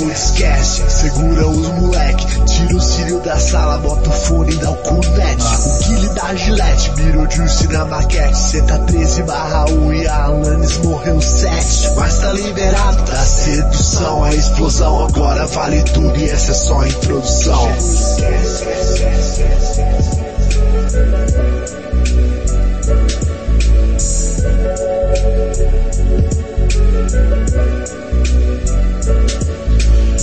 [0.00, 0.90] chegou, esquece.
[0.90, 5.44] Segura os moleque, tira o cílio da sala, bota o fone e dá o cunete.
[5.44, 8.62] O Guile da Gillette, Beetlejuice na maquete.
[8.62, 11.94] Tá 13 barra 1 e a Alanis morreu 7.
[11.96, 16.88] Mas tá liberado da sedução, a explosão agora vale tudo e essa é só a
[16.88, 17.70] introdução.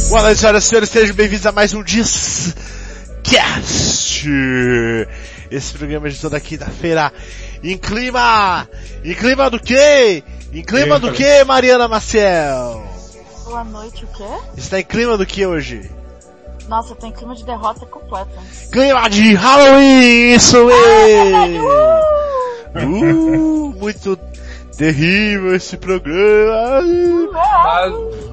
[0.09, 2.55] Boa noite, senhoras e senhores, sejam bem-vindos a mais um Discast.
[5.52, 7.11] Esse programa de toda quinta-feira
[7.61, 8.70] em clima,
[9.03, 10.23] em clima do quê?
[10.53, 12.88] Em clima do quê, Mariana Maciel?
[13.43, 14.23] Boa noite, o quê?
[14.55, 15.91] Está em clima do que hoje?
[16.69, 18.31] Nossa, tem clima de derrota completa.
[18.71, 21.67] Clima de Halloween, isso verdade, mesmo!
[22.75, 24.17] Uh, muito
[24.77, 26.81] terrível esse programa.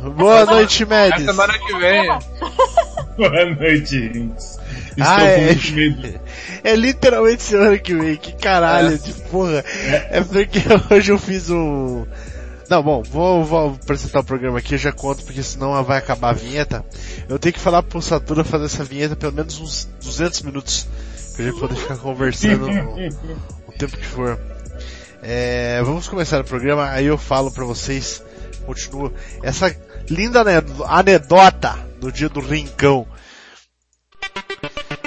[0.05, 1.25] Uh, Boa Essa noite, A Médici.
[1.25, 2.09] semana que vem.
[3.17, 4.36] Boa noite, gente.
[4.97, 5.41] Estou Ah, com é.
[5.47, 6.20] muito medo.
[6.62, 9.64] É literalmente semana que vem, que caralho de porra.
[10.11, 10.61] É porque
[10.95, 12.06] hoje eu fiz um...
[12.69, 16.31] Não, bom, vou, vou apresentar o programa aqui, eu já conto, porque senão vai acabar
[16.31, 16.84] a vinheta.
[17.29, 20.89] Eu tenho que falar pro Satura fazer essa vinheta pelo menos uns 200 minutos,
[21.36, 23.08] pra gente poder ficar conversando o,
[23.69, 24.39] o tempo que for.
[25.27, 28.22] É, vamos começar o programa, aí eu falo pra vocês,
[28.67, 29.11] continuo,
[29.42, 29.75] essa
[30.11, 33.06] linda ane- anedota do dia do rincão.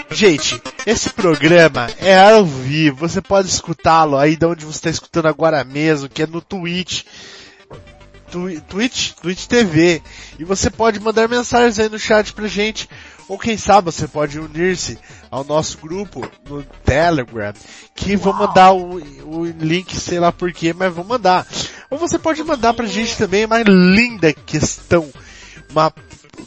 [0.10, 5.28] Gente, esse programa é ao vivo, você pode escutá-lo aí de onde você está escutando
[5.28, 7.04] agora mesmo, que é no Twitch.
[8.32, 10.02] Twi- Twitch, Twitch TV.
[10.40, 12.90] E você pode mandar mensagens aí no chat pra gente.
[13.28, 14.98] Ou quem sabe você pode unir-se
[15.30, 17.54] ao nosso grupo no Telegram,
[17.94, 21.46] que vou mandar o, o link, sei lá porquê, mas vou mandar.
[21.90, 25.12] Ou você pode mandar pra gente também uma linda questão,
[25.70, 25.94] uma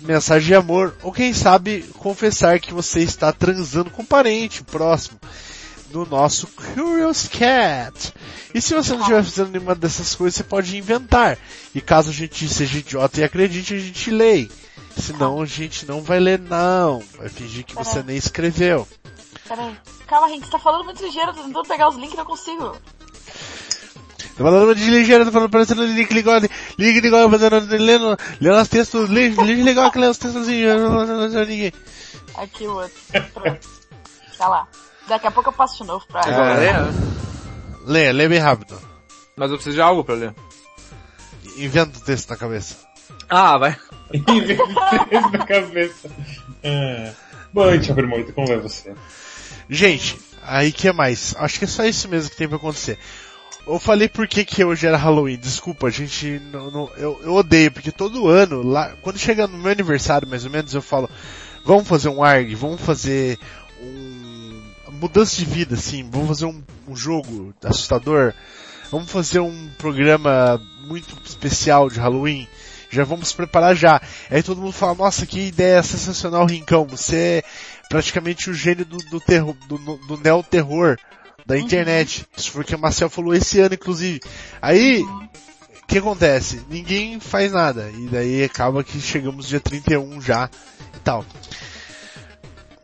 [0.02, 5.19] mensagem de amor, ou quem sabe confessar que você está transando com um parente próximo
[5.92, 8.14] no nosso Curious Cat.
[8.54, 11.38] E se você não estiver fazendo nenhuma dessas coisas, você pode inventar.
[11.74, 14.48] E caso a gente seja idiota e acredite, a gente lê.
[14.96, 17.02] Senão a gente não vai ler não.
[17.16, 18.86] Vai fingir que você nem escreveu.
[19.46, 19.76] Peraí.
[20.06, 22.76] Calma, gente, você tá falando muito ligeiro, tô tentando pegar os links e não consigo.
[24.36, 26.40] Tô falando de ligeiro, tô falando parecendo link legal,
[26.78, 30.64] link legal, fazendo, lendo, lendo os textos, link link legal que lê os textos assim,
[31.46, 31.72] ninguém.
[32.36, 32.92] Aqui o outro.
[33.34, 33.68] Pronto.
[34.38, 34.66] Tá lá.
[35.06, 36.72] Daqui a pouco eu passo de novo pra Agora É.
[36.72, 36.88] né?
[37.84, 38.80] Lê, lê bem rápido.
[39.36, 40.34] Mas eu preciso de algo pra ler.
[41.56, 42.76] Inventa o texto na cabeça.
[43.28, 43.76] Ah, vai.
[44.15, 46.10] Isso na cabeça.
[46.65, 47.12] Ah.
[47.53, 47.93] Boa noite.
[48.34, 48.93] Como vai você?
[49.69, 51.34] Gente, aí que é mais?
[51.38, 52.99] Acho que é só isso mesmo que tem pra acontecer.
[53.66, 57.34] Eu falei por que, que hoje era Halloween, desculpa, a gente não, não- eu, eu
[57.34, 61.09] odeio, porque todo ano, lá, quando chega no meu aniversário mais ou menos, eu falo,
[61.65, 63.38] vamos fazer um ARG, vamos fazer
[63.81, 64.62] um,
[64.93, 68.32] mudança de vida, assim, vamos fazer um, um jogo assustador,
[68.91, 72.49] vamos fazer um programa muito especial de Halloween,
[72.90, 74.00] já vamos preparar já.
[74.30, 77.42] Aí todo mundo fala, nossa, que ideia sensacional, Rincão, você é
[77.88, 80.96] praticamente o gênio do, do terror, do, do neo-terror
[81.46, 82.26] da internet.
[82.36, 84.20] Isso foi o que a Marcel falou esse ano, inclusive.
[84.60, 86.62] Aí, o que acontece?
[86.70, 87.90] Ninguém faz nada.
[87.96, 90.48] E daí acaba que chegamos dia 31 já
[90.94, 91.24] e tal.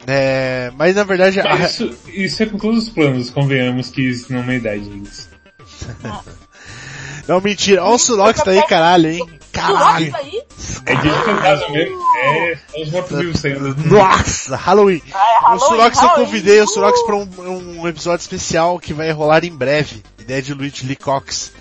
[0.06, 4.32] É, mas na verdade, a- Isso, isso é com todos os planos, convenhamos que isso
[4.32, 5.10] não é uma idade, gente.
[7.26, 7.82] não mentira.
[7.82, 9.28] Olha o Surox tá aí, caralho, hein?
[9.56, 10.12] Caralho.
[10.12, 10.42] Nossa, aí?
[10.86, 12.00] É de fantasma mesmo.
[12.22, 13.74] É, são os mortos vivos saindo.
[13.86, 15.02] Nossa, Halloween.
[15.12, 17.06] Ah, é O Halloween, Surox eu convidei o Surox Uh!
[17.06, 20.02] pra um, um episódio especial que vai rolar em breve.
[20.18, 21.52] Ideia de Luigi Lee Cox.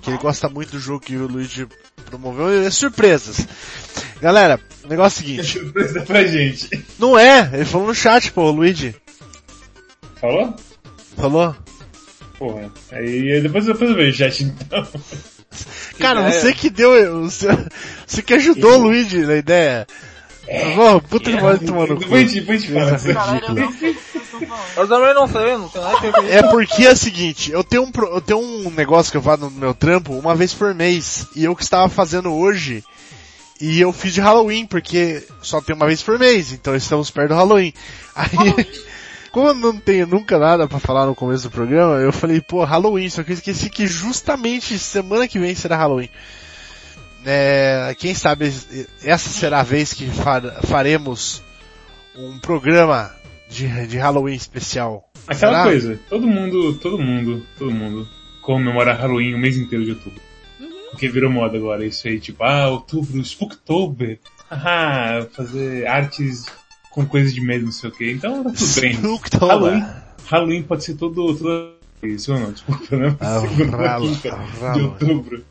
[0.00, 1.66] Que ele gosta muito do jogo que o Luigi
[2.06, 2.64] promoveu.
[2.66, 3.46] É surpresas.
[4.20, 5.58] Galera, o negócio é o seguinte.
[5.58, 6.84] Surpresa pra gente.
[6.98, 8.94] Não é, ele falou no chat, pô, o Luigi.
[10.20, 10.54] Falou?
[11.16, 11.56] Falou?
[12.38, 12.70] Porra.
[12.92, 14.86] Aí depois, depois eu vejo o chat então.
[15.98, 16.40] Cara, ideia.
[16.40, 17.48] você que deu, você,
[18.06, 19.86] você que ajudou o Luigi na ideia.
[20.74, 21.94] Bom, puta que pariu cu.
[21.98, 22.90] Depois depois gente fala.
[22.90, 23.96] Coisa Galera, eu.
[24.76, 26.32] Eu também não sei, não tem nada a ver.
[26.32, 29.42] É porque é o seguinte, eu tenho um, eu tenho um negócio que eu faço
[29.42, 32.82] no meu trampo uma vez por mês, e eu que estava fazendo hoje,
[33.60, 37.28] e eu fiz de Halloween, porque só tem uma vez por mês, então estamos perto
[37.28, 37.74] do Halloween.
[38.14, 38.28] Aí,
[39.30, 42.64] como eu não tenho nunca nada pra falar no começo do programa, eu falei, pô,
[42.64, 46.08] Halloween, só que eu esqueci que justamente semana que vem será Halloween.
[47.24, 48.46] É, quem sabe
[49.04, 51.42] essa será a vez que fa- faremos
[52.16, 53.14] um programa
[53.48, 55.10] de, de Halloween especial.
[55.26, 55.62] Aquela Será?
[55.64, 58.08] coisa, todo mundo, todo mundo, todo mundo
[58.40, 60.20] comemora Halloween o mês inteiro de outubro.
[60.90, 64.18] Porque virou moda agora isso aí, tipo, ah, outubro, Spooktober.
[64.50, 66.46] ah, fazer artes
[66.90, 68.10] com coisas de medo, não sei o que.
[68.10, 68.92] Então tá tudo bem.
[69.40, 69.86] Halloween,
[70.26, 71.74] Halloween pode ser todo, todo...
[72.02, 73.16] Isso não, desculpa, né?
[73.20, 75.44] Ah, Segunda quinta de outubro.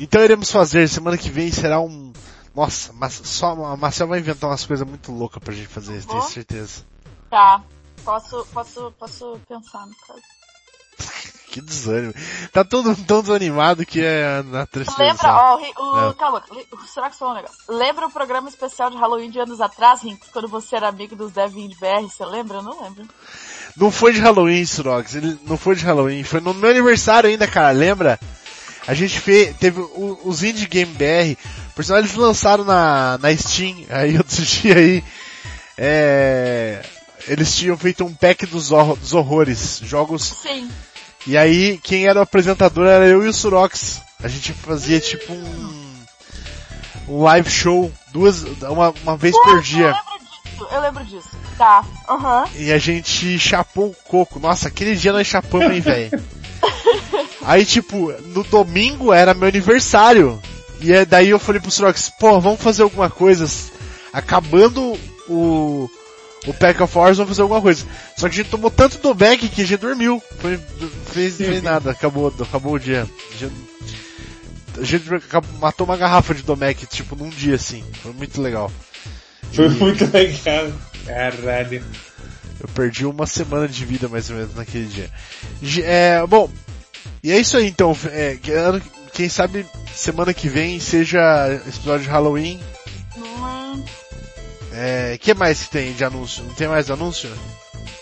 [0.00, 2.12] Então iremos fazer, semana que vem será um.
[2.54, 6.18] Nossa, mas só a Marcel vai inventar umas coisas muito loucas pra gente fazer, tenho
[6.18, 6.22] Ó.
[6.22, 6.82] certeza.
[7.30, 7.62] Tá.
[8.04, 10.22] Posso, posso, posso pensar no caso.
[11.50, 12.12] Que desânimo.
[12.52, 15.02] Tá todo tão desanimado que é na tristeza.
[15.02, 16.14] Lembra, ó, o, o É.
[16.14, 16.76] calma, li- o
[17.10, 17.56] falou um negócio.
[17.68, 21.32] Lembra o programa especial de Halloween de anos atrás, Rinks, quando você era amigo dos
[21.32, 22.02] Devin BR?
[22.08, 22.58] Você lembra?
[22.58, 23.06] Eu não lembro.
[23.76, 25.14] Não foi de Halloween, Surox.
[25.14, 26.22] Ele não foi de Halloween.
[26.22, 27.70] Foi no meu aniversário ainda, cara.
[27.70, 28.18] Lembra?
[28.86, 31.36] A gente fez, teve o- os Indie Game BR.
[31.74, 33.84] Por sinal, eles lançaram na, na Steam.
[33.88, 35.04] Aí outro dia aí,
[35.76, 36.82] é,
[37.26, 38.70] eles tinham feito um pack dos
[39.12, 39.80] horrores.
[39.84, 40.68] Jogos Sim.
[41.26, 44.00] E aí, quem era o apresentador era eu e o Surox.
[44.22, 46.04] A gente fazia tipo um,
[47.08, 49.86] um live show duas, uma, uma vez por Eu dia.
[49.86, 51.28] lembro disso, eu lembro disso.
[51.56, 51.84] Tá.
[52.08, 52.44] Aham.
[52.56, 54.38] E a gente chapou o coco.
[54.38, 56.10] Nossa, aquele dia nós chapamos, hein, velho.
[57.42, 60.40] Aí, tipo, no domingo era meu aniversário.
[60.80, 63.46] E é- daí eu falei pro Surox, pô, vamos fazer alguma coisa.
[64.12, 64.98] Acabando
[65.28, 65.90] o,
[66.46, 67.84] o Pack of Horrors, vamos fazer alguma coisa.
[68.16, 70.22] Só que a gente tomou tanto do back que a gente dormiu.
[70.38, 70.58] Foi,
[71.12, 73.06] fez, fez nada, acabou, acabou o dia.
[73.32, 73.54] A gente,
[74.80, 75.04] a gente
[75.60, 77.84] matou uma garrafa de Domec, tipo, num dia assim.
[78.02, 78.70] Foi muito legal.
[79.52, 80.72] Foi muito legal.
[81.04, 81.84] Caralho.
[82.60, 85.10] Eu perdi uma semana de vida mais ou menos naquele dia.
[85.84, 86.50] É, bom,
[87.22, 87.96] e é isso aí então.
[88.06, 88.36] É,
[89.12, 92.60] quem sabe semana que vem seja episódio de Halloween.
[94.80, 96.44] É, que mais que tem de anúncio?
[96.44, 97.28] Não tem mais anúncio?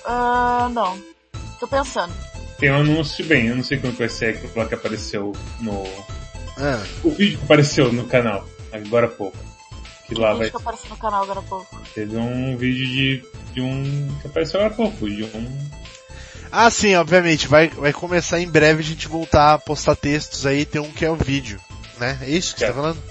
[0.05, 1.00] ah, não.
[1.58, 2.12] Tô pensando.
[2.58, 5.84] Tem um anúncio, bem, eu não sei quando vai ser aquilo que apareceu no...
[6.58, 9.37] Ah, O vídeo que apareceu no canal, agora há pouco.
[10.06, 11.76] Que lá Vídeo vai que apareceu no canal agora há pouco.
[11.94, 13.25] Teve um vídeo de,
[13.55, 14.08] de um.
[14.20, 15.69] que apareceu agora há pouco, de um.
[16.52, 17.49] Ah, sim, obviamente.
[17.49, 20.64] Vai, vai começar em breve a gente voltar a postar textos aí.
[20.64, 21.61] Tem um que é o vídeo,
[21.99, 22.19] né?
[22.22, 22.69] É isso que você É.
[22.69, 23.02] tá falando?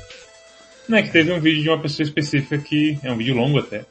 [0.87, 2.99] Não, é que teve um vídeo de uma pessoa específica que.
[3.03, 3.85] É um vídeo longo até.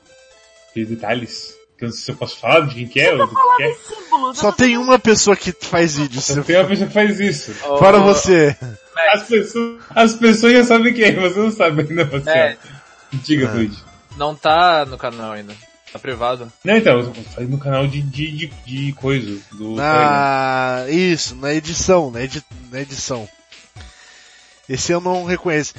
[0.75, 1.55] De detalhes.
[1.77, 3.63] Que eu não sei se eu posso falar de quem que é ou do que
[3.63, 3.75] é.
[3.75, 4.39] símbolos.
[4.39, 6.21] Só tem uma pessoa que faz vídeo.
[6.21, 7.53] Só tem uma pessoa que faz isso.
[7.79, 8.57] Fora você.
[9.13, 12.31] As pessoas, as pessoas já sabem quem é, você não sabe ainda você.
[12.31, 12.57] É,
[13.13, 13.53] Diga, Ah.
[13.55, 13.79] Luigi.
[14.17, 15.55] não tá no canal ainda.
[15.93, 16.53] Tá privado.
[16.65, 19.31] Não, então, eu falei no canal de, de, de, de coisa.
[19.53, 19.77] Do Telegram.
[19.77, 20.85] Na...
[20.89, 22.43] Isso, na edição, na, edi...
[22.73, 23.29] na edição.
[24.69, 25.75] Esse eu não reconheço.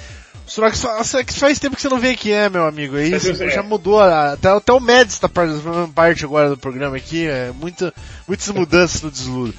[0.48, 2.98] Sorox, fa- que faz tempo que você não vem aqui, é, meu amigo?
[2.98, 3.64] É isso, eu- já é.
[3.64, 7.94] mudou, até, até o Mads tá fazendo parte agora do programa aqui, é muita,
[8.28, 9.54] muitas mudanças no desludo.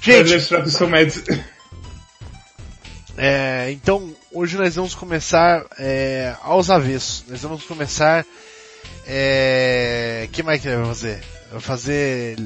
[0.00, 1.26] Gente, que médico.
[3.16, 7.24] é, então, hoje nós vamos começar é, aos avessos.
[7.28, 8.24] Nós vamos começar.
[9.06, 11.22] É, que mais que vamos fazer?
[11.52, 12.36] Vou fazer.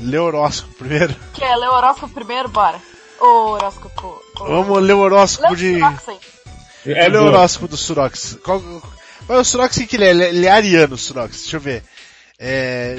[0.00, 1.14] Ler horóscopo primeiro.
[1.34, 2.48] Quer ler o horóscopo primeiro?
[2.48, 2.80] Bora.
[3.20, 4.22] O horóscopo.
[4.40, 5.80] o- Vamos ler o horóscopo Lê de.
[6.86, 6.92] Aí.
[6.94, 8.38] É Olha o horóscopo do Surox.
[8.44, 8.60] Qual,
[9.26, 10.10] qual é o Surox que ele é?
[10.10, 11.42] Ele é- Ele é ariano, Surox.
[11.42, 11.82] Deixa eu ver.
[12.42, 12.96] É,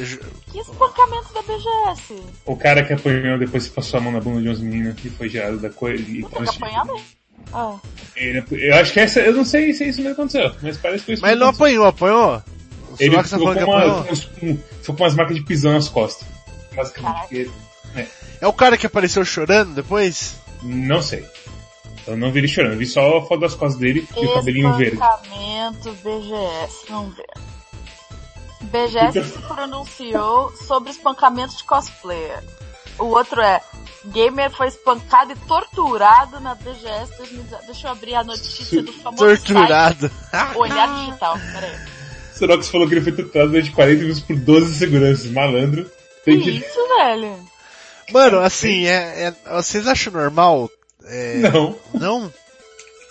[0.51, 2.22] Que espancamento da BGS.
[2.45, 5.10] O cara que apanhou depois que passou a mão na bunda de umas meninas e
[5.10, 6.04] foi gerado da coisa.
[6.04, 7.01] Tem que apanhar mesmo.
[7.51, 7.75] Ah,
[8.16, 11.06] Ele- Eu acho que essa, eu não sei se isso mesmo aconteceu, mas parece que
[11.06, 12.35] foi isso mas ele não apanhou, apanhou?
[12.38, 14.04] O Ele Surox tá ficou falando que com, uma, apanhou?
[14.06, 14.16] com-
[14.80, 16.28] ficou com umas marcas de pisão nas costas.
[16.76, 17.26] Basicamente.
[17.35, 17.52] Ele-
[18.40, 20.35] É o cara que apareceu chorando depois?
[20.61, 21.26] Não sei.
[22.08, 24.34] Eu não vi ele chorando, eu vi só a foto das costas dele e o
[24.34, 24.94] cabelinho verde.
[24.96, 26.86] espancamento BGS.
[26.90, 27.30] Vamos ver.
[28.62, 32.44] BGS se pronunciou sobre espancamento de cosplayer.
[33.00, 33.62] O outro é
[34.06, 37.66] Gamer foi espancado e torturado na BGS 2019.
[37.66, 40.10] Deixa eu abrir a notícia do famoso Torturado.
[40.10, 41.38] site Olhar Digital.
[41.54, 41.76] Peraí.
[42.34, 45.30] Sorox falou que ele foi torturado durante 40 minutos por 12 seguranças.
[45.31, 45.84] Malandro.
[45.86, 45.92] Que
[46.26, 46.50] Tem que...
[46.52, 47.38] isso, velho?
[48.12, 50.70] Mano, assim, é, é- vocês acham normal?
[51.13, 51.77] É, Não.
[51.94, 52.33] não?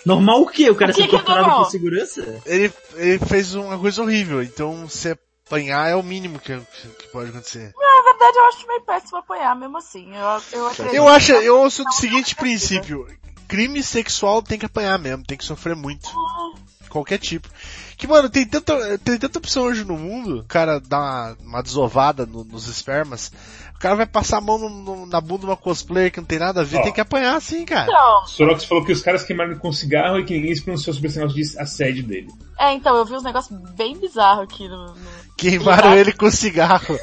[0.07, 0.71] Normal o quê?
[0.71, 1.65] O cara O que ser que é torturado normal?
[1.65, 2.41] por segurança?
[2.47, 5.11] Ele, ele fez uma coisa horrível, então se
[5.47, 6.59] apanhar é o mínimo que,
[6.99, 7.75] que pode acontecer.
[7.77, 10.09] Na verdade, eu acho meio péssimo apanhar mesmo assim.
[10.15, 10.95] Eu, eu acredito.
[10.97, 13.07] Eu acho, eu sou do Não, seguinte não é princípio.
[13.47, 16.09] Crime sexual tem que apanhar mesmo, tem que sofrer muito.
[16.89, 17.49] Qualquer tipo.
[17.97, 20.39] Que, mano, tem tanta, tem tanta opção hoje no mundo.
[20.41, 23.31] O cara dá uma, uma desovada no- nos espermas.
[23.81, 26.27] O cara vai passar a mão no- no- na bunda de uma cosplayer que não
[26.27, 26.83] tem nada a ver, Ó.
[26.83, 27.87] tem que apanhar assim, cara.
[27.91, 31.09] Então, Sorox falou que os caras queimaram com cigarro e que ninguém se pronunciou sobre
[31.09, 32.29] esse negócio de assédio dele.
[32.59, 34.89] é, então, eu vi uns negócios bem bizarros aqui no...
[34.89, 34.97] no-
[35.35, 36.95] Queimaram ele com cigarro.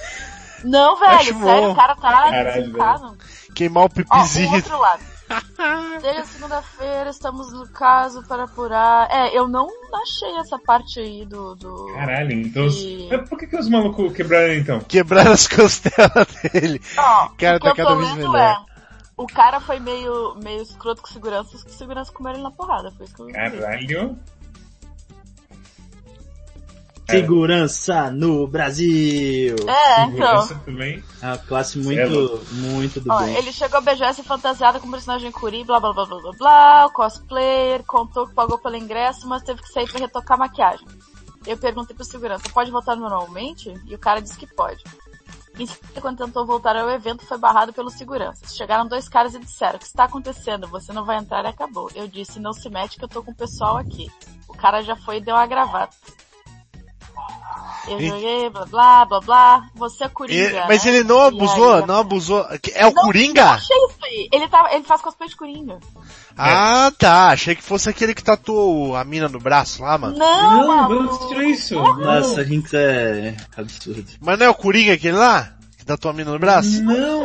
[0.63, 1.71] Não, velho, Acho sério, bom.
[1.71, 3.17] o cara tá Caralho.
[3.55, 4.53] Queimar o Ó, o pipizinho.
[4.53, 5.01] outro lado.
[6.01, 9.07] Desde segunda-feira estamos no caso para apurar.
[9.11, 9.67] É, eu não
[10.01, 11.55] achei essa parte aí do.
[11.55, 11.85] do...
[11.93, 12.65] Caralho, então.
[12.65, 14.79] os- E- Mas por que, que os malucos quebraram então?
[14.81, 16.81] Quebraram as costelas dele.
[16.97, 18.37] Ó, Cara, o que tá eu cada tô vez lendo melhor.
[18.63, 18.77] é.
[19.17, 22.91] O cara foi meio, meio escroto com segurança, os segurança comeram ele na porrada.
[22.91, 23.33] Foi isso que eu vi.
[23.33, 24.17] Caralho.
[27.09, 29.55] Segurança no Brasil.
[29.67, 30.41] É, então.
[30.41, 31.03] Segurança também.
[31.21, 33.35] É uma classe É muito, muito do Ó, bem.
[33.35, 36.91] ele chegou a BGS fantasiado com personagem Curi, blá blá blá blá blá blá, o
[36.91, 40.87] cosplayer, contou que pagou pelo ingresso, mas teve que sair pra retocar a maquiagem.
[41.45, 43.73] Eu perguntei pro segurança, pode voltar normalmente?
[43.85, 44.83] E o cara disse que pode.
[45.65, 48.55] Seguida, quando tentou voltar ao evento, foi barrado pelos seguranças.
[48.55, 50.67] Chegaram dois caras e disseram, o que está acontecendo?
[50.67, 51.89] Você não vai entrar e acabou.
[51.95, 54.07] Eu disse, não se mete que eu tô com o pessoal aqui.
[54.47, 55.95] O cara já foi e deu uma gravata.
[57.87, 59.63] Eu E- joguei, blá blá blá blá.
[59.75, 60.59] Você é Coringa.
[60.65, 60.91] E- mas né?
[60.91, 62.45] ele não abusou, aí, não abusou.
[62.73, 63.51] É o Coringa?
[63.51, 64.29] Achei isso aí.
[64.33, 65.79] Ele, tá, ele faz cosplay de Coringa.
[66.37, 67.29] Ah, tá.
[67.29, 70.17] Achei que fosse aquele que tatuou a mina no braço lá, mano.
[70.17, 71.03] Não, Não, mano.
[71.03, 71.75] não tirou isso.
[71.75, 74.05] Nossa, Rinks é absurdo.
[74.19, 75.53] Mas não é o Coringa aquele lá?
[75.77, 76.83] Que tatuou a mina no braço?
[76.83, 77.23] Não.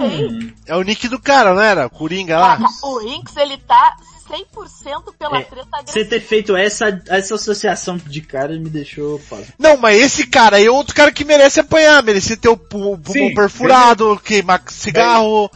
[0.65, 1.87] É o nick do cara, não era?
[1.87, 2.59] O Coringa lá?
[2.85, 3.97] O Inks, ele tá
[4.33, 9.47] 100% pela É, treta Você ter feito essa, essa associação de cara me deixou pausa.
[9.59, 12.03] Não, mas esse cara aí é outro cara que merece apanhar.
[12.03, 15.51] Merecia ter o pu- pulmão Sim, perfurado, queimar cigarro.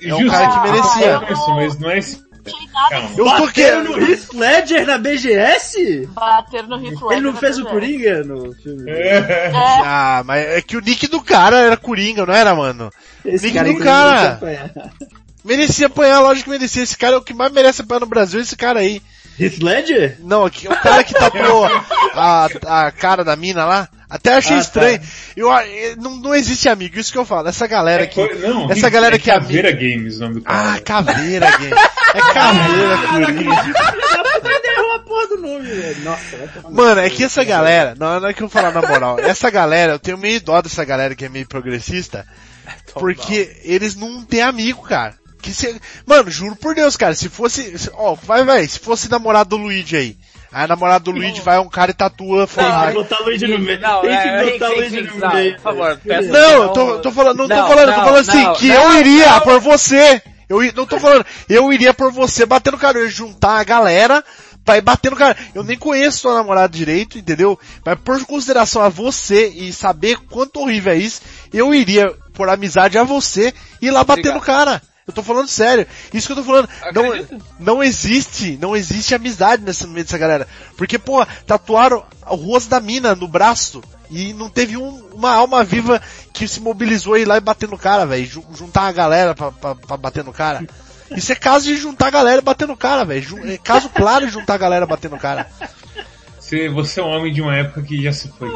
[0.00, 1.18] É um cara que merecia.
[1.18, 2.22] Ah, isso, mas não é esse.
[3.16, 3.90] Eu tô querendo.
[3.96, 6.06] no Heath Ledger na BGS?
[6.12, 7.64] bater no Heath Ledger Ele não fez o.
[7.64, 8.90] Coringa no filme?
[8.90, 9.16] É.
[9.18, 9.52] É,
[9.84, 12.90] Ah, mas é que o nick do cara era Coringa, não era, mano?
[13.24, 14.40] Esse Nick cara do cara.
[15.44, 16.82] Merecia apanhar, lógico que merecia.
[16.82, 19.02] Esse cara é o que mais merece apanhar no Brasil, esse cara aí.
[19.40, 20.18] Heath Ledger?
[20.20, 21.64] Não, aqui, o cara que tatuou
[22.14, 24.98] a, a cara da mina lá, até achei Ah, estranho.
[25.00, 25.04] tá.
[25.34, 27.48] Eu, eh, não, não existe amigo, isso que eu falo.
[27.48, 28.16] Essa galera É aqui.
[28.28, 30.74] co- não, essa galera é que é Caveira Games o nome do cara.
[30.76, 31.72] Ah, caveira, game.
[32.14, 33.72] É caveira, Coringa.
[36.04, 39.18] Nossa, Mano, é que essa galera, não, não é que eu vou falar na moral,
[39.20, 42.26] essa galera, eu tenho meio dó dessa galera que é meio progressista,
[42.94, 45.14] porque eles não têm amigo, cara.
[45.42, 49.10] Que se, mano, juro por Deus, cara, se fosse, se- ó, vai, vai, se fosse
[49.10, 50.16] namorado do Luigi aí,
[50.52, 53.46] aí a namorada do Luigi vai um cara e tatua, Tem fala, que botar Luigi
[53.48, 53.80] no meio.
[53.80, 55.54] Não, Tem que é, botar Henrique, Luigi no não, meio.
[55.56, 58.28] por favor, peça- Não, eu tô, tô falando, não, tô Não, falando, tô não, falando
[58.28, 59.40] assim, não, que não, eu iria não.
[59.40, 60.22] por você.
[60.48, 63.64] Eu não tô falando, eu iria por você bater no cara, eu ia juntar a
[63.64, 64.22] galera
[64.64, 65.34] pra ir bater no cara.
[65.54, 67.58] Eu nem conheço sua namorada direito, entendeu?
[67.84, 71.22] Mas por consideração a você e saber quanto horrível é isso,
[71.52, 74.34] eu iria, por amizade a você, ir lá bater Obrigado.
[74.40, 74.82] no cara.
[75.06, 75.86] Eu tô falando sério.
[76.14, 76.68] Isso que eu tô falando.
[76.94, 77.44] Não, Acredito.
[77.58, 80.46] não existe, não existe amizade nesse no meio dessa galera.
[80.76, 85.64] Porque, pô, tatuaram o rosto da mina no braço e não teve um- uma alma
[85.64, 86.00] viva
[86.32, 88.24] que se mobilizou ir lá e bater no cara, velho.
[88.26, 90.64] Ju- Juntar a galera pra, pra, pra bater no cara.
[91.10, 93.50] Isso é caso de juntar a galera e bater no cara, velho.
[93.50, 95.50] É caso claro de juntar a galera e bater no cara.
[96.52, 98.46] Você, você é um homem de uma época que já se foi.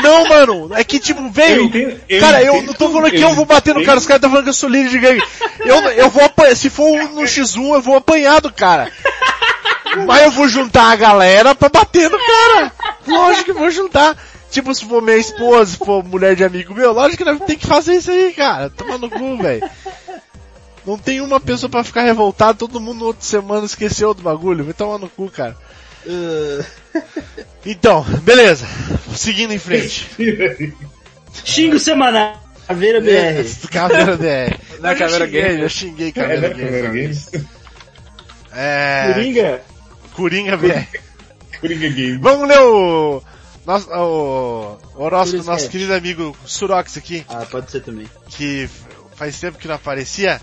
[0.00, 1.56] Não, mano, é que tipo, veio.
[1.56, 3.98] Eu entendo- eu cara, eu não tô falando que eu eu vou bater no cara,
[3.98, 5.22] os caras estão falando que eu sou líder de gangue.
[5.60, 8.92] Eu, eu vou apanhar, se for um no X1, eu vou apanhar do cara.
[10.06, 12.72] Mas eu vou juntar a galera pra bater no cara.
[13.06, 14.16] Lógico que eu vou juntar.
[14.50, 17.58] Tipo, se for minha esposa, se for mulher de amigo meu, lógico que nós tem
[17.58, 18.70] que fazer isso aí, cara.
[18.70, 19.68] Toma no cu, velho.
[20.86, 24.64] Não tem uma pessoa pra ficar revoltado, todo mundo na outra semana esqueceu do bagulho.
[24.64, 25.56] Vai tomar no cu, cara.
[26.06, 26.64] Uh,
[27.64, 28.66] Então, beleza.
[29.14, 30.08] Seguindo em frente.
[31.44, 32.42] Xingo semanal.
[32.66, 33.46] Caveira BR.
[33.70, 34.56] Caveira BR.
[34.80, 35.60] Não é Eu Caveira xinguei, Games.
[35.60, 37.24] Já xinguei É, Caveira né, Games.
[37.26, 37.44] Caveira?
[38.52, 39.12] É.
[39.14, 39.62] Coringa?
[40.14, 40.86] Coringa BR.
[41.60, 42.18] Coringa Games.
[42.20, 43.22] Vamos ler o.
[43.64, 48.08] Nosso, o horóscopo do nosso querido amigo Surox aqui, Ah, pode ser também.
[48.28, 48.68] que
[49.14, 50.40] faz tempo que não aparecia.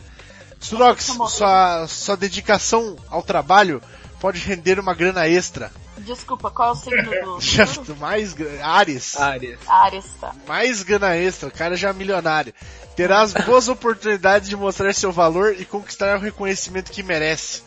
[0.57, 3.81] Surox, sua, sua dedicação ao trabalho
[4.21, 5.69] pode render uma grana extra.
[5.99, 9.19] Desculpa, qual é o signo do mais, Ares.
[9.19, 9.59] Ares.
[9.67, 10.33] Ares, tá.
[10.47, 12.53] Mais grana extra, o cara já é milionário.
[12.95, 17.63] Terás boas oportunidades de mostrar seu valor e conquistar o reconhecimento que merece.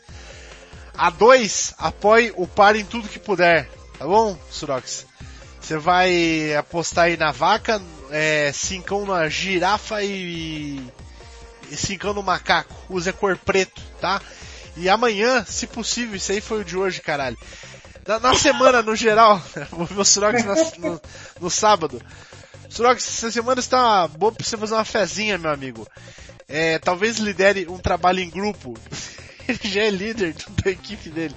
[0.94, 3.68] A 2, apoie o par em tudo que puder.
[3.98, 5.06] Tá bom, Surox?
[5.60, 10.82] Você vai apostar aí na vaca, é, cincão na girafa e,
[11.70, 12.74] e cincão no macaco.
[12.90, 14.20] Use a cor preto, tá?
[14.76, 17.38] E amanhã, se possível, isso aí foi o de hoje, caralho.
[18.06, 19.40] Na, na semana, no geral,
[19.70, 21.00] vou ver o Surox na- no,
[21.40, 22.02] no sábado.
[22.68, 25.86] Surox, essa semana está boa pra você fazer uma fezinha, meu amigo.
[26.48, 28.74] É, talvez lidere um trabalho em grupo.
[29.48, 31.34] Ele já é líder da equipe dele.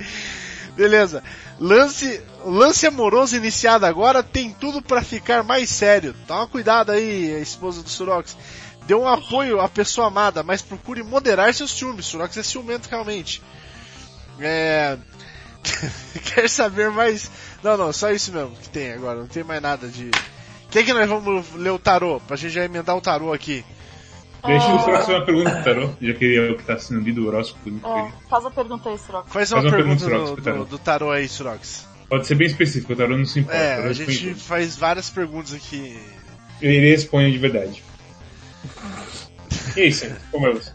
[0.75, 1.24] Beleza.
[1.60, 6.13] Lance, lance amoroso iniciado agora tem tudo pra ficar mais sério.
[6.27, 8.36] Toma cuidado aí, esposa do Surox.
[8.86, 12.05] Dê um apoio à pessoa amada, mas procure moderar seus ciúmes.
[12.05, 13.41] Surox é ciumento realmente.
[14.39, 14.98] É...
[16.34, 17.29] Quer saber mais?
[17.63, 19.19] Não, não, só isso mesmo que tem agora.
[19.19, 20.12] Não tem mais nada de.
[20.69, 22.19] Quem que nós vamos ler o tarô?
[22.19, 23.63] Pra gente já emendar o tarô aqui.
[24.45, 26.77] Deixa eu só fazer uma pergunta pro Tarô, já que ele é o que tá
[26.77, 27.67] sendo lido o horóscopo.
[27.67, 29.31] muito É, faz a pergunta aí, Srock.
[29.31, 30.57] Faz uma, Faz uma pergunta, pergunta, do, pro tarô.
[30.60, 31.88] do, do tarô aí, Surox.
[32.07, 33.57] Pode ser bem específico, o Tarô não se importa.
[33.57, 34.36] É, a gente responde.
[34.36, 36.00] faz várias perguntas aqui.
[36.62, 37.84] Ele responde de verdade.
[39.75, 40.72] E é isso, como é você?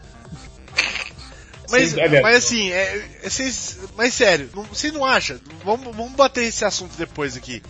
[1.71, 5.39] Mas, Sim, aliás, mas assim, é, é, vocês, mas sério, não, vocês não acham?
[5.63, 7.61] Vamos, vamos bater esse assunto depois aqui.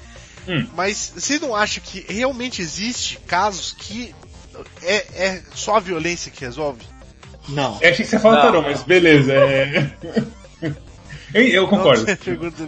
[0.47, 0.65] Hum.
[0.75, 4.13] Mas vocês não acham que realmente existe casos que
[4.81, 6.81] é, é só a violência que resolve?
[7.49, 7.77] Não.
[7.81, 8.41] Eu achei que você fala Não.
[8.43, 9.33] Tarô, mas beleza.
[9.33, 9.91] É...
[11.33, 12.05] eu, eu concordo.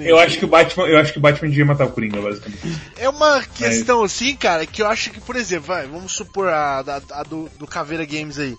[0.02, 2.80] Eu acho que o Batman, eu acho que o Batman devia matar o Coringa, basicamente.
[2.98, 6.80] É uma questão assim, cara, que eu acho que, por exemplo, vai, vamos supor a,
[6.80, 8.56] a- a do, do Caveira Games aí.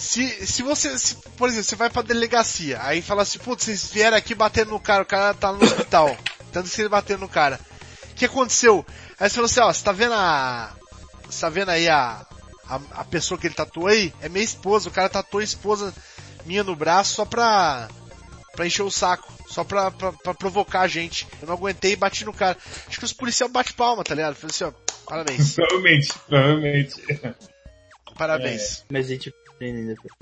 [0.00, 3.92] Se, se você, se, por exemplo, você vai pra delegacia, aí fala assim, putz, vocês
[3.92, 6.16] vieram aqui batendo no cara, o cara tá no hospital.
[6.50, 7.60] Tanto que ele batendo no cara.
[8.10, 8.84] O que aconteceu?
[9.18, 10.74] Aí você falou assim, ó, você tá vendo a.
[11.26, 12.26] Você tá vendo aí a,
[12.66, 12.80] a.
[12.92, 14.12] a pessoa que ele tatuou aí?
[14.22, 15.94] É minha esposa, o cara tatuou a esposa
[16.46, 17.86] minha no braço só pra.
[18.56, 19.30] pra encher o saco.
[19.50, 21.28] Só pra, pra, pra provocar a gente.
[21.42, 22.56] Eu não aguentei e bati no cara.
[22.88, 24.34] Acho que os policiais bate palma, tá ligado?
[24.34, 24.72] Falei assim, ó,
[25.06, 27.02] parabéns, Provavelmente, provavelmente.
[28.16, 28.84] parabéns.
[28.90, 30.12] Mas a gente aprende depois.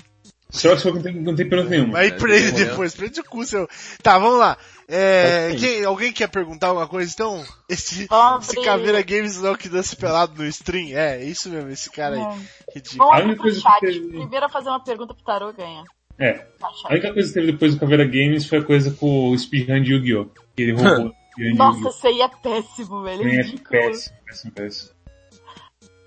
[0.51, 1.99] Só que não tem, não tem pergunta nenhuma.
[1.99, 2.65] Aí prende demorou.
[2.69, 3.67] depois, prende o cu seu.
[4.01, 4.57] Tá, vamos lá.
[4.87, 7.45] É, quem- alguém quer perguntar alguma coisa então?
[7.69, 8.07] Esse,
[8.41, 8.61] esse.
[8.65, 10.97] Caveira Games não que dança pelado no stream?
[10.97, 12.21] É, isso mesmo, esse cara aí.
[12.21, 12.73] É.
[12.75, 13.11] Ridículo.
[13.11, 13.79] Vamos pro chat.
[13.79, 15.83] que teve- Primeiro a fazer uma pergunta pro Tarô ganha.
[16.17, 16.33] É.
[16.33, 19.37] Tá, A única coisa que teve depois do Caveira Games foi a coisa com o
[19.37, 20.25] speedrun de Yu-Gi-Oh!
[20.55, 21.13] Que ele roubou
[21.55, 23.27] Nossa, isso aí é péssimo, velho.
[23.29, 24.89] É é péssimo, péssimo, péssimo.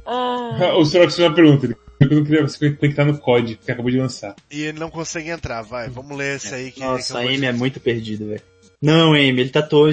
[0.04, 1.66] Ah, O Sorox fez uma pergunta.
[1.66, 4.34] Ele eu não queria você conectar no COD que acabou de lançar.
[4.50, 7.36] E ele não consegue entrar, vai, vamos ler esse aí que Nossa, a acabou de-
[7.38, 8.42] Amy é muito perdido, velho.
[8.80, 9.90] Não, Amy, ele tatuou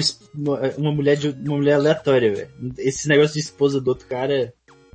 [0.76, 2.50] uma mulher de uma mulher aleatória, velho.
[2.78, 4.52] Esse negócio de esposa do outro cara,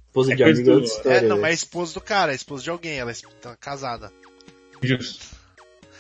[0.08, 1.22] esposa É de amigo é do- outra É, história.
[1.22, 1.42] não, velho.
[1.42, 4.12] mas é esposa do cara, é esposa de alguém, ela é tá casada.
[4.82, 5.26] Justo.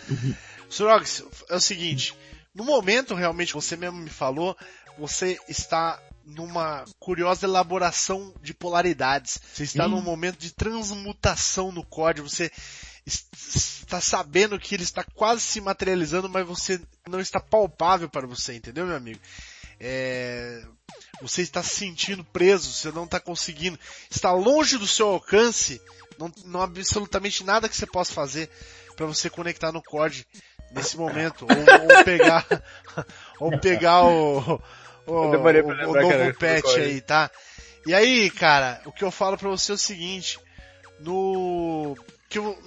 [0.69, 2.13] Surox, é o seguinte,
[2.54, 4.56] no momento realmente, você mesmo me falou,
[4.97, 9.39] você está numa curiosa elaboração de polaridades.
[9.53, 12.51] Você está num momento de transmutação no código, você
[13.05, 13.27] es-
[13.81, 18.55] está sabendo que ele está quase se materializando, mas você não está palpável para você,
[18.55, 19.19] entendeu, meu amigo?
[19.79, 20.63] É,
[21.21, 23.77] você está se sentindo preso, você não está conseguindo,
[24.09, 25.81] está longe do seu alcance,
[26.17, 28.49] não, não há absolutamente nada que você possa fazer
[28.95, 30.25] para você conectar no COD
[30.71, 32.45] nesse momento, ou, ou pegar,
[33.39, 34.61] ou pegar o,
[35.07, 37.31] o, Eu demorei o- pra o lembrar era novo do patch aí, tá?
[37.85, 40.39] E aí, cara, o que eu falo pra você é o seguinte,
[40.99, 41.95] no,
[42.29, 42.57] que no,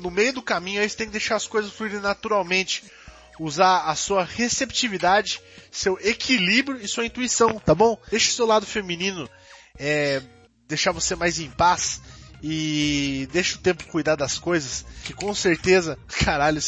[0.00, 2.84] no meio do caminho aí você tem que deixar as coisas fluírem naturalmente,
[3.38, 7.96] usar a sua receptividade, seu equilíbrio e sua intuição, tá bom?
[8.10, 9.28] Deixa o seu lado feminino,
[9.78, 10.20] é,
[10.68, 12.00] deixar você mais em paz
[12.42, 16.60] e deixa o tempo cuidar das coisas, que com certeza, caralho,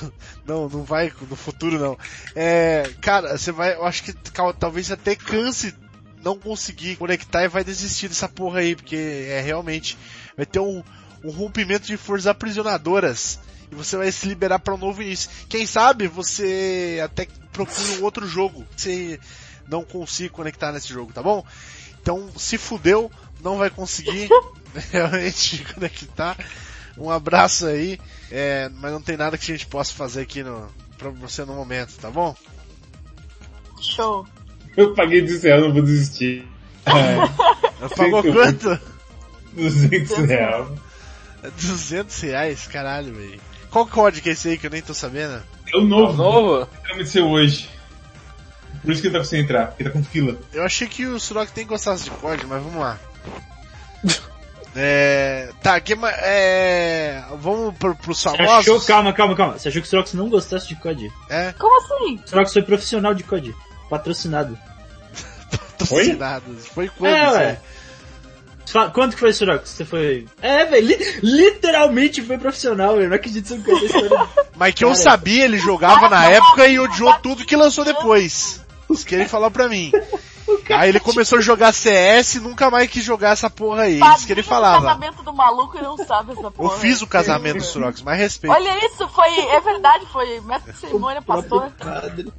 [0.46, 1.98] não, não vai no futuro não.
[2.34, 4.12] É, cara, você vai, eu acho que
[4.58, 5.74] talvez até canse
[6.22, 9.98] não conseguir conectar e vai desistir dessa porra aí, porque é realmente
[10.36, 10.82] vai ter um,
[11.24, 15.30] um rompimento de forças aprisionadoras e você vai se liberar para um novo início.
[15.48, 19.18] Quem sabe você até procure um outro jogo, você
[19.68, 21.44] não consiga conectar nesse jogo, tá bom?
[22.00, 24.28] Então, se fudeu, não vai conseguir
[24.90, 26.36] realmente conectar.
[26.96, 27.98] Um abraço aí,
[28.30, 31.54] é, mas não tem nada que a gente possa fazer aqui no, pra você no
[31.54, 32.34] momento, tá bom?
[33.82, 34.26] show.
[34.76, 36.46] Eu paguei 200 reais, não vou desistir.
[36.86, 37.16] Ai,
[37.96, 38.80] Pagou quanto?
[39.52, 40.68] 200 reais.
[41.60, 43.40] 200 reais, caralho, velho.
[43.70, 45.42] Qual código é esse aí que eu nem tô sabendo?
[45.72, 46.16] É o novo.
[46.16, 46.68] Novo?
[46.84, 47.68] Aconteceu hoje.
[48.82, 50.38] Por isso que ele tá com você entrar, porque tá com fila.
[50.52, 52.98] Eu achei que o Surok tem gostasse de código, mas vamos lá.
[54.74, 55.50] É.
[55.62, 57.22] Tá, que é.
[57.38, 58.58] Vamos pro, pros Você famosos?
[58.58, 59.58] achou, calma, calma, calma.
[59.58, 61.10] Você achou que o Strox não gostasse de COD?
[61.28, 62.16] É, Como assim?
[62.16, 63.54] O Strox foi profissional de COD.
[63.90, 64.58] Patrocinado.
[65.50, 66.66] patrocinados.
[66.68, 67.60] Foi quando É, ué.
[68.66, 69.68] Fala, Quanto que foi, Strox?
[69.68, 70.26] Você foi...
[70.40, 73.10] É, velho, li- literalmente foi profissional, velho.
[73.10, 74.28] Não acredito que você história.
[74.56, 75.00] Mas que eu Cara.
[75.02, 78.62] sabia, ele jogava na época e odiou tudo que lançou depois.
[78.88, 79.92] Isso que ele falou pra mim.
[80.76, 84.00] Aí ele começou a jogar CS e nunca mais quis jogar essa porra aí.
[84.00, 84.86] Isso que ele Padrinho falava.
[84.86, 86.78] casamento do maluco e não sabe essa Eu porra.
[86.78, 88.52] fiz o casamento do Surox, mais respeito.
[88.52, 91.70] Olha isso, foi, é verdade, foi mestre de cerimônia, pastor.
[91.78, 92.32] Padre.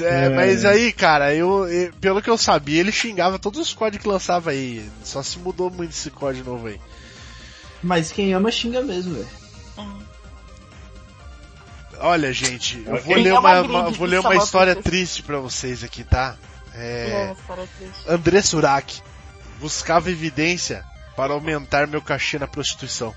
[0.00, 4.02] É, mas aí, cara, eu, eu- pelo que eu sabia, ele xingava todos os códigos
[4.04, 4.88] que lançava aí.
[5.02, 6.80] Só se mudou muito esse código novo aí.
[7.82, 9.28] Mas quem ama xinga mesmo, velho.
[12.00, 15.84] Olha, gente, eu vou ler É uma uma, vou ler uma história triste pra vocês
[15.84, 16.36] aqui, tá?
[16.74, 17.34] É.
[18.08, 19.02] André Surak
[19.60, 20.84] buscava evidência
[21.16, 23.14] para aumentar meu cachê na prostituição.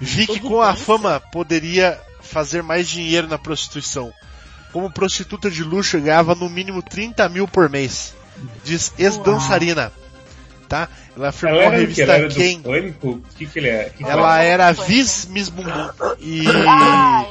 [0.00, 4.12] Vi que com a fama poderia fazer mais dinheiro na prostituição.
[4.72, 8.14] Como prostituta de luxo, eu ganhava no mínimo 30 mil por mês.
[8.64, 9.92] Diz ex-dançarina.
[10.68, 10.88] Tá?
[11.14, 12.02] Ela afirmou Ela era o que?
[12.02, 12.62] Ela revista era Quem.
[12.62, 13.22] Pânico?
[13.36, 13.90] Que que ele é?
[13.90, 15.90] Que Ela era Viz Miss Bumbum.
[16.18, 16.44] E.
[16.66, 17.26] Ah.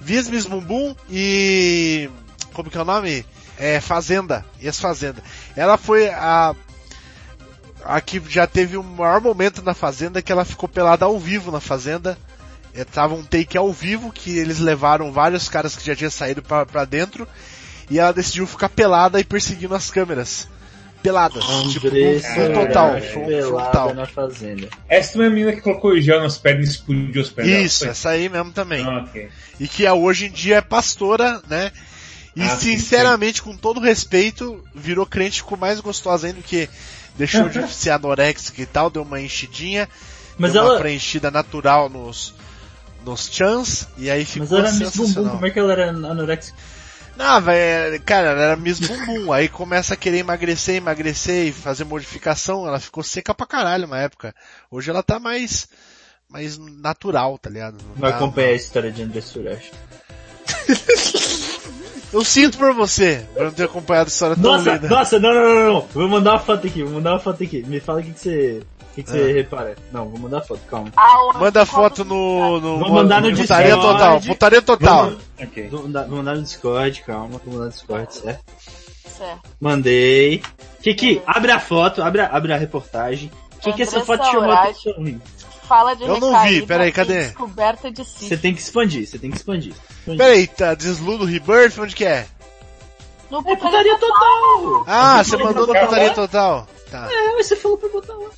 [0.00, 2.10] Viz Miss Bumbum e.
[2.52, 3.24] Como que é o nome?
[3.60, 4.44] É Fazenda.
[4.60, 5.22] Ex-Fazenda.
[5.54, 6.54] Ela foi a.
[7.84, 11.50] A que já teve o maior momento na Fazenda que ela ficou pelada ao vivo
[11.52, 12.16] na Fazenda.
[12.74, 16.42] É, tava um take ao vivo que eles levaram vários caras que já tinham saído
[16.42, 17.26] pra, pra dentro.
[17.90, 20.48] E ela decidiu ficar pelada e perseguindo as câmeras.
[21.02, 21.40] Pelada.
[21.72, 22.90] tipo, Andressa full total.
[22.90, 23.94] Urach, Full, pelada frontal.
[23.94, 24.68] na fazenda.
[24.88, 27.52] Essa também é a menina que colocou o gel nas pernas e explodiu as pernas.
[27.64, 28.84] Isso, essa aí mesmo também.
[28.84, 29.28] Ah, ok.
[29.58, 31.72] e que é, hoje em dia é pastora, né?
[32.36, 36.68] E Ah, sim, sinceramente, com todo respeito, virou crente, ficou mais gostosa ainda, porque
[37.16, 39.88] deixou de ser anoréxica e tal, deu uma enchidinha,
[40.38, 42.32] Mas deu uma ela, preenchida natural nos,
[43.04, 45.90] nos chans, e aí ficou mas ela era Miss Bumbum, como é que ela era
[45.90, 46.56] anorexica?
[47.16, 51.84] Não, velho, cara, ela era Miss Bumbum, aí começa a querer emagrecer, emagrecer e fazer
[51.84, 54.32] modificação, ela ficou seca pra caralho uma época.
[54.70, 55.68] Hoje ela tá mais,
[56.28, 57.76] mais natural, tá ligado?
[57.96, 59.70] Não tá- acompanhei a história de André Suresh.
[62.12, 64.88] Eu sinto por você, por não ter acompanhado a história tão Nossa, linda.
[64.88, 65.80] nossa, não, não, não, não.
[65.92, 67.62] Vou mandar uma foto aqui, vou mandar uma foto aqui.
[67.62, 68.62] Me fala o que, que você.
[68.90, 69.34] O que, que você Ah.
[69.34, 69.76] repara?
[69.92, 70.90] Não, vou mandar foto, calma.
[70.96, 71.38] Aonde?
[71.38, 73.92] Manda foto no, no, Vou mandar no putaria Discord.
[73.92, 75.12] total, putaria total.
[75.40, 75.68] Ok.
[75.68, 78.42] Vou mandar, vou mandar no Discord, calma, vou mandar no Discord, certo?
[79.16, 79.40] Certo.
[79.60, 80.42] Mandei.
[80.82, 83.30] Kiki, abre a foto, abre a, abre a reportagem.
[83.58, 84.94] O que, que essa foto chamou a atenção?
[85.68, 87.26] Fala de Eu não vi, peraí, cadê?
[87.26, 88.26] Descoberta de si.
[88.26, 89.72] Você tem que expandir, você tem que expandir.
[90.04, 92.26] Peraí, tá, desludo Rebirth, onde que é?
[93.30, 94.84] No É putaria total!
[94.86, 95.86] Ah, você mandou no total.
[95.86, 96.68] putaria total.
[96.90, 97.08] Tá.
[97.10, 98.28] É, mas você falou pra botar lá.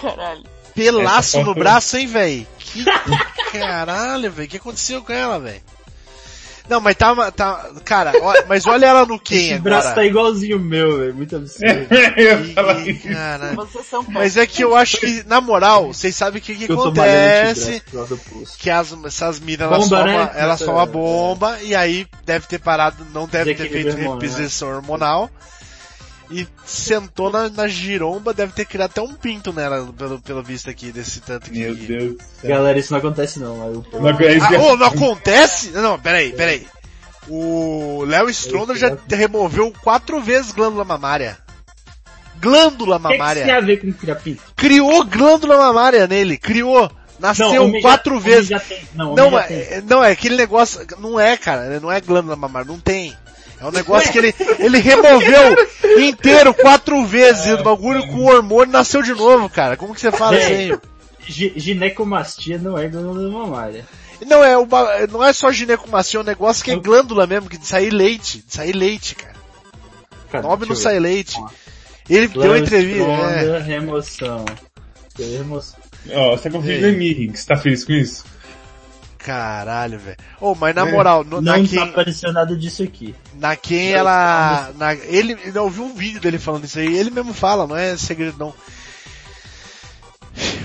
[0.00, 0.42] Caralho.
[0.74, 2.46] Pelaço Essa no foto- braço, hein, véi?
[2.58, 2.82] Que
[3.52, 4.46] caralho, velho.
[4.46, 5.62] O que aconteceu com ela, velho?
[6.72, 9.62] Não, mas tá, tá, cara, ó, mas olha ela no quem Esse agora.
[9.76, 11.14] braço tá igualzinho o meu, velho.
[11.14, 11.66] Muito absurdo.
[12.16, 12.38] Eu
[13.84, 17.82] são Mas é que eu acho que, na moral, vocês sabem o que, que acontece.
[18.58, 20.14] que as, essas minas elas Bomba, né?
[20.14, 23.92] uma, elas Essa- são uma bomba e aí deve ter parado, não deve ter Desequilíbrio
[23.92, 24.26] feito hormonal, né?
[24.26, 25.30] reposição hormonal
[26.32, 30.68] e sentou na, na giromba, deve ter criado até um pinto nela, pelo, pelo visto
[30.70, 31.58] aqui, desse tanto que...
[31.58, 32.16] Meu Deus.
[32.42, 33.56] Galera, isso não acontece não.
[33.66, 35.70] eu- Não, que Ah, ô, não acontece?
[35.70, 36.66] Não, peraí, peraí.
[37.28, 41.38] O Léo Stronda já removeu quatro vezes glândula mamária.
[42.40, 43.56] Glândula O que, que isso tem mamária.
[43.56, 44.42] a ver com criar pinto?
[44.56, 46.90] Criou glândula mamária nele, criou.
[47.20, 48.48] Nasceu já- quatro homem vezes.
[48.48, 48.82] já tem.
[48.94, 50.84] Não, Não, já é, não, é aquele negócio.
[50.98, 51.78] Não é, cara.
[51.78, 52.66] Não é glândula mamária.
[52.66, 53.16] Não tem.
[53.62, 55.56] É um negócio que ele, ele removeu
[56.04, 59.76] inteiro quatro vezes e o bagulho com o hormônio nasceu de novo, cara.
[59.76, 60.36] Como que você fala?
[61.24, 63.86] Gi- Ginecomastia não é glândula mamária.
[64.26, 64.66] Não, é, o
[65.10, 68.38] não é só ginecomastia, é um negócio que é glândula mesmo, que de sair leite.
[68.46, 69.34] De sair leite, cara.
[70.30, 71.40] Cara, Nome não sai leite.
[72.08, 73.02] Ele deu Léo entrevista.
[73.02, 73.42] É.
[73.42, 74.44] Stronda, remoção.
[75.18, 75.78] Remoção.
[76.10, 76.92] Ó, você tá com vídeo Ei.
[76.92, 78.24] da Mirren, você tá feliz com isso?
[79.24, 80.16] Caralho, velho.
[80.40, 80.90] Ô, mas na É.
[80.92, 83.14] moral, no, na Não quem, tá aparecendo nada disso aqui.
[83.34, 87.32] na quem ela, na, ele, eu vi um vídeo dele falando isso aí, ele mesmo
[87.32, 88.52] fala, não é segredo não.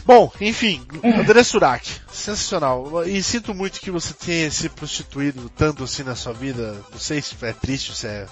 [0.06, 3.06] Bom, enfim, André Surak, sensacional.
[3.06, 6.78] E sinto muito que você tenha se prostituído tanto assim na sua vida.
[6.92, 8.26] Não sei se é triste, se é.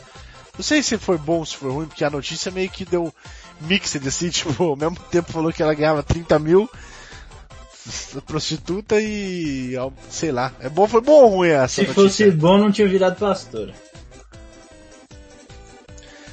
[0.57, 3.13] Não sei se foi bom, se foi ruim, porque a notícia meio que deu
[3.59, 6.69] mixed assim, tipo, ao mesmo tempo falou que ela ganhava 30 mil
[8.25, 9.75] prostituta e
[10.09, 10.51] sei lá.
[10.59, 12.03] É bom, foi bom ou ruim essa Se notícia?
[12.03, 13.73] fosse bom, não tinha virado pastora.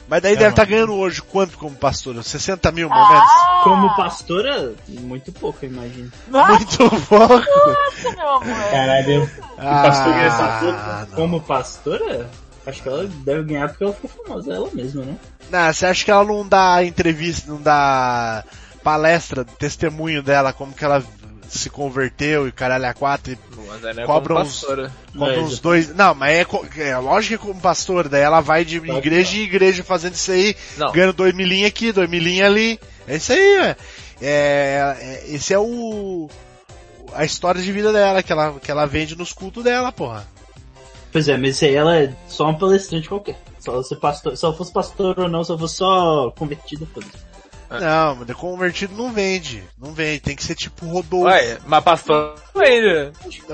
[0.08, 0.70] Mas daí É, deve estar mano.
[0.74, 2.22] ganhando hoje quanto como pastora?
[2.22, 3.30] 60 mil, mais ou menos?
[3.32, 6.12] Ah, Como pastora, muito pouco, eu imagino.
[6.28, 7.44] Nossa, Muito pouco.
[8.16, 8.70] meu amor.
[8.70, 9.30] Caralho.
[9.56, 11.08] Ah, pastor ganha essa.
[11.14, 12.28] Como pastora,
[12.66, 15.16] acho que ela deve ganhar porque ela ficou famosa, ela mesma, né?
[15.50, 18.44] Não, você acha que ela não dá entrevista, não dá
[18.82, 21.02] palestra, testemunho dela, como que ela
[21.58, 23.38] se converteu e caralho a quatro e
[24.00, 24.92] é Cobra uns- pastora.
[25.16, 25.94] cobra É, uns dois.
[25.94, 26.30] Não, mas
[26.76, 29.84] é, é lógico que é como pastor, daí ela vai de Pode igreja em igreja
[29.84, 30.92] fazendo isso aí, Não.
[30.92, 32.80] ganhando dois milinhos aqui, dois milinhos ali.
[33.06, 33.76] É isso aí, velho.
[34.20, 36.28] É, é, esse é o
[37.14, 40.26] a história de vida dela que ela que ela vende nos cultos dela, porra.
[41.10, 43.36] Pois é, mas isso aí ela é só uma palestrante qualquer.
[43.58, 47.31] Só se pastor, se ela fosse pastor ou não, se ela fosse só convertida, foda-se.
[47.80, 49.62] Não, mas convertido não vende.
[49.78, 50.20] Não vende.
[50.20, 51.26] Tem que ser tipo Rodolfo.
[51.26, 53.12] Ué, mas pastor não vende.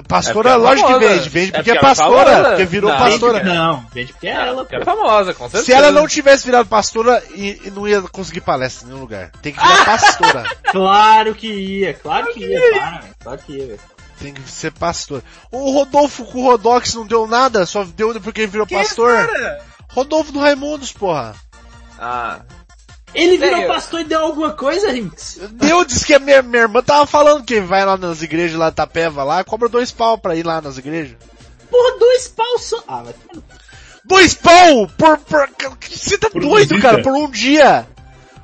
[0.09, 1.29] Pastora, É porque é lógico que vende.
[1.29, 2.25] Vende É porque é, porque ela é pastora.
[2.31, 2.49] famosa.
[2.49, 3.45] Porque virou Não, pastora.
[3.45, 4.85] Não, gente, porque é ela, Que é pô.
[4.85, 5.65] famosa, com certeza.
[5.65, 9.31] Se ela não tivesse virado pastora, e, e não ia conseguir palestra em nenhum lugar.
[9.43, 10.45] Tem que virar pastora.
[10.71, 13.01] Claro que ia, claro que ia, velho.
[13.23, 13.81] Claro que ia, velho.
[14.19, 15.23] Tem que ser pastor.
[15.53, 19.29] O Rodolfo com o Rodox não deu nada, só deu porque ele virou pastor.
[19.91, 21.35] Rodolfo do Raimundos, porra.
[22.01, 22.41] Ah,
[23.15, 25.41] Ele virou eu- pastor e deu alguma coisa, Rinks?
[25.53, 28.67] Deu, disse que a minha, minha irmã tava falando que vai lá nas igrejas lá
[28.67, 31.17] da Tapeva lá, cobra dois pau pra ir lá nas igrejas.
[31.71, 32.83] Porra, dois pau só.
[32.87, 33.15] Ah, vai.
[34.05, 35.49] Dois pau por, por,
[35.91, 36.81] você tá Por doido, visita?
[36.91, 37.87] cara, por um dia.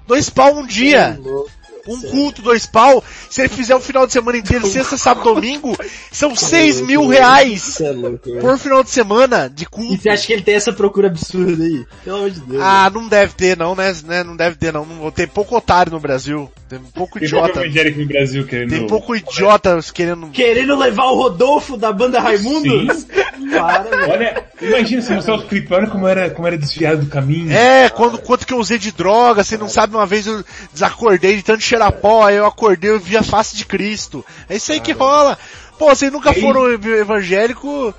[0.06, 1.18] Dois pau um dia.
[1.22, 1.50] louco.
[1.86, 3.02] Um culto, dois pau.
[3.30, 5.76] Se ele fizer o final de semana inteiro, sexta, sábado, domingo,
[6.10, 7.92] são seis mil reais é
[8.40, 10.02] por final de semana de E culto.
[10.02, 11.84] você acha que ele tem essa procura absurda aí?
[12.04, 12.62] Pelo amor de Deus.
[12.62, 13.94] Ah, não deve ter não, né?
[14.04, 14.22] né?
[14.22, 14.84] Não deve ter não.
[14.84, 16.50] Não tem pouco otário no Brasil.
[16.68, 17.60] Tem pouco Tem pouco idiota.
[17.64, 18.70] evangélico no Brasil querendo...
[18.70, 20.28] Tem pouco idiota querendo.
[20.30, 23.04] Querendo levar o Rodolfo da banda Raimundos?
[23.04, 24.12] Para, velho.
[24.12, 27.52] Olha, imagina se mostrar os olha como era, como era desviado do caminho.
[27.52, 31.36] É, quando, quanto que eu usei de droga, você não sabe, uma vez eu desacordei
[31.36, 34.24] de tanto cheirar pó, aí eu acordei eu vi a face de Cristo.
[34.48, 35.38] É isso aí que rola.
[35.78, 36.40] Pô, vocês nunca Ei.
[36.40, 37.92] foram ev- evangélico,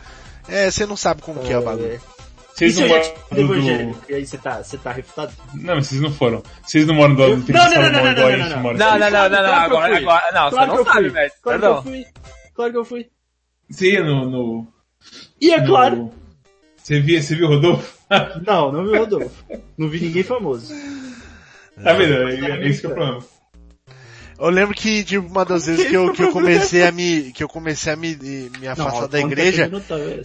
[0.48, 1.94] é, você não sabe como que é o bagulho.
[1.96, 3.42] E Vocês não moram te do...
[3.42, 4.02] evangélico?
[4.08, 5.34] E aí você tá, você tá refutado?
[5.56, 6.42] Não, mas vocês não foram.
[6.64, 8.60] Vocês não moram do lado do Não, não, não, não, igual a não, gente não,
[8.62, 8.78] mora.
[8.78, 9.98] Não, não, não, não, não, Claro que eu agora, fui.
[10.04, 11.10] agora, não, Claro você que não eu sabe, fui.
[11.10, 11.32] velho.
[11.44, 12.06] Claro que eu fui.
[12.56, 13.08] Claro que eu fui.
[13.70, 14.30] Você ia no...
[14.30, 14.68] no,
[15.42, 16.12] E é claro.
[16.78, 17.94] Você via, você viu o Rodolfo?
[18.48, 19.44] Não, não vi o Rodolfo.
[19.78, 20.74] Não vi ninguém famoso.
[21.84, 22.14] tá vendo?
[22.30, 23.20] É, é isso que é o problema.
[24.38, 27.42] Eu lembro que, tipo, uma das vezes que eu, que eu comecei a me, que
[27.44, 28.16] eu comecei a me,
[28.60, 29.72] me afastar da igreja,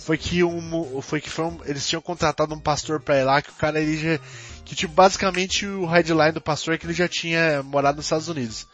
[0.00, 3.40] foi que um, foi que foi um, eles tinham contratado um pastor pra ir lá,
[3.40, 4.18] que o cara ele já,
[4.64, 8.28] que tipo, basicamente o headline do pastor é que ele já tinha morado nos Estados
[8.28, 8.66] Unidos.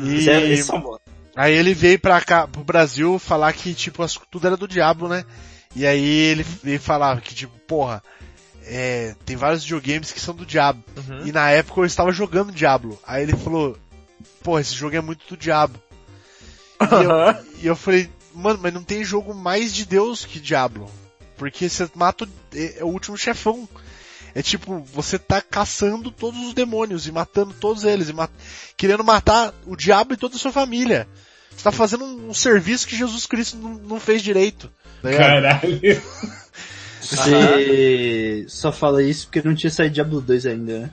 [0.00, 0.62] E, é
[1.36, 5.08] aí ele veio pra cá, pro Brasil, falar que tipo, as- tudo era do diabo,
[5.08, 5.24] né?
[5.76, 8.02] E aí ele veio falar que tipo, porra,
[8.66, 10.82] é, tem vários videogames que são do diabo.
[10.96, 11.26] Uhum.
[11.26, 12.98] E na época eu estava jogando Diablo.
[13.06, 13.76] Aí ele falou,
[14.44, 15.76] pô, esse jogo é muito do diabo.
[16.80, 20.88] E eu, e eu falei, mano, mas não tem jogo mais de Deus que Diablo.
[21.36, 23.68] Porque você mata o, é, é o último chefão.
[24.34, 28.28] É tipo, você tá caçando todos os demônios e matando todos eles, e ma-
[28.76, 31.08] querendo matar o diabo e toda a sua família.
[31.56, 34.70] Você tá fazendo um, um serviço que Jesus Cristo não, não fez direito.
[35.02, 35.18] ligado?
[35.20, 36.02] Caralho.
[37.00, 40.90] Você só fala isso porque não tinha saído Diablo 2 ainda, né?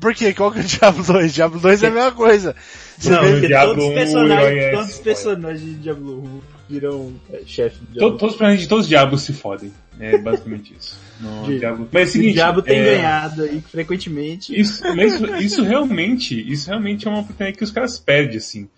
[0.00, 0.32] Por quê?
[0.34, 1.34] Qual que é o Diablo 2?
[1.34, 2.54] Diablo 2 é a mesma coisa.
[2.98, 6.40] Você não, vê- Diablo todos os 1, personagens, é todos os personagens de Diablo 1
[6.68, 8.10] viram é, chefe de Diablo.
[8.18, 9.72] Todos os personagens de todos os diabos se fodem.
[9.98, 10.98] É basicamente isso.
[11.20, 11.88] No De- Diablo.
[11.90, 12.34] Mas é o o seguinte.
[12.34, 14.58] Diabo tem é, ganhado aí frequentemente.
[14.58, 18.68] Isso, mas isso, isso realmente, isso realmente é uma oportunidade que os caras perdem, assim.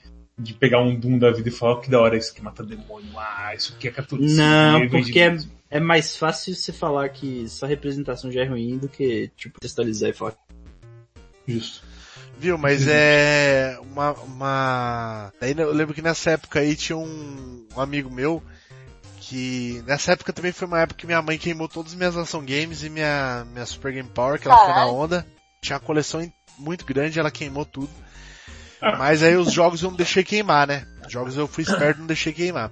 [0.40, 2.62] De pegar um Doom da vida e falar "Oh, que da hora isso que mata
[2.62, 3.08] demônio.
[3.16, 4.40] Ah, isso aqui é catolicismo.
[4.40, 8.78] Não, porque é, evangelismo." é mais fácil você falar que só representação já é ruim
[8.78, 10.34] do que, tipo, textualizar e falar.
[11.48, 11.82] Justo.
[12.38, 15.32] Viu, mas é uma, uma...
[15.40, 18.40] Daí eu lembro que nessa época aí tinha um, um amigo meu
[19.20, 22.40] que nessa época também foi uma época que minha mãe queimou todas as minhas ação
[22.44, 24.94] games e minha, minha Super Game Power, que ela foi na Caralho.
[24.94, 25.26] onda.
[25.60, 27.90] Tinha uma coleção muito grande, ela queimou tudo.
[28.80, 28.96] Ah.
[28.96, 30.86] Mas aí os jogos eu não deixei queimar, né?
[31.04, 32.70] Os jogos eu fui esperto e não deixei queimar.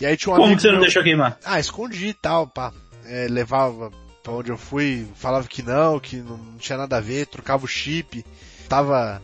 [0.00, 1.36] E aí tinha um Como amigo que você não meu- deixou queimar?
[1.44, 2.72] ah, escondi e tal, pá.
[3.04, 3.90] É, levava
[4.24, 7.64] pra onde eu fui, falava que não, que não, não tinha nada a ver, trocava
[7.64, 8.24] o chip.
[8.68, 9.22] Tava,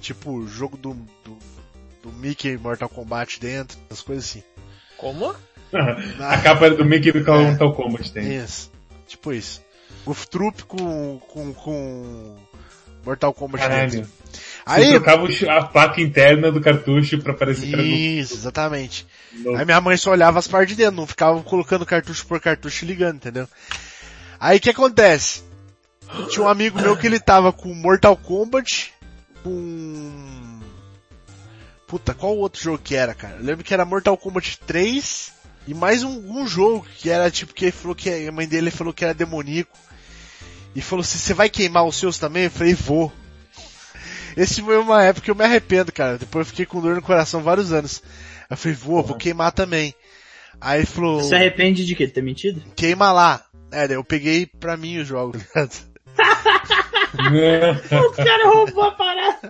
[0.00, 1.38] tipo, jogo do, do,
[2.02, 4.42] do Mickey Mortal Kombat dentro, as coisas assim.
[4.98, 5.34] Como?
[6.20, 8.36] A capa do Mickey do Call Mortal Kombat tem.
[8.36, 8.70] Isso.
[9.08, 9.62] Tipo isso.
[10.04, 12.36] Goof Troop com, com, com
[13.04, 13.90] Mortal Kombat Caralho.
[13.90, 14.10] dentro.
[14.32, 19.06] Você Aí, trocava o ch- a placa interna do cartucho pra parecer isso, exatamente.
[19.42, 19.56] do...
[19.56, 22.84] Aí minha mãe só olhava as partes de dentro, não ficava colocando cartucho por cartucho
[22.84, 23.48] e ligando, entendeu?
[24.42, 25.44] Aí o que acontece?
[26.28, 28.92] Tinha um amigo meu que ele tava com Mortal Kombat,
[29.44, 30.58] com...
[31.86, 33.36] Puta, qual outro jogo que era, cara?
[33.36, 35.32] Eu lembro que era Mortal Kombat 3
[35.68, 38.72] e mais um, um jogo que era tipo que ele falou que a mãe dele
[38.72, 39.78] falou que era demoníaco.
[40.74, 42.46] E falou assim, você vai queimar os seus também?
[42.46, 43.12] Eu falei, vou.
[44.36, 46.18] Esse foi uma época que eu me arrependo, cara.
[46.18, 48.02] Depois eu fiquei com dor no coração vários anos.
[48.50, 49.94] Eu falei, vou, vou queimar também.
[50.60, 52.08] Aí ele falou, Você se arrepende de quê?
[52.08, 52.60] De ter mentido?
[52.74, 53.44] queima lá.
[53.72, 55.92] É, daí eu peguei pra mim o jogo, tá ligado?
[58.06, 59.48] O cara roubou a parada.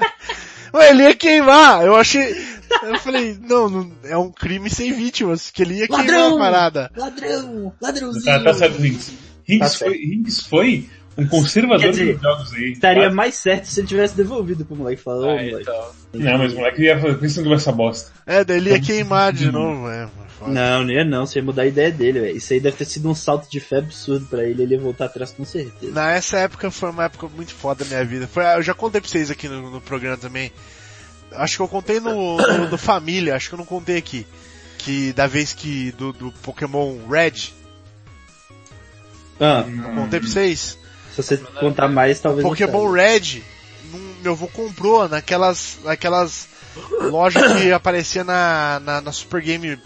[0.75, 2.35] Ué, ele ia queimar, eu achei...
[2.83, 6.37] Eu falei, não, não é um crime sem vítimas, que ele ia queimar Ladrão!
[6.37, 6.91] a parada.
[6.97, 7.73] Ladrão!
[7.81, 8.25] Ladrãozinho!
[8.25, 9.07] Tá, tá certo, Rinks.
[9.09, 9.15] Tá
[9.47, 9.91] Rinks certo.
[9.93, 12.73] foi, foi Um conservador dizer, dos jogos aí.
[12.73, 13.15] Estaria tá?
[13.15, 15.03] mais certo se ele tivesse devolvido pro moleque.
[15.03, 15.61] Falou, Ah, moleque.
[15.61, 15.91] então.
[16.15, 18.11] Não, mas o moleque ia falar, pensando essa bosta.
[18.27, 20.09] É, daí ele ia queimar de novo, é.
[20.49, 22.37] Não, não ia não, você ia mudar a ideia dele, velho.
[22.37, 25.07] Isso aí deve ter sido um salto de fé absurdo pra ele, ele ia voltar
[25.07, 25.93] atrás com certeza.
[25.93, 28.27] Nessa época foi uma época muito foda da minha vida.
[28.27, 30.53] Foi, eu já contei pra vocês aqui no, no programa também.
[31.33, 34.27] Acho que eu contei no, no, no Família, acho que eu não contei aqui.
[34.79, 37.53] Que da vez que do, do Pokémon Red,
[39.41, 40.79] Ah, eu contei pra vocês.
[41.11, 43.43] se você contar mais, talvez Pokémon não Red,
[44.23, 46.49] meu avô comprou naquelas, naquelas
[47.11, 49.79] lojas que aparecia na, na, na Super Game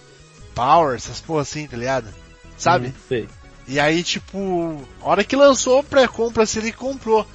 [0.56, 2.08] Power, essas porra assim, tá ligado?
[2.56, 2.86] Sabe?
[2.86, 3.28] Uhum, sei.
[3.68, 7.26] E aí, tipo, a hora que lançou pré-compra, assim, ele comprou.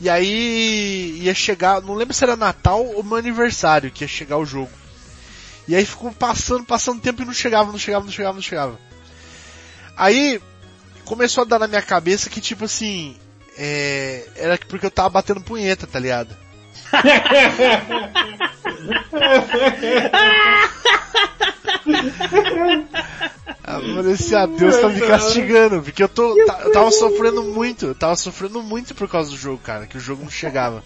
[0.00, 4.36] E aí ia chegar, não lembro se era Natal ou meu aniversário que ia chegar
[4.36, 4.70] o jogo.
[5.66, 8.78] E aí ficou passando, passando tempo e não chegava, não chegava, não chegava, não chegava.
[9.96, 10.40] Aí
[11.04, 13.16] começou a dar na minha cabeça que tipo assim,
[13.56, 16.36] é, era porque eu tava batendo punheta, tá ligado?
[23.64, 27.42] Ah, mano, esse a Deus tá me castigando, porque eu tô, tá- eu tava sofrendo
[27.42, 30.82] muito, eu tava sofrendo muito por causa do jogo, cara, que o jogo não chegava.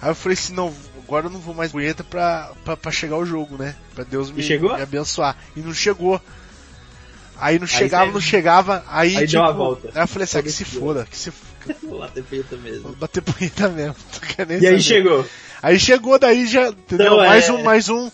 [0.00, 0.72] Aí eu falei assim, não,
[1.04, 3.74] agora eu não vou mais punheta pra, pra, pra chegar o jogo, né?
[3.94, 4.74] Pra Deus me, chegou?
[4.74, 5.36] me abençoar.
[5.54, 6.20] E não chegou.
[7.38, 9.88] Aí não chegava, você- não chegava, aí, Aí tipo, deu uma volta.
[9.94, 11.51] aí eu falei assim, ah, que se foda, que se foda,
[11.82, 12.96] Vou lá ter feito vou mesmo.
[12.96, 13.96] bater punheta mesmo,
[14.38, 14.80] E aí saber.
[14.80, 15.26] chegou.
[15.62, 17.06] Aí chegou daí já, entendeu?
[17.06, 18.10] Então, mais é- um, mais um,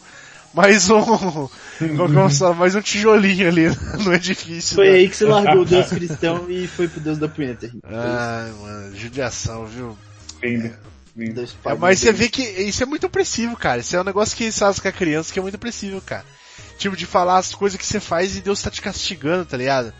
[0.52, 2.54] mais um, qual que é o nome?
[2.56, 3.68] mais um tijolinho ali
[4.04, 4.76] no edifício.
[4.76, 4.96] Foi né?
[4.96, 7.70] aí que você largou o Deus cristão e foi pro Deus da punheta.
[7.84, 9.96] Ai, mano, judiação, viu?
[10.42, 10.74] Lindo.
[11.20, 13.80] É, pai, mas você vê que isso é muito opressivo, cara.
[13.80, 16.24] Isso é um negócio que eles fazem com a criança que é muito opressivo, cara.
[16.78, 19.92] Tipo, de falar as coisas que você faz e Deus tá te castigando, tá ligado?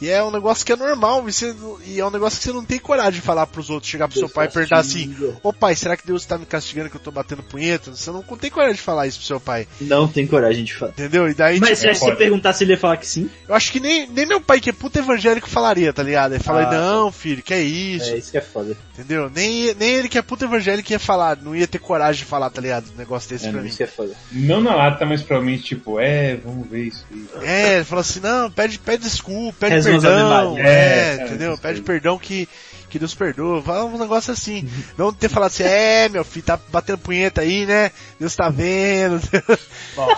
[0.00, 2.52] E é um negócio que é normal, e, você- e é um negócio que você
[2.52, 5.52] não tem coragem de falar pros outros, chegar pro seu pai e perguntar assim, ô
[5.52, 7.90] pai, será que Deus tá me castigando que eu tô batendo punheta?
[7.90, 10.92] Você não tem coragem de falar isso pro seu pai, Não tem coragem de falar.
[10.92, 11.28] entendeu?
[11.28, 13.70] E daí, Mas tipo, se você perguntar se ele ia falar que sim, eu acho
[13.72, 16.32] que nem, nem meu pai, que é puta evangélico, falaria, tá ligado?
[16.32, 18.76] Ele fala, Ah, não, filho, que é isso, é isso que é foda.
[18.94, 19.30] entendeu?
[19.34, 22.48] Nem, nem ele que é puta evangélico ia falar, não ia ter coragem de falar,
[22.50, 22.86] tá ligado?
[22.94, 23.68] Um negócio desse É, pra mim.
[23.68, 24.12] isso que é foda.
[24.32, 27.26] Não na lata, mas provavelmente, tipo, é, vamos ver isso aí.
[27.42, 31.58] É, ele falou assim, não, pede, pede desculpa, pede perdão, é, É, entendeu?
[31.58, 32.48] Pede perdão que,
[32.88, 34.68] que Deus perdoa, fala um negócio assim.
[34.96, 37.90] Não ter falado assim, é, meu filho, tá batendo punheta aí, né?
[38.18, 39.20] Deus tá vendo.
[39.96, 40.08] Bom,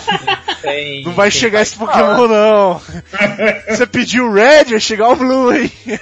[0.61, 2.81] tem, Não vai chegar pai esse que Pokémon não.
[3.69, 5.71] Você pediu o Red, vai chegar o Blue, hein?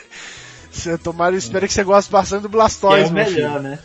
[0.71, 3.37] Você, tomara, espero que você goste bastante do Que é Blastoise, o meu filho.
[3.37, 3.79] melhor, né?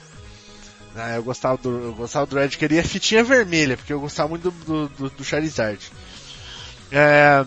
[0.95, 4.51] Ah, eu gostava do, eu gostava do Red, queria fitinha vermelha, porque eu gostava muito
[4.51, 5.79] do, do, do, do Charizard.
[6.91, 7.43] É,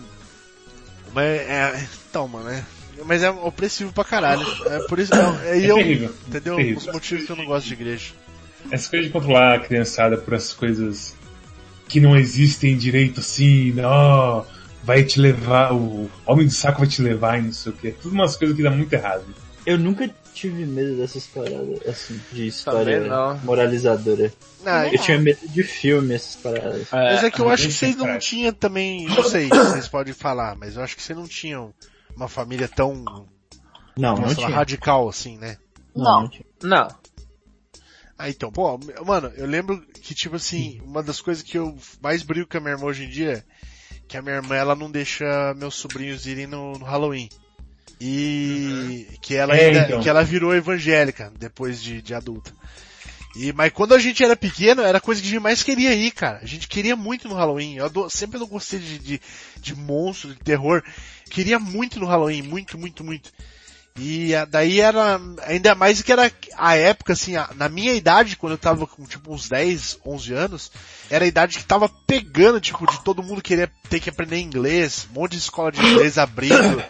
[1.13, 2.63] mas, é, então, mano, é,
[3.05, 4.45] mas é opressivo pra caralho.
[4.67, 6.15] É por isso, é, é, É eu, terrível.
[6.27, 6.55] entendeu?
[6.55, 6.77] terrível.
[6.77, 8.13] Os motivos que eu não gosto de igreja.
[8.71, 11.15] Essa coisa de controlar a criançada por essas coisas
[11.87, 14.43] que não existem direito assim, ó,
[14.83, 17.91] vai te levar, o homem do saco vai te levar e não sei o que.
[17.91, 19.23] Tudo umas coisas que dá muito errado.
[19.69, 23.37] Eu nunca tive medo dessas paradas, assim, de história não.
[23.43, 24.33] moralizadora.
[24.63, 26.87] Também Eu tinha medo de filme, essas paradas.
[26.91, 28.17] mas é que eu acho que vocês não cara.
[28.17, 31.71] tinham também, não sei se vocês podem falar, mas eu acho que vocês não tinham
[32.15, 33.03] uma família tão
[33.95, 34.47] Não, não tinha.
[34.49, 35.57] radical assim, né?
[35.95, 36.27] Não.
[36.63, 36.87] Não.
[38.17, 42.23] Ah, então, pô, mano, eu lembro que, tipo assim, uma das coisas que eu mais
[42.23, 43.43] brigo com a minha irmã hoje em dia, é
[44.07, 47.29] que a minha irmã, ela não deixa meus sobrinhos irem no, no Halloween.
[48.01, 50.01] E que ela É, ainda, então.
[50.01, 52.51] que ela virou evangélica depois de, de adulta.
[53.35, 55.93] E, mas quando a gente era pequeno, era a coisa que a gente mais queria
[55.93, 56.39] ir, cara.
[56.41, 57.75] A gente queria muito no Halloween.
[57.75, 59.21] Eu ado- sempre não gostei de, de,
[59.61, 60.81] de monstro, de terror.
[61.29, 63.31] Queria muito no Halloween, muito, muito, muito.
[63.95, 68.35] E a- daí era, ainda mais que era a época, assim, a- na minha idade,
[68.35, 70.71] quando eu tava com tipo uns 10, 11 anos,
[71.09, 75.05] era a idade que tava pegando, tipo, de todo mundo querer ter que aprender inglês,
[75.11, 76.83] um monte de escola de inglês abrindo.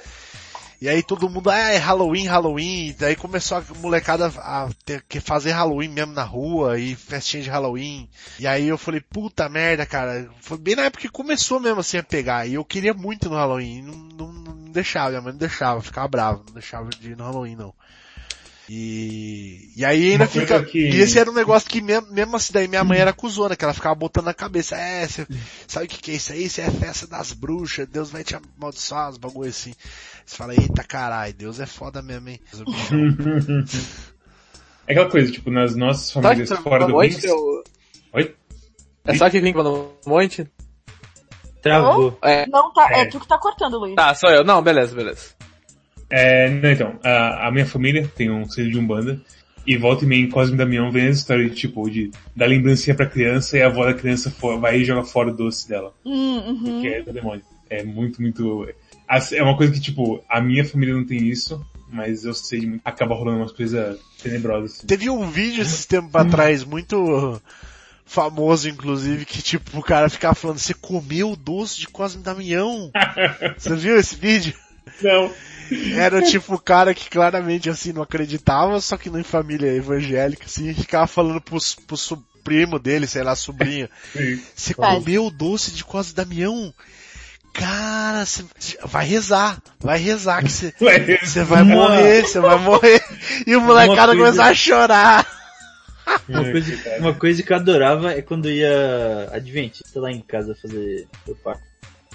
[0.82, 5.20] E aí todo mundo, ah, é Halloween, Halloween, daí começou a molecada a ter que
[5.20, 8.10] fazer Halloween mesmo na rua e festinha de Halloween.
[8.40, 11.98] E aí eu falei, puta merda, cara, foi bem na época que começou mesmo assim
[11.98, 15.34] a pegar, e eu queria muito no Halloween, e não, não, não deixava, minha mãe
[15.34, 17.74] não deixava, ficava brava, não deixava de ir no Halloween não.
[18.72, 22.54] E, e aí ainda fica, que- e esse era um negócio que mesmo, mesmo assim
[22.54, 25.26] daí minha mãe era cuzona, que ela ficava botando na cabeça, é, cê,
[25.68, 26.44] sabe o que que é isso aí?
[26.44, 29.74] Isso é festa das bruxas, Deus vai te amaldiçoar, uns bagulho assim.
[30.24, 32.40] Você fala, eita caralho, Deus é foda mesmo, hein?
[32.54, 33.66] Bichão.
[34.88, 37.64] É aquela coisa, tipo, nas nossas famílias tá fora do monte, eu...
[38.12, 38.36] Oi?
[39.06, 40.48] É só que limpa no monte?
[41.62, 42.18] Travou.
[42.24, 42.48] É.
[42.48, 43.06] Não tá, é É.
[43.06, 43.94] tu que tá cortando, Luiz.
[43.96, 44.44] Tá, sou eu.
[44.44, 45.36] Não, beleza, beleza.
[46.10, 49.22] É, não, então, a, a minha família tem um selo de Umbanda,
[49.66, 52.48] e volta e meia em Cosme e Damião vem as histórias de, tipo, de dar
[52.48, 55.70] lembrancinha pra criança e a avó da criança for, vai e joga fora o doce
[55.70, 55.94] dela.
[56.04, 56.64] Hum, uhum.
[56.64, 57.44] Porque é do demônio.
[57.70, 58.68] É muito, muito...
[59.32, 62.68] É uma coisa que, tipo, a minha família não tem isso, mas eu sei de
[62.68, 62.82] muito.
[62.86, 64.78] Acaba rolando umas coisas tenebrosas.
[64.78, 64.88] Assim.
[64.88, 67.42] Teve um vídeo esse tempo atrás, muito
[68.06, 72.92] famoso, inclusive, que tipo, o cara ficava falando, você comeu o doce de Cosme Damião?
[73.56, 74.56] Você viu esse vídeo?
[75.02, 75.32] Não.
[75.96, 80.74] Era tipo o cara que claramente assim não acreditava, só que em família evangélica, assim,
[80.74, 83.88] ficava falando pro, pro su- primo dele, sei lá, sobrinho.
[84.56, 86.74] Você comeu o doce de Cosme e Damião?
[87.54, 88.44] Cara, você
[88.86, 90.74] vai rezar, vai rezar que você
[91.24, 93.04] você vai morrer, você vai morrer.
[93.46, 95.40] E o molecada coisa- começou a chorar.
[96.28, 100.56] Uma É, coisa, uma coisa que eu adorava é quando ia adventista lá em casa
[100.60, 101.62] fazer o Paco.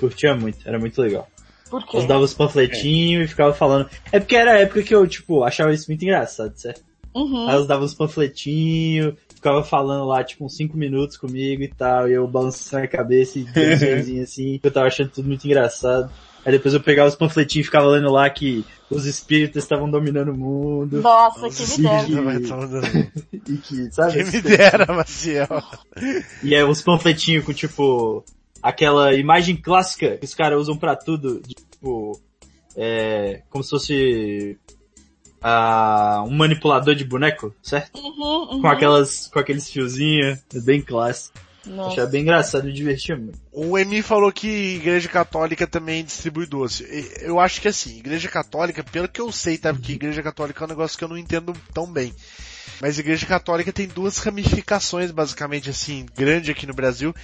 [0.01, 1.29] Curtia muito, era muito legal.
[1.71, 1.97] Por quê?
[1.97, 3.89] Eu dava os panfletinhos e ficava falando.
[4.13, 6.83] É porque era a época que eu, tipo, achava isso muito engraçado, certo?
[7.15, 7.49] Uhum.
[7.49, 12.09] Aí eu dava os panfletinhos, ficava falando lá, tipo, uns 5 minutos comigo e tal,
[12.09, 16.11] e eu balançando a cabeça e um sorrisinho assim, eu tava achando tudo muito engraçado.
[16.45, 20.31] Aí depois eu pegava os panfletinhos e ficava lendo lá que os espíritos estavam dominando
[20.31, 21.01] o mundo.
[21.01, 23.13] Nossa, que me dera.
[23.33, 24.21] E que, sabe?
[24.21, 25.63] Essas me dera, Maciel.
[26.43, 28.23] E é uns panfletinhos com, tipo,
[28.65, 32.19] aquela imagem clássica que os caras usam pra tudo, tipo,
[32.75, 34.59] é, como se fosse
[35.43, 37.99] ah, um manipulador de boneco, certo?
[37.99, 38.61] Uhum, uhum.
[38.63, 41.39] Com aquelas, com aqueles fiozinhos, é bem clássico.
[41.67, 41.91] Nossa.
[42.03, 43.39] Achei bem engraçado, me divertia muito.
[43.53, 46.85] O Emi falou que igreja católica também distribui doce.
[46.85, 49.73] E- Eu acho que assim, igreja católica, pelo que eu sei, tá?
[49.73, 52.15] Porque igreja católica é um negócio que eu não entendo tão bem.
[52.81, 57.15] Mas igreja católica tem duas ramificações, basicamente assim, grande aqui no Brasil,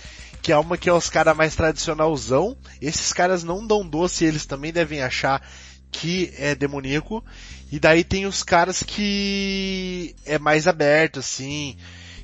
[0.43, 2.57] que é uma que é os caras mais tradicionalzão.
[2.81, 5.43] Esses caras não dão doce, eles também devem achar
[5.91, 7.25] que é demoníaco.
[7.71, 11.77] E daí tem os caras que é mais aberto, assim.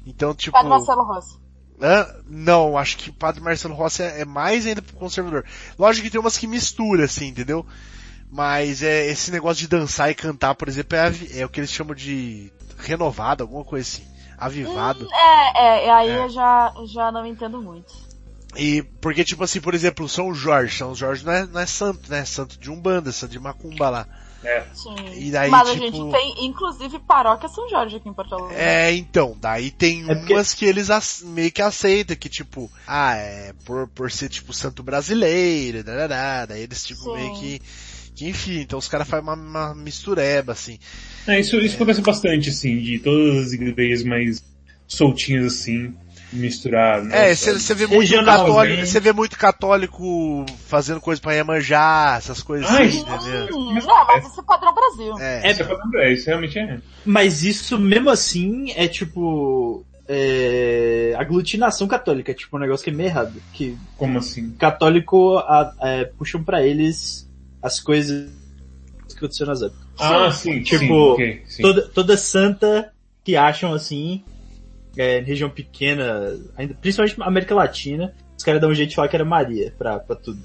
[0.07, 0.53] Então, tipo...
[0.53, 1.39] Padre Marcelo Rossi.
[1.81, 2.07] Hã?
[2.27, 5.45] Não, acho que o Padre Marcelo Rossi é é mais ainda pro conservador.
[5.79, 7.67] Lógico que tem umas que mistura, assim, entendeu?
[8.31, 11.71] Mas é esse negócio de dançar e cantar, por exemplo, é, é o que eles
[11.71, 14.17] chamam de renovado, alguma coisa assim.
[14.39, 15.09] Avivado.
[15.13, 16.25] É, é, e aí É.
[16.25, 18.06] eu já, já não entendo muito.
[18.55, 20.79] E porque, tipo assim, por exemplo, São Jorge.
[20.79, 22.21] São Jorge não é, não é santo, né?
[22.21, 24.09] É santo de Umbanda, santo de Macumba lá.
[24.45, 24.65] É.
[24.73, 24.95] Sim.
[25.17, 28.57] E daí, Mas a tipo- gente tem, inclusive, paróquia São Jorge aqui em Porto Alegre.
[28.57, 30.89] É, então, daí tem É porque- umas que eles
[31.25, 36.63] meio que aceitam, que tipo, ah, é por, por ser tipo santo brasileiro, darará, daí
[36.63, 37.15] eles tipo Sim.
[37.15, 37.61] meio que,
[38.15, 40.79] que enfim, então os caras fazem uma, uma mistureba, assim.
[41.27, 44.45] É, isso, isso acontece bastante, assim, de todas as igrejas mais
[44.87, 45.93] soltinhas, assim,
[46.37, 46.99] misturar.
[47.13, 52.43] É, nossa, você vê muito católico, você vê muito católico fazendo coisa pra Iemanjá, essas
[52.43, 53.49] coisas Ai, assim, entendeu?
[53.57, 55.19] Hum, não, mas isso é padrão Brasil.
[55.21, 56.79] É, Isso, é, padrão- é, isso realmente é.
[57.05, 63.09] Mas isso, mesmo assim, é tipo, é, aglutinação católica, tipo um negócio que é meio
[63.09, 63.43] errado.
[63.53, 64.53] Que Como assim?
[64.57, 67.27] católico a- é, puxam pra eles
[67.63, 68.31] as coisas
[69.09, 69.87] que aconteceram nas épocas.
[69.99, 71.63] Ah, sim, Tipo, sim, ok, sim.
[71.63, 72.93] Toda, toda santa
[73.25, 74.23] que acham assim,
[74.97, 78.97] é, em região pequena, ainda, principalmente na América Latina, os caras dão um jeito de
[78.97, 80.41] falar que era Maria pra, pra tudo.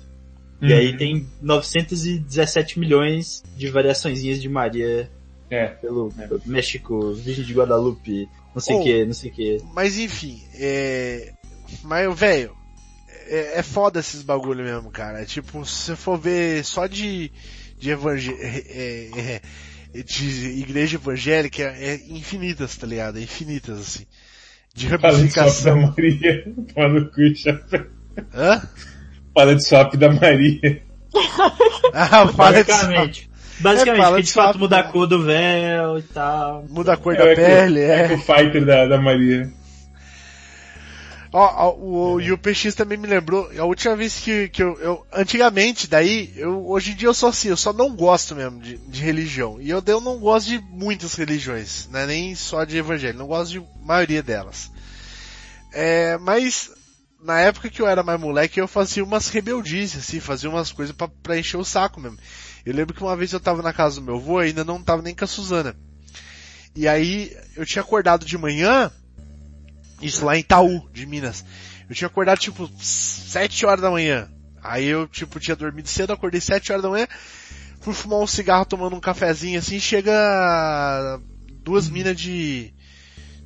[0.61, 0.77] E Uhum.
[0.77, 5.09] aí tem 917 milhões de variaçõezinhas de Maria
[5.49, 5.67] É.
[5.67, 6.27] pelo É.
[6.45, 8.83] México, Virgem de Guadalupe, não sei o Oh.
[8.83, 9.57] que, não sei o que.
[9.73, 11.33] mas enfim, é,
[11.83, 12.55] mas velho,
[13.27, 17.31] é, é foda esses bagulho mesmo, cara, É tipo, se você for ver só de,
[17.79, 19.41] de evangé é, é,
[19.93, 23.17] é, de igreja evangélica, é infinitas, tá ligado?
[23.17, 24.05] É infinitas, assim.
[24.73, 25.81] De Fala de swap da ramificação.
[25.81, 26.43] Maria.
[26.73, 27.85] Fala no cu, chapéu.
[28.33, 28.61] Hã?
[29.33, 30.81] Fala de swap da Maria.
[31.93, 33.29] Ah, fala de Basicamente.
[33.59, 36.65] Basicamente, É, fala que de de fato muda a cor do véu e tal.
[36.69, 38.07] Muda a cor da É, que- pele, É é.
[38.07, 39.51] que o fighter da, da Maria.
[41.33, 44.77] Ó, ó, o, e o PX também me lembrou, a última vez que, que eu,
[44.81, 48.59] eu- antigamente, daí, eu, hoje em dia eu sou assim, eu só não gosto mesmo
[48.59, 49.61] de, de religião.
[49.61, 53.51] E eu, eu não gosto de muitas religiões, né, nem só de evangelho, não gosto
[53.51, 54.69] de maioria delas.
[55.71, 56.69] É, mas,
[57.23, 60.93] na época que eu era mais moleque, eu fazia umas rebeldices, assim, fazia umas coisas
[61.23, 62.17] pra encher o saco mesmo.
[62.65, 65.01] Eu lembro que uma vez eu tava na casa do meu avô, ainda não tava
[65.01, 65.75] nem com a Suzana.
[66.75, 68.91] E aí, eu tinha acordado de manhã,
[70.01, 71.45] isso lá em Itaú, de Minas.
[71.89, 74.29] Eu tinha acordado tipo 7 horas da manhã.
[74.63, 77.07] Aí eu tipo tinha dormido cedo, acordei 7 horas da manhã,
[77.79, 81.19] fui fumar um cigarro tomando um cafezinho assim, chega
[81.63, 82.73] duas minas de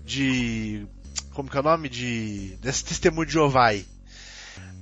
[0.04, 0.86] de
[1.34, 3.86] como que é o nome de desse testemunho de Jeová aí.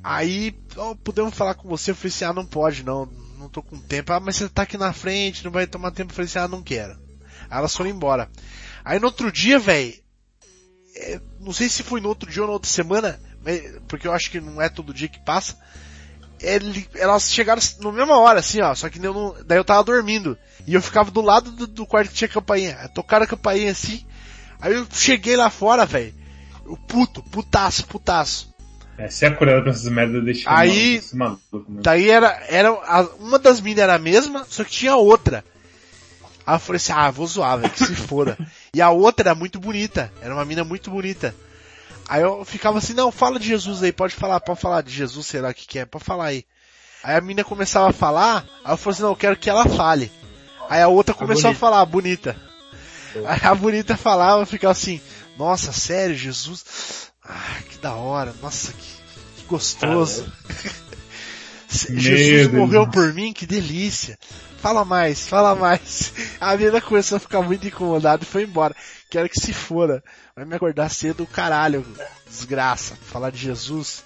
[0.04, 3.06] Aí, ó, podemos falar com você, eu falei assim, ah, não pode não,
[3.38, 4.12] não tô com tempo.
[4.12, 6.12] Ah, mas você tá aqui na frente, não vai tomar tempo.
[6.12, 7.00] Eu falei assim, ah, não quero.
[7.50, 8.30] Aí elas foram embora.
[8.84, 9.94] Aí no outro dia, velho,
[10.96, 13.20] é, não sei se foi no outro dia ou na outra semana,
[13.88, 15.58] porque eu acho que não é todo dia que passa.
[16.40, 19.84] Ele, elas chegaram na mesma hora, assim, ó, só que eu não, daí eu tava
[19.84, 20.38] dormindo.
[20.68, 22.90] E eu ficava do lado do, do quarto que tinha campainha.
[22.94, 24.06] Tocaram a campainha assim.
[24.60, 26.14] Aí eu cheguei lá fora, velho.
[26.66, 28.54] O puto, putaço, putaço.
[28.98, 31.82] É, se é curada pra essas merdas, deixa Aí, maluco, né?
[31.82, 32.72] daí era, era,
[33.20, 35.44] uma das minas era a mesma, só que tinha outra.
[36.46, 38.38] Aí eu falei assim, ah, vou zoar, velho, que se foda.
[38.76, 41.36] e a outra era muito bonita, era uma mina muito bonita.
[42.10, 45.28] Aí eu ficava assim, não, fala de Jesus aí, pode falar, pode falar de Jesus,
[45.28, 45.86] será que quer?
[45.86, 46.44] Pode falar aí.
[47.04, 49.66] Aí a mina começava a falar, aí eu falei assim, não, eu quero que ela
[49.68, 50.12] fale.
[50.70, 52.36] Aí a outra começou a, a falar, bonita.
[53.26, 55.00] Aí a bonita falava, eu ficava assim,
[55.38, 57.12] nossa, sério, Jesus?
[57.24, 60.26] Ah, que da hora, nossa, que, que gostoso.
[61.70, 64.18] Jesus morreu por mim, que delícia.
[64.64, 66.14] Fala mais, fala mais.
[66.40, 68.74] A menina começou a ficar muito incomodada e foi embora.
[69.10, 70.02] Quero que se fora.
[70.34, 71.86] Vai me acordar cedo, caralho.
[72.26, 72.96] Desgraça.
[72.96, 74.06] Falar de Jesus,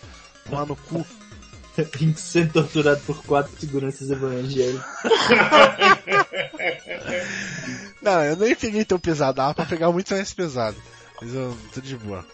[0.49, 1.05] tomar no cu.
[1.95, 4.81] Tem que ser torturado por quatro seguranças evangélicos.
[8.01, 9.35] Não, eu nem peguei tão pesado.
[9.35, 10.77] Dava pra pegar muito mais pesado.
[11.21, 12.25] Mas eu tô de boa.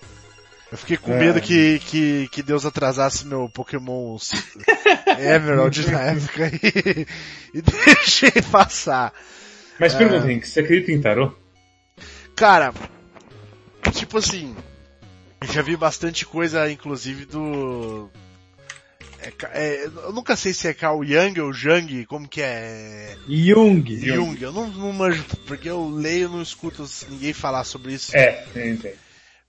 [0.74, 1.20] Eu fiquei com é.
[1.20, 4.18] medo que, que, que Deus atrasasse meu Pokémon
[5.20, 7.06] Emerald na época e,
[7.54, 9.14] e deixei passar.
[9.80, 10.40] Mas pergunta, é...
[10.40, 11.32] você acredita em tarô?
[12.36, 12.74] Cara,
[13.92, 14.56] tipo assim,
[15.44, 18.10] já vi bastante coisa, inclusive do.
[19.20, 23.16] É, é, eu nunca sei se é Carl Jung ou Jung, como que é?
[23.30, 23.96] Jung.
[23.96, 24.42] Jung.
[24.42, 28.18] Eu não, não manjo, porque eu leio e não escuto ninguém falar sobre isso.
[28.18, 29.03] É, entendi.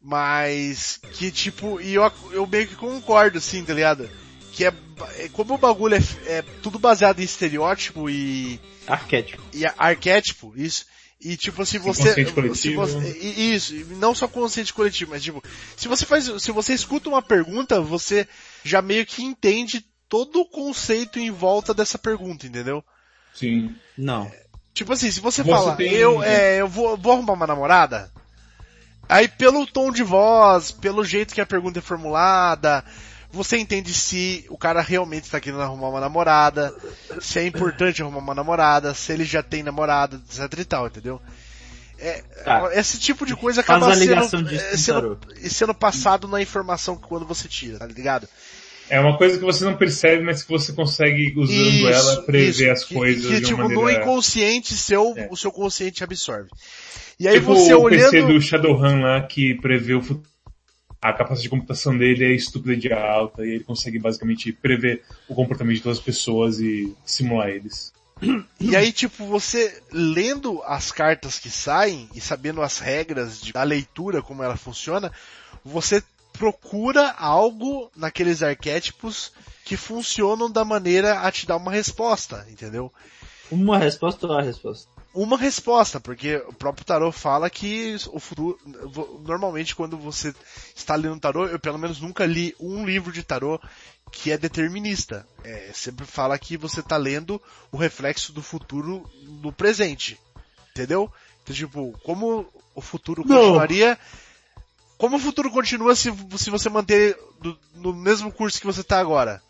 [0.06, 4.10] Mas que tipo, e eu, eu meio que concordo, assim, tá ligado?
[4.52, 4.72] Que é,
[5.16, 8.60] é como o bagulho é, é, tudo baseado em estereótipo e.
[8.86, 9.42] Arquétipo.
[9.54, 10.84] E arquétipo, isso.
[11.18, 12.12] E tipo, se você.
[12.54, 15.42] Se você isso, não só consciente coletivo, mas tipo,
[15.74, 16.30] se você faz.
[16.42, 18.28] Se você escuta uma pergunta, você
[18.62, 22.84] já meio que entende todo o conceito em volta dessa pergunta, entendeu?
[23.32, 23.74] Sim.
[23.96, 24.30] Não.
[24.74, 25.90] Tipo assim, se você, você fala, tem...
[25.94, 28.12] eu, é, eu vou, vou arrumar uma namorada,
[29.08, 32.84] Aí pelo tom de voz, pelo jeito que a pergunta é formulada,
[33.34, 36.74] você entende se o cara realmente está querendo arrumar uma namorada,
[37.20, 41.20] se é importante arrumar uma namorada, se ele já tem namorada, etc e tal, entendeu?
[41.98, 42.70] É, tá.
[42.74, 47.78] Esse tipo de coisa acaba sendo, é, sendo, sendo, passado na informação quando você tira,
[47.78, 48.28] tá ligado?
[48.88, 52.50] É uma coisa que você não percebe, mas que você consegue, usando isso, ela, prever
[52.50, 53.26] isso, as coisas.
[53.26, 53.82] Que, que tipo, maneira...
[53.82, 55.28] no inconsciente seu, é.
[55.30, 56.50] o seu consciente absorve.
[57.18, 58.10] E aí tipo você o olhando...
[58.10, 60.28] PC do Shadowrun lá que prevê o futuro.
[61.00, 65.34] A capacidade de computação dele é estúpida de alta e ele consegue basicamente prever o
[65.34, 67.92] comportamento de todas as pessoas e simular eles.
[68.58, 73.62] E aí, tipo, você lendo as cartas que saem e sabendo as regras de, da
[73.62, 75.12] leitura, como ela funciona,
[75.62, 76.02] você
[76.38, 79.32] procura algo naqueles arquétipos
[79.64, 82.92] que funcionam da maneira a te dar uma resposta, entendeu?
[83.50, 84.94] Uma resposta ou a resposta?
[85.14, 88.58] uma resposta, porque o próprio tarô fala que o futuro,
[89.24, 90.34] normalmente quando você
[90.74, 93.60] está lendo tarô, eu pelo menos nunca li um livro de tarô
[94.10, 95.26] que é determinista.
[95.44, 99.08] É, sempre fala que você está lendo o reflexo do futuro
[99.40, 100.18] no presente.
[100.70, 101.10] Entendeu?
[101.42, 104.23] Então, tipo, como o futuro continuaria, Não.
[105.04, 108.98] Como o futuro continua se, se você manter do, no mesmo curso que você está
[108.98, 109.42] agora?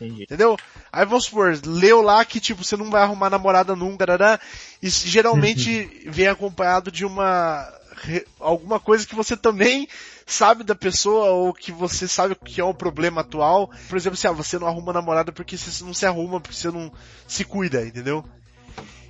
[0.00, 0.22] Entendi.
[0.22, 0.56] Entendeu?
[0.90, 4.40] Aí vamos supor, leu lá que tipo, você não vai arrumar namorada nunca, dará,
[4.82, 7.70] e geralmente vem acompanhado de uma
[8.40, 9.86] alguma coisa que você também
[10.24, 13.70] sabe da pessoa ou que você sabe que é um problema atual.
[13.90, 16.70] Por exemplo, se ah, você não arruma namorada porque você não se arruma, porque você
[16.70, 16.90] não
[17.26, 18.24] se cuida, entendeu?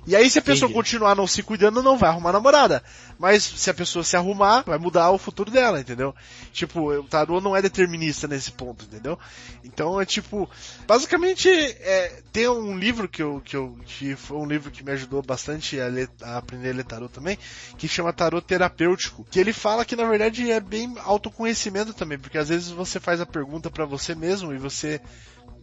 [0.07, 0.73] E aí se a pessoa Entendi.
[0.73, 2.83] continuar não se cuidando, não vai arrumar namorada.
[3.17, 6.15] Mas se a pessoa se arrumar, vai mudar o futuro dela, entendeu?
[6.53, 9.19] Tipo, o tarô não é determinista nesse ponto, entendeu?
[9.63, 10.49] Então é tipo,
[10.87, 14.91] basicamente é, tem um livro que eu, que eu, que foi um livro que me
[14.91, 17.37] ajudou bastante a, ler, a aprender a ler tarô também,
[17.77, 22.37] que chama Tarô Terapêutico, que ele fala que na verdade é bem autoconhecimento também, porque
[22.37, 25.01] às vezes você faz a pergunta para você mesmo e você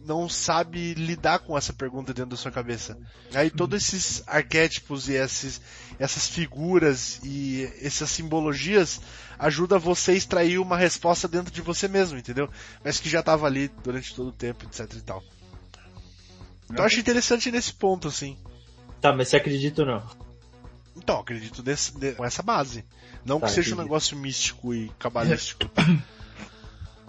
[0.07, 2.97] não sabe lidar com essa pergunta dentro da sua cabeça.
[3.33, 5.61] Aí todos esses arquétipos e esses,
[5.99, 9.01] essas figuras e essas simbologias
[9.37, 12.49] ajuda você a extrair uma resposta dentro de você mesmo, entendeu?
[12.83, 15.21] Mas que já estava ali durante todo o tempo, etc e tal.
[16.65, 18.37] Então eu acho interessante nesse ponto, assim.
[19.01, 20.27] Tá, mas você acredita ou não?
[20.95, 22.83] Então, acredito desse, de, com essa base.
[23.25, 23.81] Não tá, que seja entendi.
[23.81, 25.69] um negócio místico e cabalístico.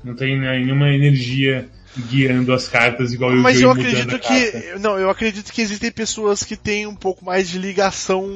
[0.04, 4.78] Não tem nenhuma energia guiando as cartas igual eu Mas eu acredito que.
[4.78, 8.26] Não, eu acredito que existem pessoas que têm um pouco mais de ligação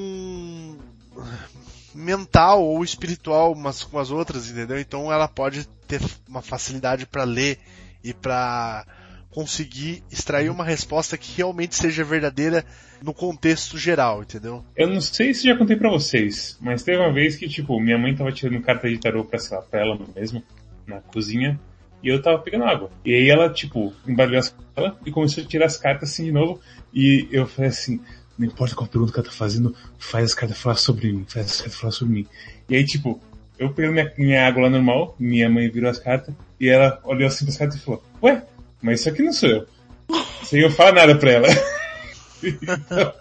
[1.95, 4.79] mental ou espiritual umas com as outras, entendeu?
[4.79, 7.59] Então ela pode ter uma facilidade pra ler
[8.03, 8.85] e pra
[9.31, 12.65] conseguir extrair uma resposta que realmente seja verdadeira
[13.03, 14.65] no contexto geral, entendeu?
[14.77, 17.99] Eu não sei se já contei pra vocês, mas teve uma vez que, tipo, minha
[17.99, 20.43] mãe tava tirando carta de tarô pra, sei lá, pra ela mesmo,
[20.87, 21.59] na cozinha,
[22.03, 22.91] e eu tava pegando água.
[23.05, 26.33] E aí ela, tipo, embaralhou as cartas e começou a tirar as cartas assim de
[26.33, 26.61] novo,
[26.93, 28.01] e eu falei assim,
[28.39, 31.47] não importa qual pergunta que ela tá fazendo, faz as cartas falar sobre mim, faz
[31.47, 32.27] as cartas falar sobre mim.
[32.69, 33.21] E aí, tipo,
[33.59, 37.27] eu peguei minha, minha água lá normal, minha mãe virou as cartas, e ela olhou
[37.27, 38.43] assim pras cartas e falou, ué,
[38.81, 39.67] mas isso aqui não sou eu.
[40.45, 41.49] Sem eu falar nada pra ela.
[42.43, 43.15] então,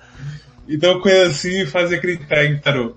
[0.67, 2.95] então coisa assim me faz acreditar em tarô.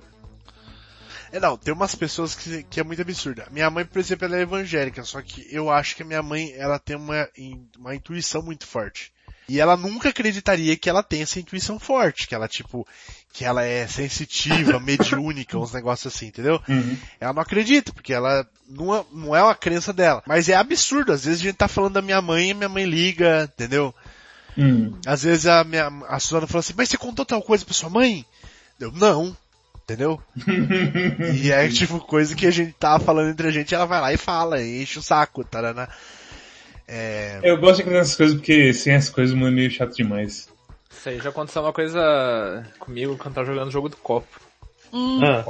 [1.34, 3.48] É, não, tem umas pessoas que, que é muito absurda.
[3.50, 6.54] Minha mãe, por exemplo, ela é evangélica, só que eu acho que a minha mãe,
[6.56, 7.28] ela tem uma,
[7.76, 9.12] uma intuição muito forte.
[9.48, 12.86] E ela nunca acreditaria que ela tem essa intuição forte, que ela, tipo,
[13.32, 16.62] que ela é sensitiva, mediúnica, uns negócios assim, entendeu?
[16.68, 16.96] Uhum.
[17.18, 20.22] Ela não acredita, porque ela não é, não é uma crença dela.
[20.28, 22.84] Mas é absurdo, às vezes a gente tá falando da minha mãe e minha mãe
[22.84, 23.92] liga, entendeu?
[24.56, 24.96] Uhum.
[25.04, 27.90] Às vezes a minha, a Suzana fala assim, mas você contou tal coisa pra sua
[27.90, 28.24] mãe?
[28.78, 29.36] Eu, não.
[29.84, 30.18] Entendeu?
[31.34, 34.12] e é tipo coisa que a gente tava falando entre a gente, ela vai lá
[34.12, 35.88] e fala, e enche o saco, tarana.
[36.88, 39.70] É, Eu gosto de acreditar nessas coisas porque sem as coisas o mundo é meio
[39.70, 40.48] chato demais.
[40.90, 44.40] Isso aí já aconteceu uma coisa comigo quando eu tava jogando o jogo do copo.
[44.96, 45.42] Hum, Ah,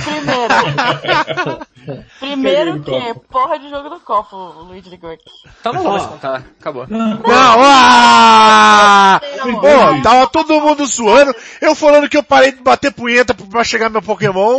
[0.00, 1.60] primeiro.
[2.18, 5.24] primeiro que porra de jogo do copo, o Luigi ligou aqui.
[5.62, 6.86] Vou mais contar, acabou.
[6.88, 7.20] Não,
[7.62, 9.20] ah!
[9.42, 13.90] Pô, tava todo mundo suando, eu falando que eu parei de bater punheta pra chegar
[13.90, 14.58] meu Pokémon,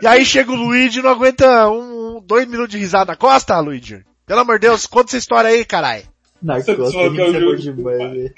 [0.00, 3.58] e aí chega o Luigi e não aguenta um, dois minutos de risada na costa,
[3.60, 4.02] Luigi.
[4.26, 6.04] Pelo amor de Deus, conta essa história aí, carai.
[6.44, 7.56] Só que é o isso bom jogo.
[7.56, 8.34] demais, velho.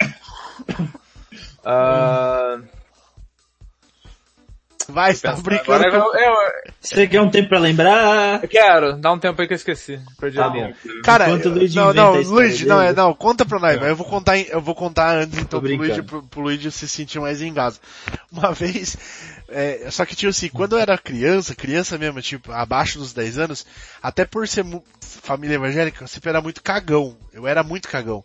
[1.64, 2.58] Ah,
[4.88, 6.34] Vai, você tá brincando agora eu, eu,
[6.80, 8.42] Você quer um tempo pra lembrar?
[8.42, 10.00] eu quero, dá um tempo aí que eu esqueci.
[10.18, 10.76] Perdi Tá a linha.
[11.02, 13.96] Cara, Enquanto o Luigi não, não, Luigi, não, é, não, conta pra nós, mas eu
[13.96, 17.40] vou contar, eu vou contar antes então pro Luigi, pro, pro Luigi se sentir mais
[17.40, 17.80] em casa.
[18.30, 18.96] Uma vez,
[19.48, 23.38] é, só que tipo assim, quando eu era criança, criança mesmo, tipo, abaixo dos 10
[23.38, 23.66] anos,
[24.02, 24.64] até por ser
[25.00, 28.24] família evangélica, eu sempre era muito cagão, eu era muito cagão.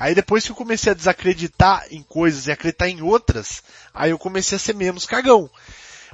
[0.00, 4.18] Aí depois que eu comecei a desacreditar em coisas e acreditar em outras, aí eu
[4.18, 5.50] comecei a ser menos cagão.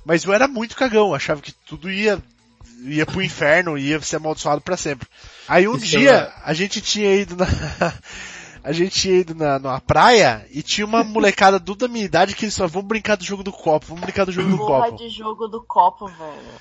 [0.06, 2.18] Mas eu era muito cagão, achava que tudo ia
[2.86, 5.06] ia pro inferno, ia ser amaldiçoado pra sempre.
[5.46, 7.46] Aí um Isso dia é- a gente tinha ido na
[8.64, 12.34] a gente tinha ido na numa praia e tinha uma molecada do da minha idade
[12.34, 14.86] que eles só vamos brincar do jogo do copo, vamos brincar do jogo do Porra
[14.90, 14.96] copo.
[14.96, 16.54] de jogo do copo, velho.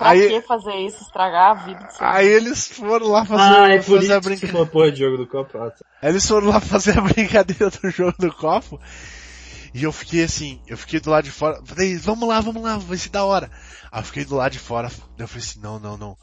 [0.00, 1.02] Pra Aí- que fazer isso?
[1.02, 4.66] Estragar a vida seu Aí eles foram lá fazer, Ah, é fazer a isso brincadeira.
[4.66, 5.58] porra de jogo do copo.
[5.58, 5.84] Ah, tá.
[6.02, 8.80] Aí eles foram lá fazer a brincadeira do jogo do copo.
[9.74, 12.76] E eu fiquei assim, eu fiquei do lado de fora, falei, vamos lá, vamos lá,
[12.78, 13.50] vai ser da hora.
[13.92, 16.16] Aí eu fiquei do lado de fora, eu falei assim, não, não, não.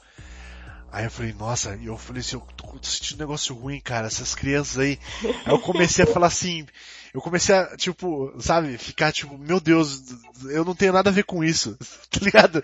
[0.91, 4.07] Aí eu falei, nossa, e eu falei assim, eu tô sentindo um negócio ruim, cara,
[4.07, 4.97] essas crianças aí.
[5.23, 6.65] Aí eu comecei a falar assim,
[7.13, 10.01] eu comecei a, tipo, sabe, ficar tipo, meu Deus,
[10.49, 11.77] eu não tenho nada a ver com isso,
[12.09, 12.63] tá ligado?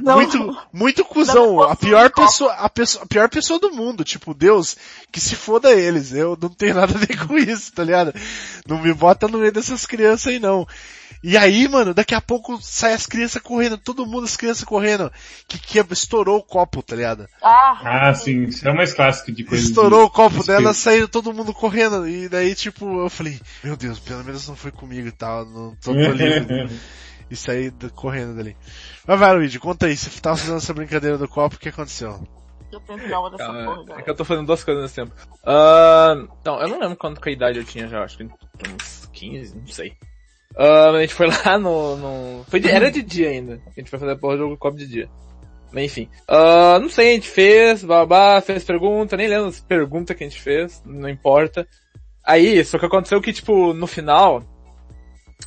[0.00, 0.16] Não.
[0.16, 4.76] Muito, muito cuzão, a pior pessoa, a pessoa, a pior pessoa do mundo, tipo, Deus,
[5.10, 8.14] que se foda eles, eu não tenho nada a ver com isso, tá ligado?
[8.66, 10.66] Não me bota no meio dessas crianças aí não.
[11.22, 15.10] E aí, mano, daqui a pouco sai as crianças correndo, todo mundo as crianças correndo,
[15.48, 17.26] que, que estourou o copo, tá ligado?
[17.42, 19.64] Ah, Ah, sim, isso é o mais clássico de coisa.
[19.64, 23.40] Estourou de- o copo de- dela, saiu todo mundo correndo, e daí tipo, eu falei,
[23.62, 26.68] meu Deus, pelo menos não foi comigo e tal, não tô, tô livre.
[27.30, 28.54] e saí do- correndo dali.
[29.06, 32.22] Mas vai, Luigi, conta aí, você tava fazendo essa brincadeira do copo, o que aconteceu?
[32.72, 34.02] eu tenho trauma dessa porra, Ah, é galera.
[34.02, 35.12] que eu tô fazendo duas coisas nesse tempo.
[35.44, 39.08] Ah, não, eu não lembro quanto que a idade eu tinha já, acho que uns
[39.12, 39.96] 15, não sei.
[40.56, 42.44] Ah, a gente foi lá no, no...
[42.48, 43.60] Foi de- era de dia ainda.
[43.66, 45.08] A gente foi fazer a porra do jogo copo de dia.
[45.72, 46.08] Mas enfim.
[46.28, 50.28] Ah, não sei, a gente fez, babá, fez pergunta, nem lembro as perguntas que a
[50.28, 51.66] gente fez, não importa.
[52.22, 54.42] Aí, só que aconteceu que, tipo, no final,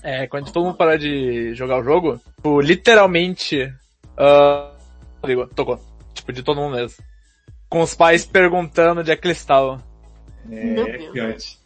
[0.04, 3.72] é, quando todo mundo parou de jogar o jogo, tipo, literalmente,
[5.26, 5.80] ligou, tocou.
[6.14, 7.04] Tipo, de todo mundo mesmo.
[7.70, 9.82] Com os pais perguntando onde é que eles estavam.
[10.46, 11.60] Meu É, Deus.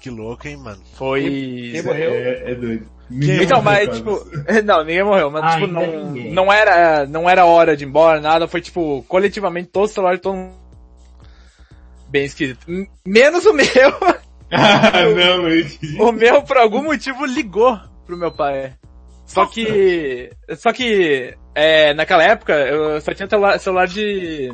[0.00, 0.82] Que louco, hein, mano?
[0.94, 1.24] Foi...
[1.24, 2.86] Isso É, é doido.
[3.10, 6.32] Então, mas, Ninguém tipo, morreu, não, ninguém morreu, mas, tipo, não, ninguém.
[6.32, 10.20] não era, não era hora de ir embora, nada, foi, tipo, coletivamente, todos os celulares,
[10.20, 10.54] todo mundo
[12.08, 12.68] bem esquisito.
[12.68, 13.66] M- Menos o meu,
[14.50, 15.78] Ah, não, Luigi.
[16.00, 18.74] o meu, por algum motivo, ligou pro meu pai.
[19.24, 24.52] Só que, só que, é, naquela época, eu só tinha celular, celular de,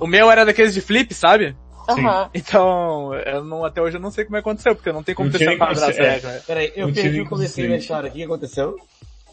[0.00, 1.56] o meu era daqueles de flip, sabe?
[1.88, 2.30] Aham.
[2.34, 5.14] Então, eu não, até hoje eu não sei como é que aconteceu, porque não tem
[5.14, 6.10] como Não ter tinha nem separado como as ser- é.
[6.10, 6.42] regras.
[6.44, 8.10] Peraí, eu Não perdi o comecinho da história.
[8.10, 8.76] O que aconteceu?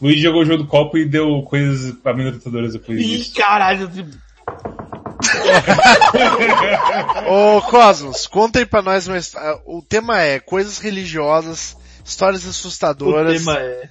[0.02, 3.34] Luiz jogou o jogo do copo e deu coisas amedrontadoras depois Ih, disso.
[3.36, 3.90] caralho.
[3.94, 4.30] eu-
[7.28, 12.44] Ô Cosmos, conta aí pra nós uma his- ah, O tema é coisas religiosas, histórias
[12.46, 13.38] O assustadoras.
[13.44, 13.88] tema é...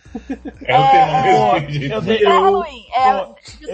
[0.66, 2.04] É o tema Pô, mesmo, eu É.
[2.98, 3.12] É,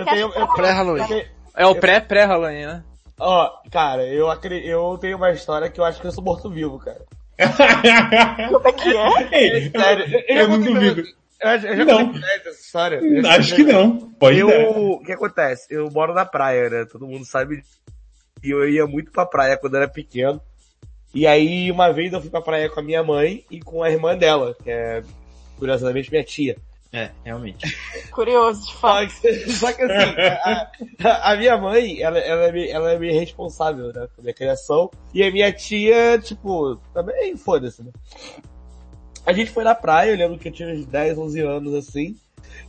[0.01, 1.01] eu tenho- que é eu- Pré-Halloween.
[1.01, 1.25] eu tenho-
[1.55, 2.83] É o pré-pré-Halloween, né?
[3.19, 4.27] Ó, cara, eu,
[4.63, 7.05] eu tenho uma história que eu acho que eu sou morto-vivo, cara.
[8.49, 9.39] Como é que é?
[9.39, 11.01] Ei, eu, Sério, eu, já não contei duvido.
[11.41, 12.15] Eu, eu já Não.
[12.15, 12.95] essa história.
[12.97, 13.99] Eu Acho que não.
[14.11, 14.49] Pode eu,
[14.93, 15.67] o que acontece?
[15.69, 16.85] Eu moro na praia, né?
[16.85, 17.61] Todo mundo sabe.
[18.43, 20.41] E eu ia muito pra praia quando era pequeno.
[21.13, 23.89] E aí, uma vez eu fui pra praia com a minha mãe e com a
[23.89, 25.01] irmã dela, que é,
[25.57, 26.57] curiosamente, minha tia.
[26.93, 27.65] É, realmente.
[28.11, 29.13] Curioso, de fato.
[29.21, 30.71] que, só que assim, a,
[31.03, 34.33] a- a minha mãe, ela, ela, é meio, ela é meio responsável, né, pela minha
[34.33, 34.89] criação.
[35.13, 37.91] E a minha tia, tipo, também foda-se, né.
[39.25, 42.15] A gente foi na praia, eu lembro que eu tinha uns 10, 11 anos, assim.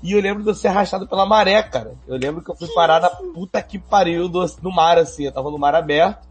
[0.02, 1.94] E eu lembro de eu ser arrastado pela maré, cara.
[2.08, 5.24] Eu lembro que eu fui parar na puta que pariu do, no mar, assim.
[5.26, 6.26] Eu tava no mar aberto.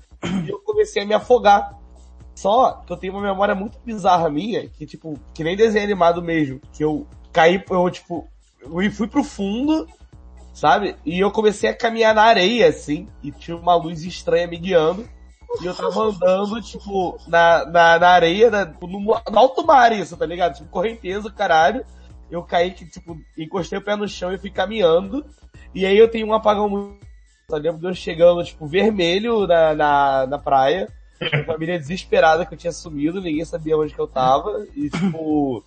[0.45, 1.77] E eu comecei a me afogar.
[2.33, 6.21] Só que eu tenho uma memória muito bizarra minha, que tipo, que nem desenho animado
[6.21, 6.59] mesmo.
[6.73, 8.27] Que eu caí, eu tipo,
[8.61, 9.85] eu fui pro fundo,
[10.53, 10.95] sabe?
[11.05, 15.07] E eu comecei a caminhar na areia, assim, e tinha uma luz estranha me guiando.
[15.61, 20.17] E eu tava andando, tipo, na, na, na areia, na- no, no alto mar isso,
[20.17, 20.55] tá ligado?
[20.55, 21.85] Tipo, correnteza, caralho.
[22.31, 25.25] Eu caí, que, tipo, encostei o pé no chão e fui caminhando.
[25.73, 27.05] E aí eu tenho um apagão muito...
[27.49, 30.89] Eu lembro de eu chegando, tipo, vermelho na, na, na praia.
[31.21, 34.65] A família desesperada que eu tinha sumido, ninguém sabia onde que eu tava.
[34.75, 35.63] E, tipo,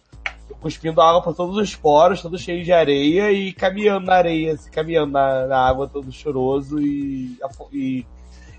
[0.61, 4.71] cuspindo água por todos os poros, todo cheio de areia e caminhando na areia, assim,
[4.71, 7.39] caminhando na, na água todo choroso e,
[7.73, 8.07] e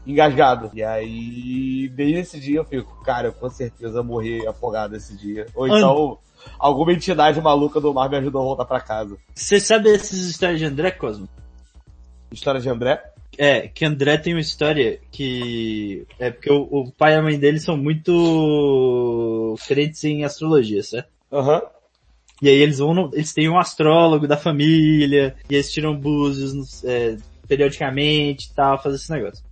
[0.05, 0.71] engasgado.
[0.73, 5.45] E aí, desde esse dia eu fico, cara, eu com certeza morri afogado esse dia.
[5.53, 6.17] Ou então,
[6.57, 9.17] alguma entidade maluca do mar me ajudou a voltar pra casa.
[9.33, 11.27] Você sabe essas histórias de André, Cosmo?
[12.31, 13.01] História de André?
[13.37, 16.05] É, que André tem uma história que...
[16.19, 21.09] É porque o, o pai e a mãe dele são muito crentes em astrologia, certo?
[21.31, 21.61] Aham.
[22.41, 26.83] E aí eles vão, no- eles têm um astrólogo da família, e eles tiram búzios
[26.85, 27.17] é,
[27.47, 29.43] periodicamente e tal, fazer esse negócio.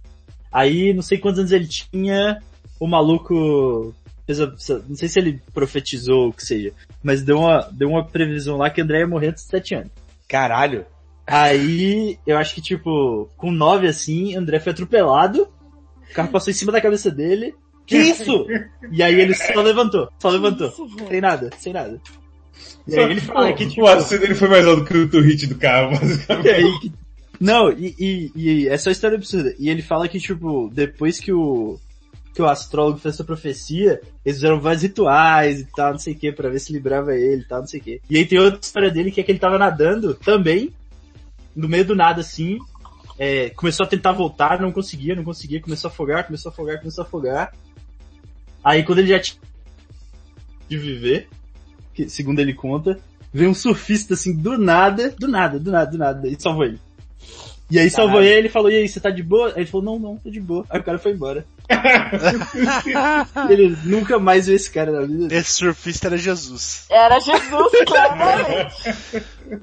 [0.51, 2.41] Aí, não sei quantos anos ele tinha,
[2.79, 3.93] o maluco
[4.25, 4.53] fez a-
[4.88, 6.71] não sei se ele profetizou ou o que seja,
[7.03, 9.91] mas deu uma, deu uma previsão lá que André ia morrer antes de 7 anos.
[10.27, 10.85] Caralho.
[11.25, 15.49] Aí, eu acho que tipo, com 9 assim, André foi atropelado,
[16.09, 17.53] o carro passou em cima da cabeça dele,
[17.85, 18.45] que isso?
[18.91, 20.69] E aí ele só levantou, só levantou.
[20.69, 20.88] Isso.
[21.09, 21.99] Sem nada, sem nada.
[22.88, 25.47] E aí ele fala que tipo, O aceno dele foi mais alto que o, hit
[25.47, 26.93] do carro, basicamente.
[27.39, 29.53] Não, e, e, e essa é história absurda.
[29.60, 31.80] E ele fala que, tipo, depois que o,
[32.38, 36.16] que o astrólogo fez essa profecia, eles fizeram vários rituais e tal, não sei o
[36.16, 38.01] que, pra ver se livrava ele e tal, não sei o que.
[38.10, 40.72] E aí tem outra história dele que é que ele tava nadando também,
[41.55, 42.60] no meio do nada assim,
[43.18, 46.78] é, começou a tentar voltar, não conseguia, não conseguia, começou a afogar, começou a afogar,
[46.78, 47.53] começou a afogar.
[48.64, 49.41] Aí quando ele já tinha
[50.70, 51.28] de viver,
[51.98, 53.00] que, segundo ele conta,
[53.34, 56.80] veio um surfista assim, do nada, do nada, do nada, do nada, e salvou ele.
[57.70, 59.48] E aí salvou ele, ele falou, e aí, você tá de boa?
[59.50, 60.64] Aí ele falou, não, não, tô de boa.
[60.70, 61.43] Aí o cara foi embora.
[63.50, 65.36] ele nunca mais viu esse cara na vida.
[65.36, 66.86] Esse surfista era Jesus.
[66.89, 68.95] Era Jesus, claramente.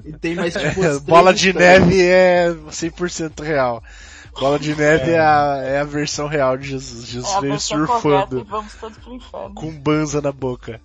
[0.05, 1.81] E tem mais tipo umas Bola de histórias.
[1.81, 3.83] neve é 100% real.
[4.39, 7.07] Bola de neve é a, é a versão real de Jesus.
[7.07, 9.55] Jesus É veio e surfando vamos todos pro inferno.
[9.55, 10.79] com banza na boca.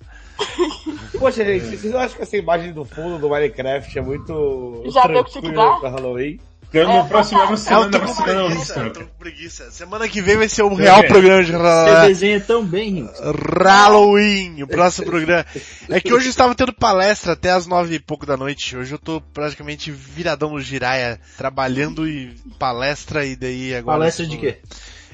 [1.19, 5.03] Poxa, gente, vocês não acham que essa imagem do fundo do Minecraft é muito Já
[5.03, 6.41] tranquila pra Halloween?
[6.73, 9.07] Então, É, no próximo ano, É, semana eu tô com semana preguiça, eu tô com
[9.19, 9.71] preguiça.
[9.73, 13.21] Semana que vem vai ser o Tá real programa de Você desenha tão bem, Rinks.
[13.61, 15.45] Halloween, o próximo programa.
[15.89, 18.77] É que hoje eu estava tendo palestra até as nove e pouco da noite.
[18.77, 23.99] Hoje eu tô praticamente viradão no giraia, trabalhando e palestra e daí agora...
[23.99, 24.59] Palestra eu de quê?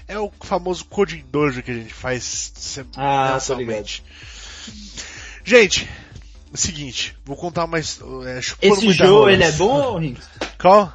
[0.07, 3.39] É o famoso Coding Dojo que a gente faz se- Ah.
[5.49, 9.33] Gente, é o seguinte, vou contar uma his- é, Esse jogo, rola.
[9.33, 10.29] ele é bom, Rinks?
[10.61, 10.93] Qual?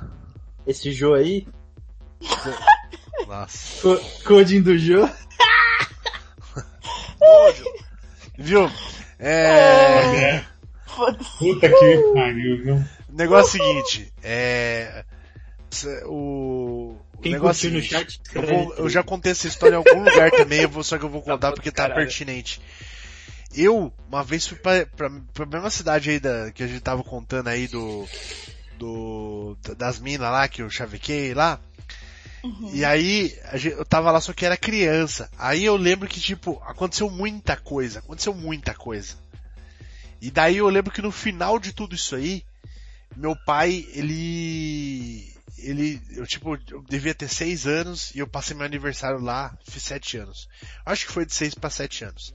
[0.67, 1.47] Esse jogo aí?
[3.27, 3.81] Nossa.
[3.81, 5.09] Co coding do jogo?
[8.37, 8.69] Viu?
[9.19, 9.29] É...
[9.29, 10.45] É.
[11.39, 12.75] Puta que pariu, viu?
[12.75, 15.05] O negócio é o seguinte, é...
[16.05, 16.97] O...
[17.13, 19.47] o Quem negócio é curtiu o no seguinte, chat, eu, vou- eu já contei essa
[19.47, 21.83] história em algum lugar também, eu vou, só que eu vou contar bom porque tá
[21.83, 22.01] caralho.
[22.05, 22.59] pertinente.
[23.55, 27.03] Eu, uma vez fui pra, pra, pra mesma cidade aí da, que a gente tava
[27.03, 28.07] contando aí do,
[28.77, 31.59] do, das minas lá, que eu chavequei lá.
[32.73, 35.29] E aí, gente- eu tava lá só que era criança.
[35.37, 37.99] Aí eu lembro que, tipo, aconteceu muita coisa.
[37.99, 39.15] Aconteceu muita coisa.
[40.21, 42.43] E daí eu lembro que no final de tudo isso aí,
[43.15, 45.31] meu pai, ele.
[45.57, 46.01] Ele.
[46.11, 50.17] Eu, tipo, eu devia ter seis anos e eu passei meu aniversário lá, fiz sete
[50.17, 50.47] anos.
[50.85, 52.33] Acho que foi de seis pra sete anos.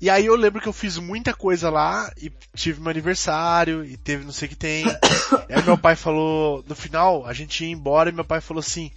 [0.00, 3.96] E aí eu lembro que eu fiz muita coisa lá e tive meu aniversário e
[3.96, 4.84] teve não sei o que tem.
[5.48, 8.90] aí meu pai falou, no final a gente ia embora e meu pai falou assim,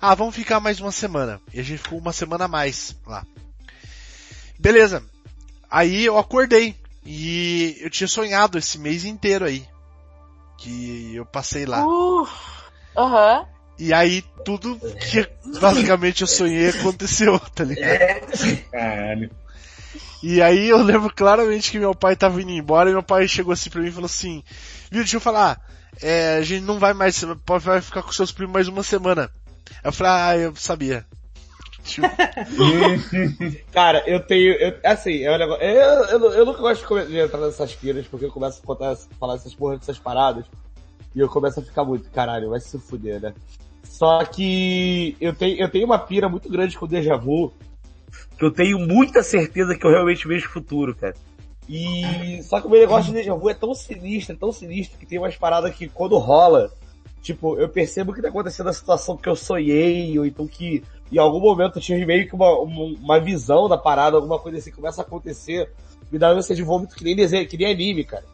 [0.00, 1.40] ah, vamos ficar mais uma semana.
[1.52, 3.26] E a gente ficou uma semana a mais lá.
[4.58, 5.02] Beleza.
[5.70, 6.74] Aí eu acordei
[7.04, 9.66] e eu tinha sonhado esse mês inteiro aí.
[10.56, 11.86] Que eu passei lá.
[11.86, 12.26] Uh,
[12.96, 13.46] Aham.
[13.78, 15.28] E aí tudo que
[15.60, 18.26] basicamente eu sonhei aconteceu, tá ligado?
[18.72, 19.30] Caralho.
[20.22, 23.52] E aí eu lembro claramente que meu pai tava indo embora e meu pai chegou
[23.52, 24.42] assim pra mim e falou assim,
[24.90, 25.60] viu, deixa eu falar,
[26.02, 29.30] é, a gente não vai mais, vai ficar com seus primos mais uma semana.
[29.84, 31.06] Eu falei, ah, eu sabia.
[33.72, 34.52] Cara, eu tenho.
[34.54, 35.62] Eu, assim, é um negócio.
[35.62, 39.36] Eu, eu, eu nunca gosto de, entrar nessas piras, porque eu começo a contar, falar
[39.36, 40.44] essas porra dessas paradas.
[41.14, 43.32] E eu começo a ficar muito, caralho, vai se fuder, né?
[43.82, 47.52] Só que eu tenho, eu tenho uma pira muito grande com o déjà vu.
[48.36, 51.14] Que eu tenho muita certeza que eu realmente vejo futuro, cara.
[51.68, 52.42] E.
[52.42, 55.06] Só que o meu negócio de déjà vu é tão sinistro, é tão sinistro, que
[55.06, 56.72] tem umas paradas que quando rola,
[57.20, 60.82] tipo, eu percebo que tá acontecendo a situação que eu sonhei, ou então que
[61.12, 64.58] em algum momento eu tive meio que uma, uma, uma visão da parada, alguma coisa
[64.58, 65.70] assim começa a acontecer,
[66.10, 68.24] me dá ânsia de vômito que nem desenho, que nem anime, cara.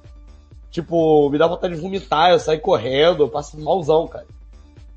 [0.70, 4.26] Tipo, me dá vontade de vomitar, eu saio correndo, eu passo malzão, cara.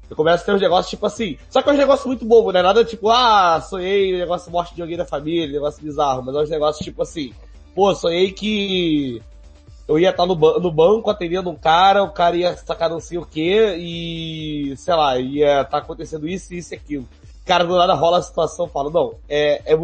[0.10, 1.38] Eu começo a ter uns negócios tipo assim.
[1.49, 2.62] Só que é uns negócios muito bobo, né?
[2.62, 6.49] Nada tipo, ah, sonhei negócio morte de alguém da família, negócio bizarro, mas é uns
[6.49, 7.34] negócios tipo assim,
[7.76, 9.22] pô, sonhei que
[9.88, 12.99] eu ia estar no, ba- no banco atendendo um cara, o cara ia sacar não
[12.99, 17.08] sei o que e, sei lá, ia estar acontecendo isso, isso e aquilo.
[17.45, 19.78] Cara, do nada rola a situação, eu falo, não, é, é,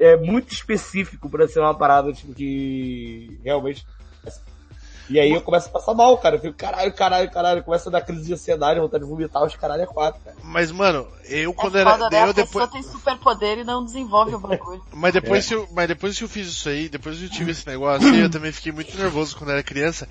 [0.00, 3.86] é muito específico pra ser uma parada, tipo, que realmente
[5.08, 6.36] e aí eu começo a passar mal, cara.
[6.36, 7.64] Eu fico, caralho, caralho, caralho.
[7.64, 10.36] Começa a dar crise de ansiedade, vontade de vomitar os caralho é quatro, cara.
[10.42, 12.24] mas mano, eu É quando era, foda, né?
[12.24, 14.82] eu A depois, pessoa tem superpoder e não desenvolve o bagulho.
[14.92, 17.52] Mas depois, que eu, mas depois que eu fiz isso aí, depois que eu tive
[17.52, 20.08] esse negócio aí, eu também fiquei muito nervoso quando era criança.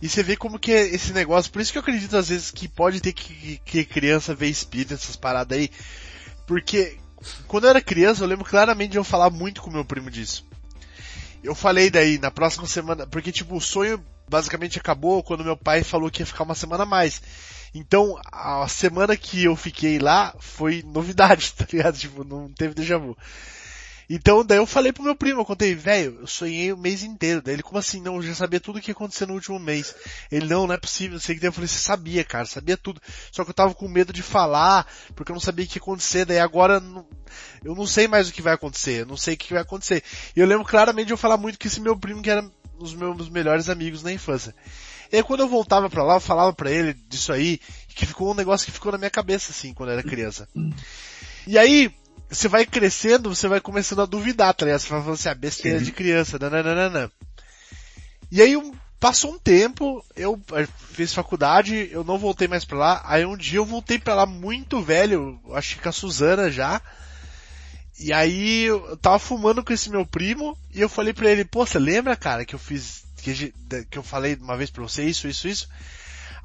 [0.00, 2.50] E você vê como que é esse negócio, por isso que eu acredito às vezes
[2.52, 5.70] que pode ter que, que criança ver espírito, essas paradas aí.
[6.46, 6.96] Porque
[7.48, 10.46] quando eu era criança, eu lembro claramente de eu falar muito com meu primo disso.
[11.42, 15.82] Eu falei daí, na próxima semana, porque tipo, o sonho basicamente acabou quando meu pai
[15.82, 17.20] falou que ia ficar uma semana a mais.
[17.74, 21.98] Então, a semana que eu fiquei lá foi novidade, tá ligado?
[21.98, 23.16] Tipo, não teve déjà vu.
[24.10, 27.42] Então, daí eu falei pro meu primo, eu contei, velho, eu sonhei o mês inteiro.
[27.42, 28.00] Daí ele, como assim?
[28.00, 29.94] Não, eu já sabia tudo o que ia acontecer no último mês.
[30.32, 31.42] Ele, não, não é possível, não sei o que.
[31.42, 33.02] Daí eu falei, você sabia, cara, sabia tudo.
[33.30, 35.82] Só que eu tava com medo de falar, porque eu não sabia o que ia
[35.82, 36.24] acontecer.
[36.24, 36.82] Daí agora,
[37.62, 40.02] eu não sei mais o que vai acontecer, eu não sei o que vai acontecer.
[40.34, 42.94] E eu lembro claramente de eu falar muito que esse meu primo, que era dos
[42.94, 44.54] meus melhores amigos na infância.
[45.12, 47.58] E aí quando eu voltava pra lá, eu falava pra ele disso aí,
[47.88, 50.48] que ficou um negócio que ficou na minha cabeça, assim, quando eu era criança.
[51.46, 51.90] E aí,
[52.30, 54.80] você vai crescendo, você vai começando a duvidar, tá ligado?
[54.80, 57.10] Você vai falando assim, ah, besteira de criança, nananana.
[58.30, 62.76] E aí, um- passou um tempo, eu eh, fiz faculdade, eu não voltei mais pra
[62.76, 66.50] lá, aí um dia eu voltei pra lá muito velho, acho que com a Suzana
[66.50, 66.82] já,
[67.98, 71.66] e aí eu tava fumando com esse meu primo, e eu falei pra ele, pô,
[71.66, 73.52] você lembra, cara, que eu fiz, que,
[73.90, 75.68] que eu falei uma vez pra você isso, isso, isso?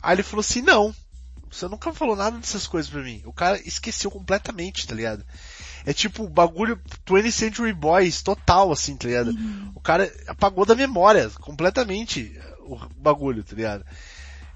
[0.02, 0.94] Aí ele falou assim, não,
[1.50, 3.22] você nunca falou nada dessas coisas pra mim.
[3.26, 5.24] O cara esqueceu completamente, tá ligado?
[5.86, 9.32] É tipo bagulho 20th Century Boys total, assim, tá ligado?
[9.76, 13.86] O cara apagou da memória completamente o bagulho, tá ligado?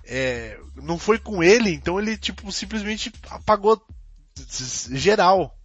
[0.03, 3.81] É, não foi com ele, então ele tipo simplesmente apagou
[4.91, 5.56] geral.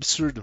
[0.00, 0.42] Absurdo.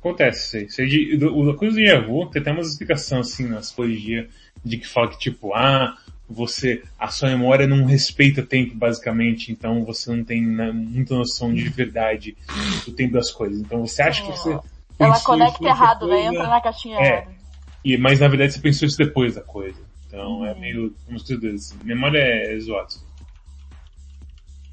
[0.00, 0.64] Acontece isso aí.
[0.66, 3.58] Isso aí de, do, a coisa do déjà vu, tem até umas explicações assim na
[3.58, 4.28] psicologia
[4.64, 5.96] de que fala que tipo, ah,
[6.28, 11.54] você, a sua memória não respeita tempo basicamente, então você não tem né, muita noção
[11.54, 12.36] de verdade
[12.84, 13.60] do tempo das coisas.
[13.60, 16.26] Então você acha que você Ela pensou conecta isso errado, né?
[16.26, 17.12] Entra na caixinha É.
[17.18, 17.38] errada.
[17.84, 19.80] E, mas na verdade você pensou isso depois da coisa.
[20.06, 20.46] Então Uhum.
[20.46, 22.92] é meio, como se diz, memória é zoado.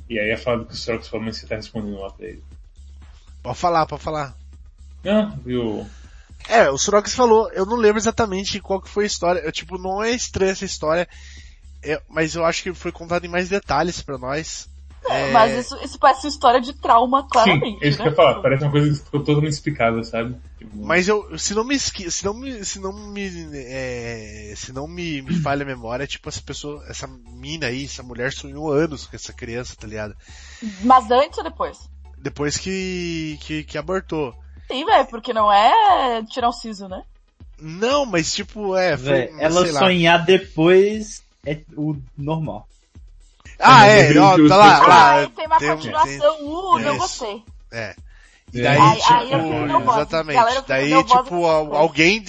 [0.09, 2.43] E aí é falado que o Sorox falou, mas você tá respondendo lá pra ele.
[3.45, 4.35] Pode falar, pode falar.
[5.03, 5.87] Não, viu?
[6.49, 9.39] É, o Surox falou, eu não lembro exatamente qual que foi a história.
[9.41, 11.07] Eu, tipo, não é estranha essa história,
[11.83, 14.67] é, mas eu acho que foi contado em mais detalhes pra nós.
[15.07, 17.85] É, Mas isso, isso parece uma história de trauma, Sim, claramente.
[17.85, 18.05] é isso né?
[18.05, 18.41] que eu ia falar.
[18.41, 20.35] Parece uma coisa que ficou totalmente explicável, sabe?
[20.57, 24.87] Tipo, Mas eu, se não me se não me, se não me, é, se não
[24.87, 29.05] me, me falha a memória, tipo, essa pessoa, essa mina aí, essa mulher sonhou anos
[29.05, 30.15] com essa criança, tá ligado?
[30.81, 31.77] Mas antes ou depois?
[32.25, 34.33] Depois que, que, que abortou.
[34.67, 37.03] Sim, velho, porque não é tirar um siso, né?
[37.61, 39.79] Não, mas tipo, é, foi, Véi, ela sei lá.
[39.81, 42.67] sonhar depois é o normal.
[43.59, 45.11] Ah, É, é, ó, tá lá, Ah, lá.
[45.19, 46.97] aí tem uma tem- continuação, uh, não Isso.
[46.97, 47.43] gostei.
[47.71, 47.95] É.
[48.53, 48.63] E É.
[48.63, 50.35] daí, Aí- tipo, aí eu exatamente.
[50.37, 52.23] Galera, daí, tipo, alguém,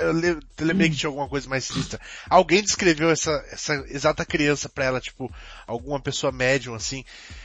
[0.00, 2.00] eu le- eu lembrei que tinha alguma coisa mais sinistra.
[2.28, 5.30] Alguém descreveu essa, essa exata criança pra ela, tipo,
[5.66, 7.04] alguma pessoa médium, assim,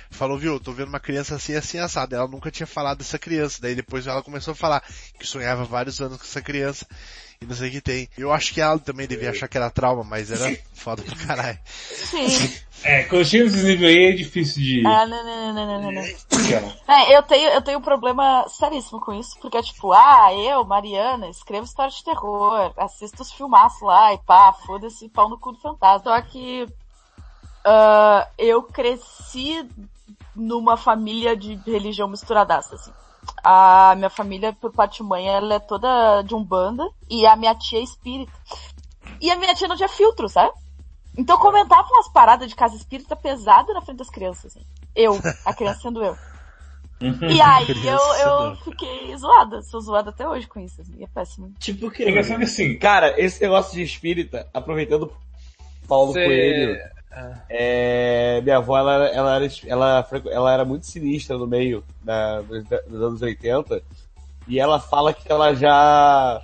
[0.10, 2.16] falou, viu, tô vendo uma criança assim, assim, assada.
[2.16, 3.60] Ela nunca tinha falado dessa criança.
[3.62, 4.82] Daí depois ela começou a falar
[5.20, 6.88] que sonhava vários anos com essa criança.
[7.42, 8.10] E não sei o que tem.
[8.18, 11.60] Eu acho que ela também devia achar que era trauma, mas era foda pra caralho.
[12.10, 12.26] Sim.
[12.84, 14.86] É, quando chega nesses níveis aí é difícil de.
[14.86, 16.04] Ah, não, não, não, não, não, não.
[16.50, 20.34] Cara, É, eu tenho, eu tenho um problema seríssimo com isso, porque é tipo, ah,
[20.34, 25.40] eu, Mariana, escrevo história de terror, assisto os filmaços lá e pá, foda-se, pau no
[25.40, 26.04] cu do fantasma.
[26.04, 26.68] Só que,
[27.64, 29.66] ah, eu cresci
[30.36, 32.92] numa família de religião misturadaça, assim.
[33.42, 37.56] A minha família, por parte de mãe, ela é toda de umbanda, e a minha
[37.56, 38.32] tia é espírita.
[39.22, 40.52] E a minha tia não tinha filtro, sabe?
[41.18, 44.66] Então comentava umas paradas de casa espírita pesada na frente das crianças, assim.
[44.96, 46.18] Eu, a criança sendo eu.
[47.02, 51.52] E aí eu, eu fiquei zoada, sou zoada até hoje com isso, assim, é péssimo.
[51.60, 52.04] Tipo o que?
[52.04, 55.12] é engraçado que assim, Cara, esse negócio de espírita, aproveitando
[55.88, 56.78] Paulo Você- Coelho,
[57.50, 62.42] é, minha avó, ela, era- ela, era, ela, ela era muito sinistra no meio da,
[62.42, 63.84] dos, dos anos 80,
[64.48, 66.42] e ela fala que ela já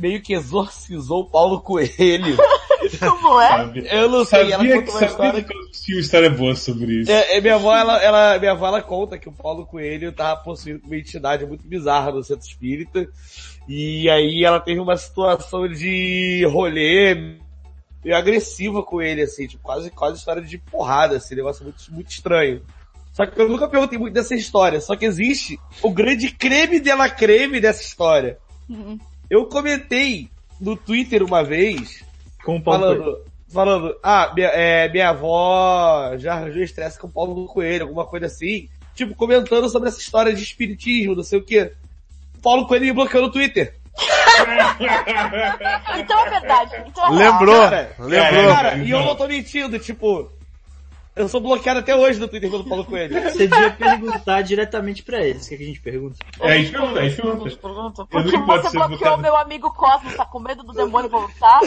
[0.00, 2.36] meio que exorcizou o Paulo Coelho.
[2.98, 3.70] Como é?
[3.90, 6.56] Eu não sei, ela Sabia que, conta uma sabia história que eu uma história boa
[6.56, 7.12] sobre isso.
[7.12, 10.40] É, é, minha avó, ela, ela, minha avó, ela conta que o Paulo Coelho tava
[10.40, 13.06] possuído por uma entidade muito bizarra no centro espírita.
[13.68, 17.38] E aí ela teve uma situação de rolê
[18.02, 22.10] meio agressiva com ele, assim, tipo, quase, quase história de porrada, assim, negócio muito, muito
[22.10, 22.62] estranho.
[23.12, 27.08] Só que eu nunca perguntei muito dessa história, só que existe o grande creme dela
[27.10, 28.38] creme dessa história.
[28.68, 28.98] Uhum.
[29.30, 30.28] Eu comentei
[30.60, 32.04] no Twitter uma vez,
[32.44, 33.02] Com o Paulo Coelho.
[33.02, 38.04] falando, falando, ah, minha, é, minha avó já arranjou estresse com o Paulo Coelho, alguma
[38.04, 38.68] coisa assim.
[38.94, 41.72] Tipo, comentando sobre essa história de espiritismo, não sei o que.
[42.42, 43.74] Paulo Coelho me bloqueou no Twitter.
[45.98, 46.84] Então é verdade.
[46.86, 47.10] Então é.
[47.10, 48.54] Lembrou, Cara, lembrou.
[48.54, 50.30] Cara, e eu não tô mentindo, tipo,
[51.16, 53.20] eu sou bloqueado até hoje no Twitter pelo Paulo Coelho.
[53.30, 55.44] Você devia perguntar diretamente pra eles.
[55.44, 56.16] O que, é que a gente pergunta?
[56.40, 58.06] É, a gente pergunta, a gente pergunta.
[58.06, 60.12] Por que você bloqueou meu amigo Cosmo?
[60.12, 61.60] Tá com medo do demônio voltar?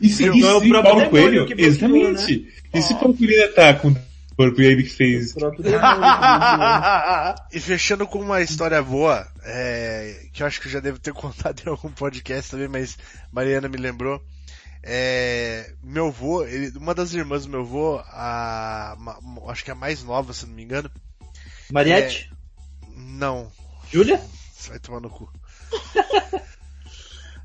[0.00, 2.48] E se, Não, e é o se próprio Paulo demônio Coelho, que bloqueou, exatamente.
[2.74, 3.96] E se Paulo Coelho tá com o
[4.36, 5.34] corpo e ele que fez.
[5.34, 5.38] O.
[7.52, 11.12] E fechando com uma história boa, é, que eu acho que eu já devo ter
[11.14, 12.98] contado em algum podcast também, mas
[13.32, 14.20] Mariana me lembrou.
[14.88, 19.18] É, meu avô, ele- uma das irmãs do meu avô, a, ma-
[19.50, 20.88] acho que a mais nova, se não me engano,
[21.72, 22.30] Mariette?
[22.96, 23.50] não,
[23.90, 24.20] Júlia?
[24.54, 25.28] Você vai tomar no cu.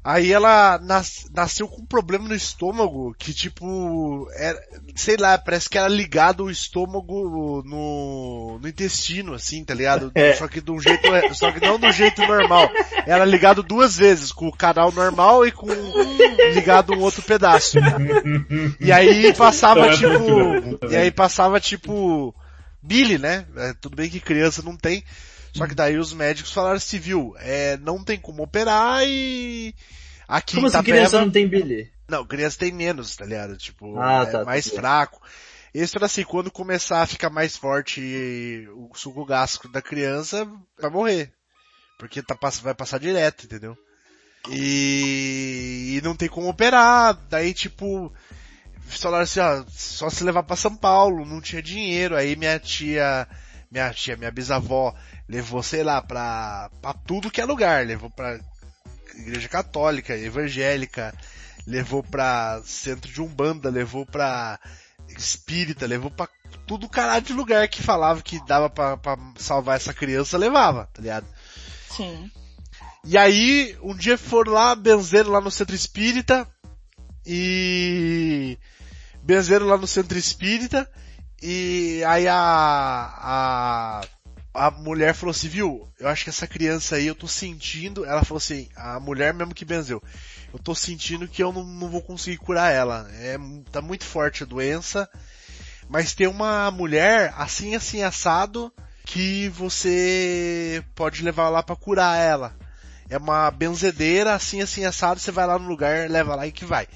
[0.04, 4.60] Aí ela nas- nasceu com um problema no estômago que tipo, era,
[4.96, 10.12] sei lá, parece que era ligado o estômago no, no intestino, assim, tá ligado?
[10.16, 10.34] É.
[10.34, 12.68] Só que de um jeito, só que não do jeito normal.
[13.06, 15.68] Era ligado duas vezes, com o canal normal e com
[16.56, 17.78] ligado um outro pedaço.
[18.80, 22.34] E aí passava tipo, e aí passava tipo,
[22.82, 23.46] Billy, né?
[23.56, 25.04] É, tudo bem que criança não tem,
[25.54, 29.74] só que daí os médicos falaram assim, viu, é, não tem como operar e
[30.28, 31.92] aqui Como assim Itapeva, criança não tem bilhete?
[32.10, 33.56] não, criança tem menos, tá ligado?
[33.58, 34.76] Tipo, Ah, é tá, mais bem.
[34.76, 35.22] fraco.
[35.74, 40.46] Isso era assim, quando começar a ficar mais forte o suco gástrico da criança,
[40.80, 41.32] vai morrer.
[41.98, 43.78] Porque tá, vai passar direto, entendeu?
[44.50, 48.12] E, e não tem como operar, daí tipo,
[48.88, 53.28] falaram assim, ó, só se levar pra São Paulo, não tinha dinheiro, aí minha tia,
[53.72, 54.94] minha tia, minha bisavó,
[55.32, 58.38] levou, sei lá, pra, pra tudo que é lugar, levou pra
[59.16, 61.16] igreja católica, evangélica,
[61.66, 64.60] levou pra centro de umbanda, levou pra
[65.18, 66.28] espírita, levou pra
[66.68, 71.02] tudo caralho de lugar que falava que dava pra, pra salvar essa criança, levava, tá
[71.02, 71.26] ligado?
[71.90, 72.30] Sim.
[73.06, 76.46] E aí, um dia foram lá, benzeram lá no centro espírita,
[77.26, 78.58] e
[79.24, 80.92] benzeram lá no centro espírita,
[81.42, 84.02] e aí a, a,
[84.54, 88.24] a mulher falou assim, viu, eu acho que essa criança aí eu tô sentindo, ela
[88.24, 90.02] falou assim, a mulher mesmo que benzeu,
[90.54, 93.38] eu tô sentindo que eu não, não vou conseguir curar ela, é,
[93.72, 95.10] tá muito forte a doença,
[95.90, 98.72] Mas tem uma mulher assim, assim, assado,
[99.06, 102.56] que você pode levar lá pra curar ela.
[103.10, 106.64] É uma benzedeira, assim, assim, assado, você vai lá no lugar, leva lá e que
[106.64, 106.88] vai.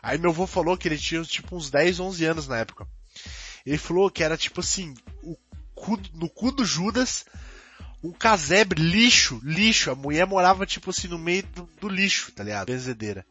[0.00, 2.86] Aí meu avô falou que ele tinha tipo uns 10, 11 anos na época.
[3.66, 5.36] Ele falou que era tipo assim, o
[5.78, 7.24] cu, no cu do Judas,
[8.02, 9.90] um casebre, lixo, lixo.
[9.90, 12.66] A mulher morava tipo assim no meio do, do lixo, tá ligado?
[12.66, 13.24] Benzedeira.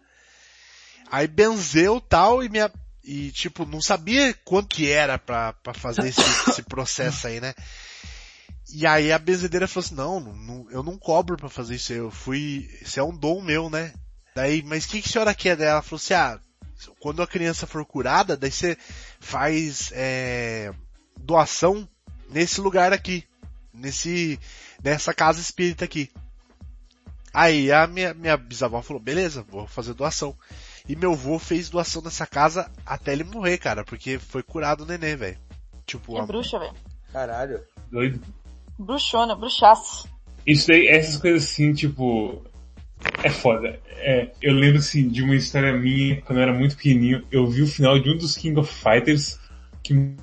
[1.10, 2.72] Aí benzeu tal e minha,
[3.04, 7.54] e tipo, não sabia quanto que era pra, pra fazer esse, esse processo aí, né?
[8.74, 12.12] E aí a benzedeira falou assim, não, não, eu não cobro pra fazer isso, eu
[12.12, 13.94] fui, isso é um dom meu, né?
[14.36, 15.72] Daí, mas o que, que a senhora quer dela?
[15.72, 16.38] Ela falou assim, ah,
[17.00, 18.78] quando a criança for curada, daí você
[19.20, 20.74] faz é,
[21.18, 21.88] doação
[22.30, 23.24] nesse lugar aqui,
[23.74, 24.40] nesse,
[24.84, 26.10] nessa casa espírita aqui.
[27.34, 30.36] Aí a minha, minha bisavó falou, beleza, vou fazer doação.
[30.90, 34.86] E meu avô fez doação nessa casa até ele morrer, cara, porque foi curado o
[34.86, 35.38] neném, velho.
[35.86, 36.74] Tipo, É a- bruxa, velho.
[37.12, 37.62] Caralho.
[37.92, 38.22] Doido.
[38.80, 40.08] Bruxona, bruxaço.
[40.46, 42.44] Isso daí, essas coisas assim, tipo.
[43.24, 43.80] É foda.
[43.92, 47.62] É, eu lembro assim de uma história minha, quando eu era muito pequenininho, eu vi
[47.62, 49.40] o final de um dos King of Fighters
[49.84, 50.18] que me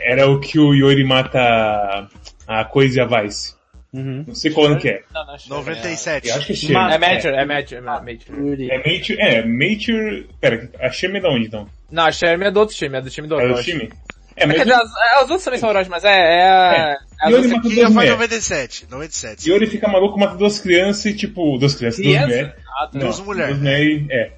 [0.00, 2.08] Era o que o Yori mata
[2.46, 3.54] a, coisa e a Vice.
[3.92, 4.24] Uhum.
[4.28, 5.02] Não sei qual ano que é.
[5.12, 6.28] Não, não, acho que 97.
[6.28, 6.92] Eu acho que é Sherman.
[6.94, 8.38] É Mature, é Mature, é Mature.
[8.38, 8.70] Yuri.
[8.70, 10.28] É Mature.
[10.30, 10.32] É.
[10.40, 11.66] Pera, a Sherman é da onde então?
[11.90, 13.90] Não, a Sherman é do outro time, é do time do É do time?
[14.36, 16.08] É, É, mas quer dizer, as, é, os outros também são Orochi, mas é,
[16.38, 18.10] é, a- as E ele outras- mata duas mulheres.
[18.12, 19.50] 97, 97.
[19.50, 22.52] Yori fica maluco, mata duas crianças e tipo, duas crianças, duas mulheres.
[22.80, 22.98] Ah, tá.
[23.00, 23.58] Duas mulheres.
[23.58, 24.32] duas mulheres, é.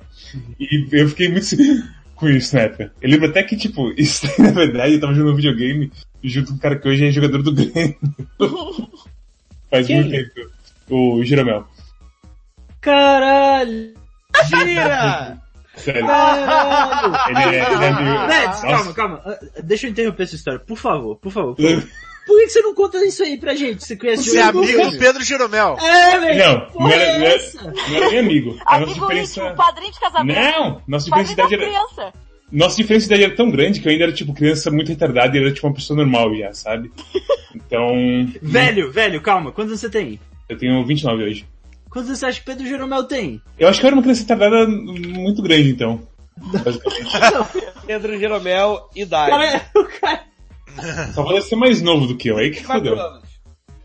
[0.59, 1.45] E eu fiquei muito
[2.23, 2.93] com isso na época.
[3.03, 5.93] Eu lembro até que, tipo, isso na verdade, eu tava jogando um videogame
[6.23, 7.99] junto com um cara que hoje é jogador do Grêmio.
[9.69, 10.51] Faz muito tempo.
[10.89, 11.67] O Jeromel.
[12.81, 13.95] Caralho!
[14.49, 15.39] Tira!
[15.75, 16.07] Sério.
[16.07, 17.15] Caralho!
[17.31, 18.61] Ele é, ele é meio...
[18.61, 19.23] Calma, calma.
[19.25, 20.61] Ah, Deixa eu interromper essa história.
[20.61, 21.57] Por favor, por favor.
[21.57, 21.89] Por, favor.
[22.27, 23.85] Por que que você não conta isso aí pra gente?
[23.85, 25.77] Você conhece Você é amigo do Pedro Jeromel.
[25.81, 26.39] É, velho!
[26.39, 27.63] Não, não era, é não, era, essa?
[27.63, 28.59] não era nem amigo.
[28.65, 29.41] A Amigo diferença...
[29.41, 30.41] íntimo, padrinho de casamento.
[30.41, 30.83] Não!
[30.87, 31.67] Nossa diferença de idade da era...
[31.67, 32.13] criança.
[32.51, 35.35] Nossa diferença de idade era tão grande que eu ainda era, tipo, criança muito retardada
[35.35, 36.93] e ele era, tipo, uma pessoa normal já, sabe?
[37.55, 37.89] Então...
[38.41, 39.51] Velho, velho, calma.
[39.53, 40.21] Quantos anos você tem?
[40.49, 41.47] Eu tenho 29 hoje.
[41.89, 43.41] Quantos anos você acha que Pedro Jeromel tem?
[43.59, 46.07] Eu acho que eu era uma criança retardada muito grande, então.
[46.65, 47.11] Basicamente.
[47.87, 49.31] Pedro Jeromel, idade.
[49.31, 50.32] Cara, o cara...
[51.15, 52.97] Só pode ser mais novo do que eu, aí que fodeu.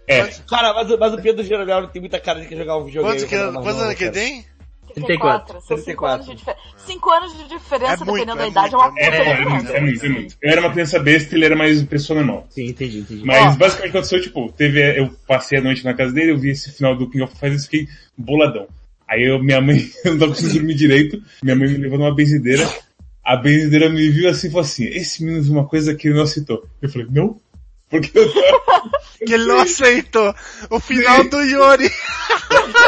[0.07, 1.43] É, Cara, mas, o- mas o Pedro
[1.81, 3.19] não tem muita cara de que jogar um videogame.
[3.27, 4.45] Quantos, novo, anos que ele tem?
[4.93, 5.61] 34.
[5.61, 6.13] São 5 34.
[6.15, 6.61] anos de diferença.
[6.77, 9.11] 5 anos de diferença, É muito, dependendo é da idade, é muito, uma é é,
[9.11, 9.77] puta é, muito, diferença.
[9.77, 10.35] é muito, é muito.
[10.41, 12.47] Eu era uma criança besta e ele era mais pessoa normal.
[12.49, 13.23] Sim, entendi, entendi.
[13.25, 13.57] Mas Ó.
[13.57, 16.95] basicamente aconteceu, tipo, teve, eu passei a noite na casa dele, eu vi esse final
[16.95, 18.67] do King of Fighters e fiquei boladão.
[19.07, 22.15] Aí eu, minha mãe, eu não tava conseguindo dormir direito, minha mãe me levou numa
[22.15, 22.67] benzideira,
[23.34, 26.15] a benzideira me viu assim e falou assim, esse menino viu uma coisa que ele
[26.15, 26.65] não aceitou.
[26.82, 27.39] Eu falei, não?
[27.89, 28.91] Porque eu tava...
[29.25, 30.34] Que ele não aceitou
[30.69, 31.89] o final do Yori.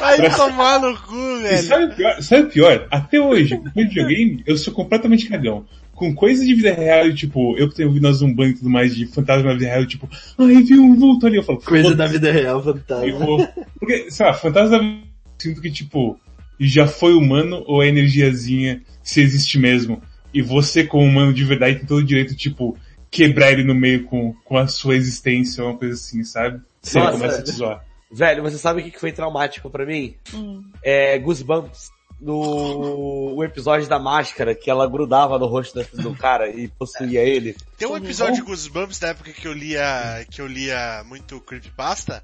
[0.00, 1.62] Vai tomar no cu, E velho.
[1.62, 2.22] sabe o pior?
[2.22, 2.86] Sabe o pior?
[2.90, 5.64] Até hoje, com videogame, eu sou completamente cagão.
[5.94, 8.94] Com coisas de vida real, tipo, eu que tenho ouvido na Zumbanda e tudo mais,
[8.94, 11.96] de fantasma na vida real, tipo, ai, vi um vulto ali, eu falo, Coisa "Foda-se,
[11.98, 13.18] da vida real, eu fantasma.
[13.26, 16.18] vou." Porque, sei lá, fantasma da vida real, eu sinto que, tipo,
[16.58, 20.02] já foi humano ou é energiazinha, se existe mesmo.
[20.32, 22.76] E você, como humano de verdade, tem todo o direito, tipo,
[23.10, 26.60] quebrar ele no meio com, com a sua existência, uma coisa assim, sabe?
[26.82, 27.84] Se ele começa a te zoar.
[28.10, 30.14] Velho, você sabe o que foi traumático pra mim?
[30.32, 30.64] Hum.
[30.82, 31.90] É Goosebumps.
[32.20, 37.20] No o episódio da máscara, que ela grudava no rosto da- do cara e possuía
[37.20, 37.54] ele.
[37.76, 42.22] Tem um episódio de Goosebumps da época que eu lia, que eu lia muito Creepypasta,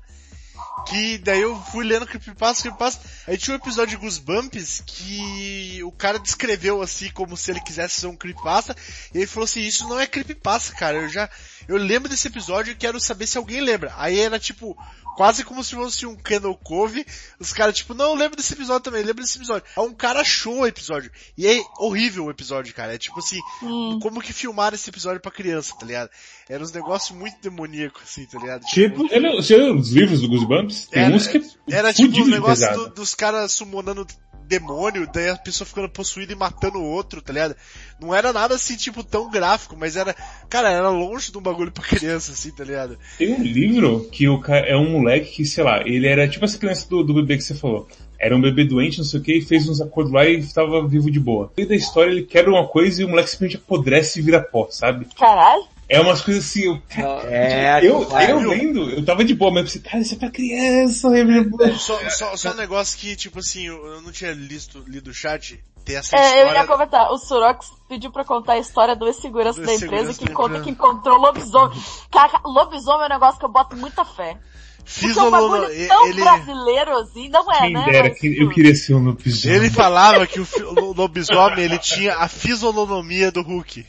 [0.86, 5.92] que daí eu fui lendo Creepypasta, Creepypasta, aí tinha um episódio de Goosebumps que o
[5.92, 8.76] cara descreveu assim como se ele quisesse ser um Creepypasta,
[9.14, 11.28] e ele falou assim, isso não é Creepypasta, cara, eu já,
[11.70, 13.92] eu lembro desse episódio e quero saber se alguém lembra.
[13.96, 14.76] Aí era tipo,
[15.16, 17.06] quase como se fosse um Kendall Cove,
[17.38, 19.64] os caras tipo, não, eu lembro desse episódio também, eu lembro desse episódio.
[19.76, 23.38] Aí um cara achou o episódio, e é horrível o episódio, cara, é tipo assim,
[23.62, 23.98] Hum.
[24.02, 26.10] como que filmaram esse episódio pra criança, tá ligado?
[26.48, 28.64] Era uns negócios muito demoníacos, assim, tá ligado?
[28.66, 30.86] Tipo, Você leu, você leu os livros do Goosebumps?
[30.86, 31.42] Tem Era- uns que é
[31.74, 34.06] Era tipo um negócio do- dos caras summonando
[34.50, 37.54] demônio, daí a pessoa ficando possuída e matando o outro, tá ligado?
[38.00, 40.14] Não era nada assim, tipo, tão gráfico, mas era,
[40.48, 42.98] cara, era longe de um bagulho pra criança, assim, tá ligado?
[43.16, 46.44] Tem um livro que o cara é um moleque que, sei lá, ele era tipo
[46.44, 47.86] essa criança do, do bebê que você falou.
[48.18, 50.86] Era um bebê doente, não sei o que, e fez uns acordos lá e tava
[50.86, 51.44] vivo de boa.
[51.44, 54.42] No meio da história ele quebra uma coisa e o moleque simplesmente apodrece e vira
[54.42, 55.06] pó, sabe?
[55.18, 55.64] Caralho.
[55.92, 56.80] É umas coisas assim, eu,
[57.28, 58.30] É, eu, claro.
[58.40, 61.74] eu lendo, eu tava de boa, mas eu pensei, cara, isso é pra criança, eu-
[61.76, 65.14] Só, só, só um negócio que, tipo assim, eu, eu não tinha listo, lido o
[65.14, 65.58] chat.
[65.84, 66.66] ter essa É, eu ia história.
[66.68, 67.10] comentar.
[67.10, 70.70] O Surox pediu pra contar a história do ex-segurança Do da empresa que conta que
[70.70, 71.76] encontrou lobisomem.
[72.12, 74.36] Cara, lobisomem é um negócio que eu boto muita fé.
[74.84, 77.84] Porque é um bagulho tão ele, brasileiro assim, não é, Quem né?
[77.84, 79.56] dera, mas, eu queria ser um lobisomem.
[79.56, 80.46] ele falava que o
[80.78, 83.84] o lobisomem ele tinha a fisiolonomia do Hulk.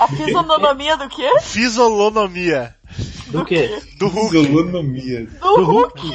[0.00, 1.28] A fisionomia do quê?
[1.42, 2.74] Fisiolonomia
[3.28, 3.78] Do quê?
[3.98, 4.30] do Hulk.
[4.30, 5.28] Fisiolonomia.
[5.40, 6.10] Do Hulk.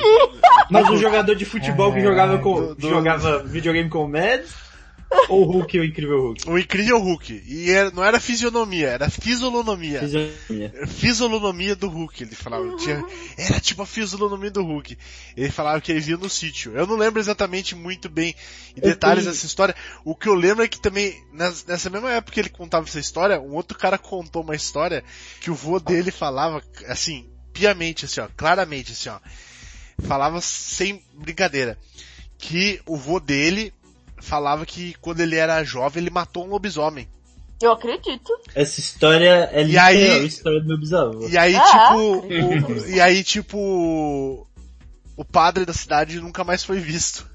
[0.71, 4.07] Mas o jogador de futebol que jogava com, do- que do- jogava videogame com o
[4.09, 4.64] Mads?
[5.29, 6.49] Ou o Hulk, o incrível Hulk?
[6.49, 7.43] O incrível Hulk.
[7.47, 9.99] E era- não era fisionomia, era fisiolonomia.
[10.01, 10.87] Fisionomia.
[10.87, 12.75] Fisiolonomia do Hulk, ele falava.
[12.77, 13.03] Tinha,
[13.37, 14.97] era tipo a fisiolonomia do Hulk.
[15.35, 16.75] Ele falava que ele via no sítio.
[16.75, 18.35] Eu não lembro exatamente muito bem
[18.75, 19.75] em detalhes dessa história.
[20.03, 23.39] O que eu lembro é que também, nessa mesma época que ele contava essa história,
[23.39, 25.03] um outro cara contou uma história
[25.39, 29.19] que o vô dele falava, assim, piamente, assim, ó, claramente, assim, ó.
[30.07, 31.77] Falava sem brincadeira.
[32.37, 33.73] Que o vô dele
[34.19, 37.07] falava que quando ele era jovem ele matou um lobisomem.
[37.61, 38.31] Eu acredito.
[38.53, 41.27] Essa história é E literal, aí- a história do meu bisavô.
[41.29, 42.71] E aí, Ah, tipo, acredito.
[42.71, 44.47] o, e aí, tipo,
[45.15, 47.25] o padre da cidade nunca mais foi visto.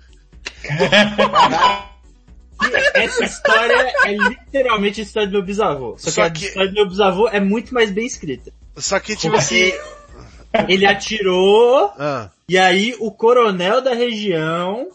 [2.94, 5.96] Essa história é literalmente a história do meu bisavô.
[5.98, 8.52] Só, Só que a que- história do meu bisavô é muito mais bem escrita.
[8.76, 9.72] Só que, tipo assim,
[10.68, 14.88] ele atirou, ah, e aí o coronel da região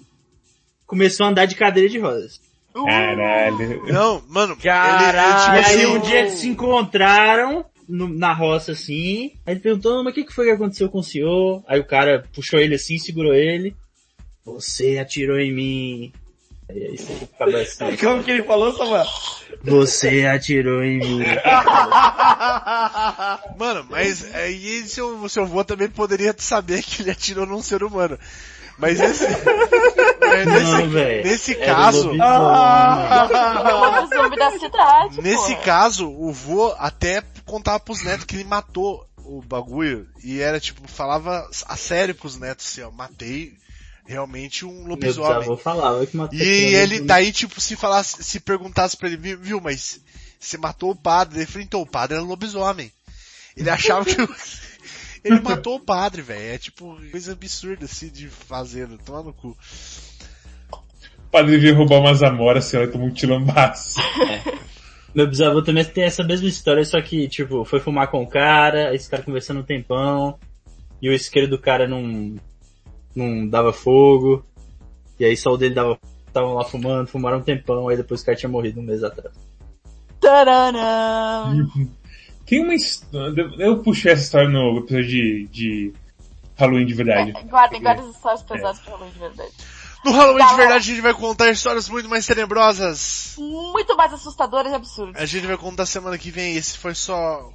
[0.85, 2.41] começou a andar de cadeira de rodas.
[2.73, 3.83] Caralho.
[3.87, 5.55] não, mano, Caralho.
[5.55, 9.31] E ele, ele, aí tipo um assim, dia eles se encontraram no- na roça assim,
[9.45, 11.63] aí ele perguntou, mas o que, que foi que aconteceu com o senhor?
[11.67, 13.73] Aí o cara puxou ele assim, segurou ele.
[14.45, 16.11] Você atirou em mim.
[16.69, 17.95] Aí aí você acaba assim.
[17.97, 19.05] Como que ele falou, Samuel?
[19.63, 21.23] Você atirou em mim.
[23.57, 28.17] Mano, mas aí seu, seu avô também poderia saber que ele atirou num ser humano.
[28.77, 29.23] Mas esse,
[30.19, 31.23] mas Não, nesse, velho.
[31.27, 32.21] nesse caso, lobisomem.
[33.65, 35.61] O lobisomem da cidade, nesse pô.
[35.61, 40.87] caso, o vô até contava pros netos que ele matou o bagulho e era tipo,
[40.87, 43.53] falava a sério pros netos assim, ó, matei
[44.05, 45.39] realmente um Meu lobisomem.
[45.39, 46.41] bisavô falava que matou E
[46.75, 49.99] ele, daí, tipo, se falasse, se perguntasse pra ele, viu, mas
[50.39, 52.91] você matou o padre, ele enfrentou o padre, era lobisomem.
[53.57, 54.35] Ele achava que o-
[55.25, 56.53] ele matou o padre, velho.
[56.53, 59.57] É tipo, coisa absurda assim de fazer, toma no cu.
[60.71, 63.99] O padre veio roubar umas amoras, sei lá, tomou um tilambaço.
[65.13, 68.93] Meu bisavô também tem essa mesma história, só que, tipo, foi fumar com o cara,
[68.93, 70.37] esse cara conversando um tempão,
[71.01, 72.35] e o isqueiro do cara não,
[73.15, 74.45] não dava fogo,
[75.17, 75.97] e aí só o dele dava,
[76.27, 79.33] estavam lá fumando, fumaram um tempão, aí depois o cara tinha morrido um mês atrás.
[80.19, 81.65] Taranã.
[82.45, 83.49] Tem uma história.
[83.57, 85.93] Eu puxei essa história no episódio de, de
[86.57, 87.31] Halloween de verdade.
[87.47, 89.51] Guardem, guardem as histórias pesadas pra Halloween de verdade.
[90.05, 90.57] No Halloween Tá de bom.
[90.57, 93.33] verdade a gente vai contar histórias muito mais tenebrosas.
[93.37, 95.19] Muito mais assustadoras e absurdas.
[95.21, 97.51] A gente vai contar semana que vem, esse foi só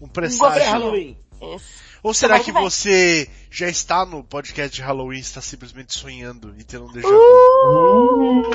[0.00, 0.62] um presságio.
[0.72, 1.16] Halloween.
[1.40, 1.92] Esse.
[2.02, 6.52] Ou será que que você já está no podcast de Halloween e está simplesmente sonhando
[6.58, 8.42] e tendo um déjà Uh!
[8.42, 8.50] vu?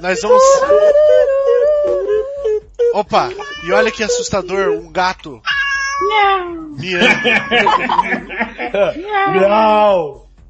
[0.00, 0.42] Nós vamos...
[2.96, 3.28] Opa,
[3.62, 5.42] e olha que assustador, um gato.
[6.00, 6.74] Não!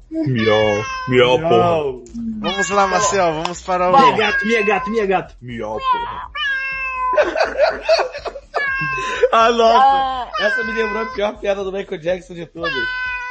[0.09, 2.03] Miau, miau, porra.
[2.39, 4.17] Vamos lá, Marcel, vamos para Minha o...
[4.17, 5.35] gato, minha gato, minha gato.
[5.41, 6.31] Miau, porra.
[9.33, 9.85] Ah, nossa!
[9.85, 12.71] Ah, Essa me lembrou a pior piada do Michael Jackson de todas.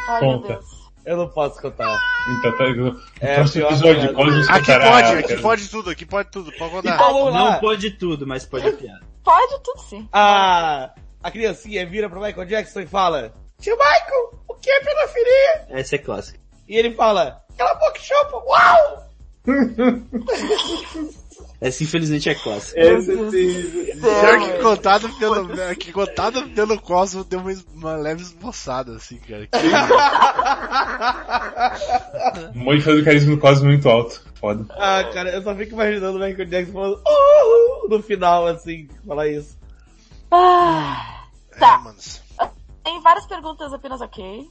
[0.09, 0.61] ai meu Conta.
[1.07, 1.97] Eu não posso contar.
[2.39, 4.13] Então, tá, no É, próximo episódio, piada.
[4.15, 6.95] Cosmos Aqui pode, aqui pode tudo, aqui pode tudo, pode contar.
[6.97, 7.51] Então vamos lá.
[7.53, 9.07] Não pode tudo, mas pode a piada.
[9.27, 10.09] Pode tudo sim.
[10.13, 15.67] A, a criancinha vira pro Michael Jackson e fala, Tio Michael, o que é pedofilia?
[15.71, 16.39] Essa é clássica.
[16.69, 19.07] E ele fala, cala a boca e chupa, uau!
[21.67, 22.81] Essa infelizmente é clássica.
[22.81, 29.49] Pior que contado pelo, que contado pelo Cosmo deu uma, uma leve esboçada, assim, cara.
[32.55, 34.23] Um monte de fazer carisma do Cosmos muito alto.
[34.37, 34.67] Foda.
[34.71, 39.29] Ah, cara, eu só fico imaginando o Michael Jackson falando, oh, no final, assim, falar
[39.29, 39.59] isso.
[40.31, 41.79] Ah, É, Tá.
[41.79, 41.97] mano.
[42.85, 44.47] tem várias perguntas apenas ok.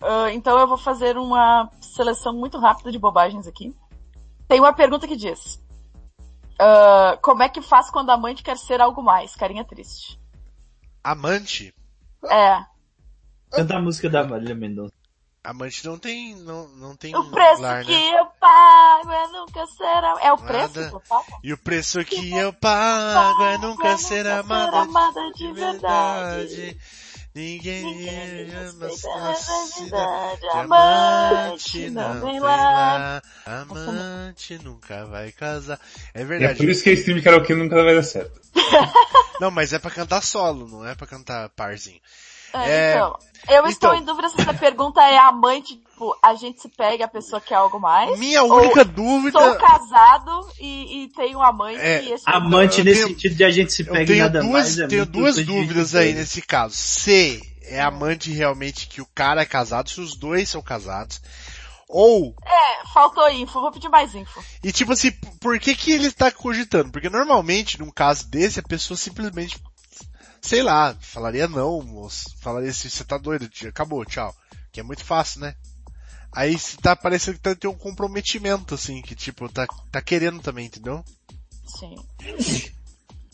[0.00, 3.74] Ah, então eu vou fazer uma seleção muito rápida de bobagens aqui.
[4.46, 5.58] Tem uma pergunta que diz:
[6.58, 9.34] ah, Como é que faz quando a amante quer ser algo mais?
[9.36, 10.18] Carinha triste.
[11.02, 11.74] Amante?
[12.30, 12.64] É.
[13.50, 14.92] Canta a música da Marília Mendonça.
[15.42, 18.18] Amante não tem, não, não tem O preço lar, que né?
[18.18, 20.88] eu pago é nunca ser am- É o preço Nada.
[20.88, 21.24] que eu pago?
[21.44, 26.46] E o preço que eu pago é nunca ser amada amada de de verdade.
[26.56, 26.78] verdade.
[27.34, 29.80] Ninguém Ninguém ama respeita a a cidade.
[30.40, 30.48] verdade.
[30.52, 33.22] Amante não vem lá.
[33.44, 35.80] Amante nunca vai casar.
[36.14, 36.58] É É verdade.
[36.58, 38.40] por isso que esse time karaokê nunca vai dar certo.
[39.40, 42.00] Não, mas é pra cantar solo, não é pra cantar parzinho.
[42.52, 44.00] É, É, então, eu estou então.
[44.00, 47.48] em dúvida se essa pergunta é amante, tipo, a gente se pega a pessoa que
[47.48, 48.18] quer algo mais.
[48.18, 49.38] Minha Ou única dúvida.
[49.40, 53.34] Sou casado e, e tenho um amante É, e esse Amante Eu nesse tenho- sentido
[53.36, 54.78] de a gente se pega e tenho nada duas, mais.
[54.78, 56.74] é tenho duas dúvidas aí nesse caso.
[56.74, 61.22] Se é amante realmente que o cara é casado, se os dois são casados.
[61.88, 64.42] Ou, É, faltou info, vou pedir mais info.
[64.64, 66.90] e tipo assim, por que que ele tá cogitando?
[66.90, 69.58] Porque normalmente, num caso desse, a pessoa simplesmente,
[70.40, 72.24] sei lá, falaria não, moço.
[72.40, 74.34] Falaria assim, você tá doido, tia, acabou, tchau.
[74.72, 75.54] Que é muito fácil, né?
[76.34, 80.40] Aí se tá parecendo que tá, tem um comprometimento, assim, que tipo, tá, tá querendo
[80.40, 81.04] também, entendeu?
[81.66, 81.94] Sim.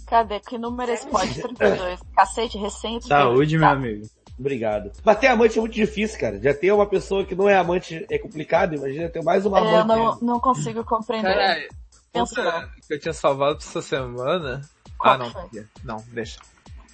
[0.07, 0.41] Cadê?
[0.41, 1.41] Que número é esse pode?
[1.41, 2.01] 32.
[2.17, 3.07] Cacete, recente.
[3.07, 3.73] Saúde, meu Tá.
[3.75, 4.07] amigo.
[4.39, 4.91] Obrigado.
[5.05, 6.41] Mas ter amante é muito difícil, cara.
[6.41, 9.63] Já ter uma pessoa que não é amante é complicado, imagina ter mais uma É,
[9.75, 9.99] Eu amante.
[10.23, 11.29] não, não consigo compreender.
[11.35, 11.69] Caralho,
[12.15, 14.63] outra que eu tinha salvado pra essa semana.
[14.99, 15.31] Qual ah, não.
[15.31, 15.67] foi?
[15.85, 16.39] Não, deixa.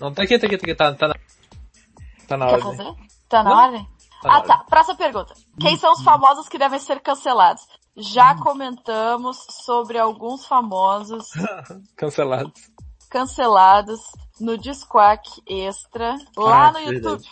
[0.01, 1.15] Não, tá aqui, tá aqui, tá aqui, tá, tá na.
[2.27, 2.77] Tá na Quer ordem.
[2.77, 2.95] fazer?
[3.29, 3.57] Tá na Não.
[3.65, 3.89] ordem?
[4.29, 4.59] Ah, tá.
[4.69, 5.35] Próxima pergunta.
[5.61, 7.63] Quem são os famosos que devem ser cancelados?
[7.97, 11.29] Já comentamos sobre alguns famosos
[11.97, 12.53] Cancelado.
[13.09, 14.01] cancelados
[14.41, 16.95] no Disquack Extra lá Ah, no verdade.
[16.97, 17.25] YouTube.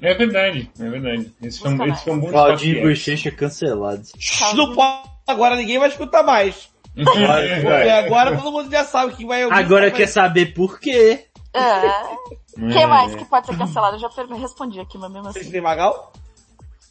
[0.00, 1.34] É verdade, é verdade.
[1.40, 2.88] Esse foi, um- esse foi um bom Claudinho e.
[2.88, 4.12] Bochecha cancelados.
[4.54, 6.70] Não pode, agora ninguém vai escutar mais.
[6.94, 9.56] Porque agora todo mundo já sabe que vai ouvir.
[9.56, 11.28] Agora quer vai- saber por quê?
[11.54, 11.60] É.
[11.60, 12.72] É.
[12.72, 13.96] Quem mais que pode ser cancelado?
[13.96, 15.40] Eu já respondi aqui, mas mesmo assim.
[15.42, 16.12] Sidney Magal?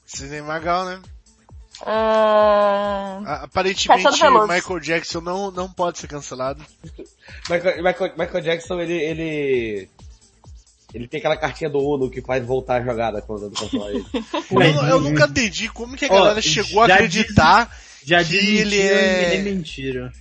[0.06, 1.00] Sidney Magal, né?
[1.84, 4.04] Ah, A- Aparentemente.
[4.48, 6.64] Michael Jackson não, não pode ser cancelado.
[7.50, 9.90] Michael, Michael, Michael Jackson, ele, ele.
[10.94, 14.06] Ele tem aquela cartinha do Uno que faz voltar a jogada quando cancelar ele.
[14.52, 17.72] Eu, eu nunca entendi como que a Ó, galera chegou a acreditar
[18.04, 20.12] Já Que ele é- e nem mentiram.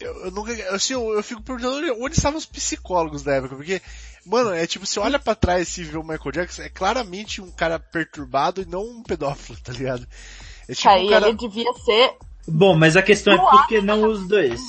[0.00, 3.56] Eu, eu nunca, assim, eu, eu fico perguntando onde, onde estavam os psicólogos da época,
[3.56, 3.80] porque,
[4.26, 7.50] mano, é tipo, você olha pra trás e vê o Michael Jackson, é claramente um
[7.50, 10.06] cara perturbado e não um pedófilo, tá ligado?
[10.68, 11.28] É tipo aí um cara...
[11.28, 12.16] ele devia ser
[12.46, 14.60] Bom, mas a questão é por que não os dois?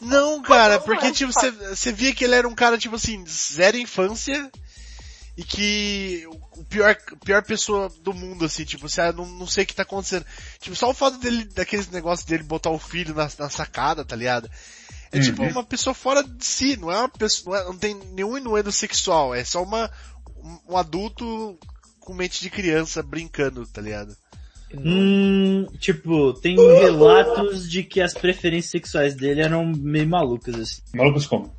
[0.00, 4.50] Não, cara, porque tipo, você via que ele era um cara, tipo assim, zero infância
[5.36, 6.26] e que
[6.56, 9.82] o pior, pior pessoa do mundo, assim, tipo, você não, não sei o que tá
[9.82, 10.26] acontecendo.
[10.60, 14.16] Tipo, só o fato dele, daqueles negócios dele botar o filho na, na sacada, tá
[14.16, 14.50] ligado?
[15.12, 15.22] É Uhum.
[15.24, 18.38] tipo uma pessoa fora de si, não é uma pessoa, não, é- não tem nenhum
[18.38, 19.90] inuendo sexual, é só uma,
[20.36, 21.58] um, um adulto
[21.98, 24.16] com mente de criança brincando, tá ligado?
[24.72, 30.82] Hum, tipo, tem relatos de que as preferências sexuais dele eram meio malucas, assim.
[30.94, 31.52] Malucos como?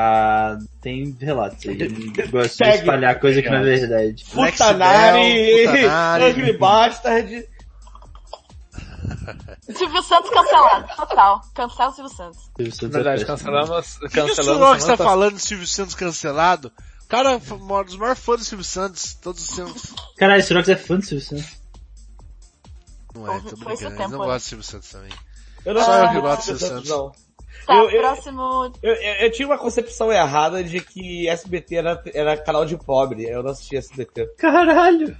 [0.00, 1.76] Ah, tem relatos aí.
[2.30, 4.24] Gosto de espalhar coisa que não é verdade.
[4.26, 5.66] Futanari.
[6.30, 7.48] Ugly Bastard.
[9.76, 11.40] Silvio Santos cancelado, total.
[11.52, 12.38] Cancela o Silvio Santos.
[12.56, 13.36] Silvio Santos Na é verdade, péssimo.
[13.52, 14.36] cancelamos, O que, que o cancelamos.
[14.36, 15.04] Surox semana tá passada.
[15.04, 16.72] falando do Silvio Santos cancelado?
[17.04, 19.94] O cara é um dos maiores fãs do Silvio Santos, todos os seus...
[20.16, 21.58] Caralho, esse Rox é fã do Silvio Santos.
[23.14, 25.12] Não é, tô brincando, eles não gostam do Silvio Santos também.
[25.64, 26.88] Eu não Só eu que gosto Silvio do Santos.
[26.90, 27.27] não.
[27.66, 28.72] Tá, Eu- eu- próximo.
[28.82, 33.24] Eu, eu, eu tinha uma concepção errada de que SBT era, era canal de pobre.
[33.24, 34.26] Eu não assistia SBT.
[34.38, 35.14] Caralho!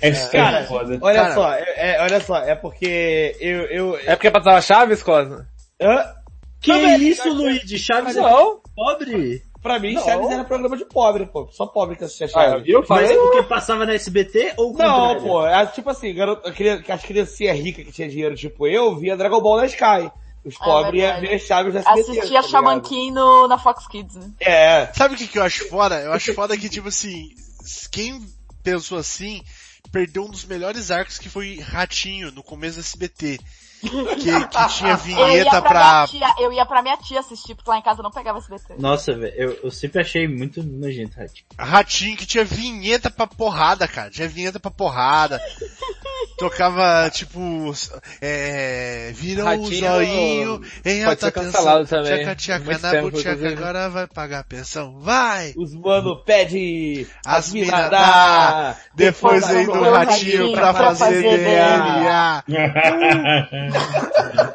[0.00, 0.98] É, Cara, é foda.
[1.00, 1.34] Olha Cara.
[1.34, 5.46] só, é, é- olha só, é porque eu, eu, É porque passava Chaves, Cosma?
[5.80, 6.04] Hã?
[6.60, 7.78] Que Também, isso, mas- Luigi?
[7.78, 8.60] Chaves é Não.
[8.74, 9.42] pobre?
[9.62, 10.02] pra mim, Não.
[10.04, 11.46] Chaves era programa de pobre, pô.
[11.52, 12.68] Só pobre que assistia Ah, Chaves.
[12.68, 13.16] eu Mas falei.
[13.16, 17.84] porque passava na SBT ou o Não, pô, é, tipo assim, garoto, as criancinhas ricas
[17.84, 20.10] que tinha dinheiro, tipo eu, via Dragon Ball na Sky.
[20.44, 21.26] Os pobres iam É verdade.
[21.28, 22.00] ver Chaves na SBT.
[22.00, 22.48] Assistia tá?
[22.48, 24.30] Shaman King no, na Fox Kids, né?
[24.40, 24.92] É.
[24.92, 26.00] Sabe o que, que eu acho foda?
[26.00, 27.30] Eu acho foda que, tipo assim,
[27.90, 28.20] quem
[28.62, 29.42] pensou assim,
[29.92, 33.38] perdeu um dos melhores arcos que foi Ratinho, no começo do SBT.
[33.82, 33.88] Que,
[34.46, 35.82] que tinha Eu ia vinheta pra, pra...
[35.82, 38.38] minha tia, eu ia pra minha tia assistir, porque lá em casa eu não pegava
[38.38, 38.74] SBT.
[38.78, 41.44] Nossa, velho, eu, eu sempre achei muito nojento, Ratinho.
[41.58, 44.10] Ratinho, que tinha vinheta pra porrada, cara.
[44.10, 45.40] Tinha vinheta pra porrada.
[46.38, 47.72] Tocava, tipo,
[48.20, 52.18] é, vira o Ratinho zoinho em pode alta ser cancelado também.
[52.18, 53.62] Tchaca, tchaca, na tempo, butiaca, inclusive.
[53.62, 54.98] agora vai pagar a pensão.
[55.00, 55.52] Vai!
[55.56, 61.22] Os mano pede As as mina dá, Depois vem do ratinho ratinho pra pra fazer
[61.22, 62.44] fazer DNA.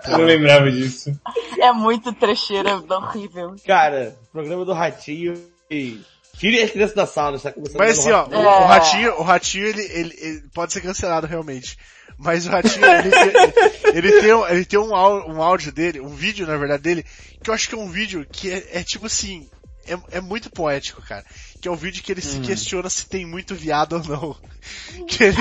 [0.08, 1.12] eu não lembrava disso.
[1.60, 3.56] É muito trecheira, horrível.
[3.66, 5.34] Cara, programa do Ratinho
[5.70, 6.00] e...
[6.38, 8.46] Tirem as crianças da sala, está começando Mas assim, ó, dar o, É.
[8.62, 11.76] o ratinho, o ratinho ele, ele, ele pode ser cancelado realmente.
[12.16, 16.10] Mas o ratinho, ele, tem- ele tem, um- ele tem um, um áudio dele, um
[16.10, 17.04] vídeo na verdade dele,
[17.44, 19.50] que eu acho que é um vídeo que é, é tipo assim,
[19.88, 21.26] é, é muito poético, cara.
[21.62, 22.30] Que é o vídeo que ele Hum.
[22.30, 24.38] se questiona se tem muito viado ou não.
[25.08, 25.38] Que ele,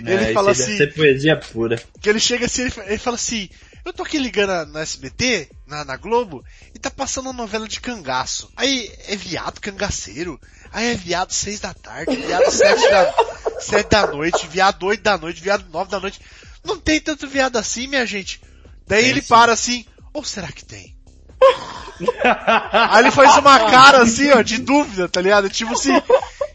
[0.00, 1.80] ele É, fala assim, Deve ser poesia pura.
[2.00, 3.48] que ele chega assim, ele, ele fala assim,
[3.84, 6.44] eu tô aqui ligando na, na SBT, na, na Globo,
[6.74, 8.50] e tá passando uma novela de cangaço.
[8.56, 10.38] Aí é viado cangaceiro,
[10.72, 13.14] aí é viado seis da tarde, viado sete da,
[13.60, 16.20] sete da noite, viado oito da noite, viado nove da noite.
[16.64, 18.40] Não tem tanto viado assim, minha gente.
[18.86, 19.28] Daí Tem ele sim.
[19.28, 20.96] para assim, ou será que tem?
[22.90, 25.50] Aí ele faz uma cara assim, ó, de dúvida, tá ligado?
[25.50, 26.00] Tipo assim,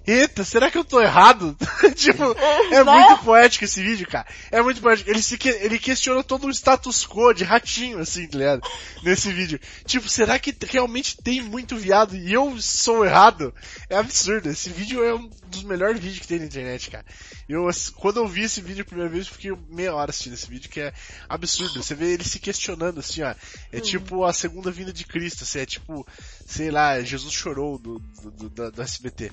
[0.08, 1.56] eita, será que eu tô errado?
[1.96, 2.24] tipo,
[2.72, 2.92] é Né?
[2.94, 4.26] muito poético esse vídeo, cara.
[4.52, 5.10] É muito poético.
[5.10, 8.62] Ele, se, que- ele questiona todo o status quo de ratinho, assim, tá ligado?
[9.04, 9.60] Nesse vídeo.
[9.86, 13.54] Tipo, será que realmente tem muito viado e eu sou errado?
[13.90, 14.50] É absurdo.
[14.50, 17.06] Esse vídeo é um dos melhores vídeos que tem na internet, cara.
[17.48, 20.48] Eu, quando eu vi esse vídeo a primeira vez, eu fiquei meia hora assistindo esse
[20.50, 20.94] vídeo, que é
[21.30, 21.82] absurdo.
[21.84, 23.34] Você vê ele se questionando, assim, ó.
[23.72, 26.06] É tipo a segunda vinda de Cristo, assim, é tipo,
[26.46, 29.32] sei lá, Jesus chorou do, do, do, do- do SBT.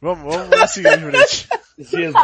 [0.00, 1.48] Vamos, vamos, vamos seguir, Juliette.
[1.76, 2.14] Jesus,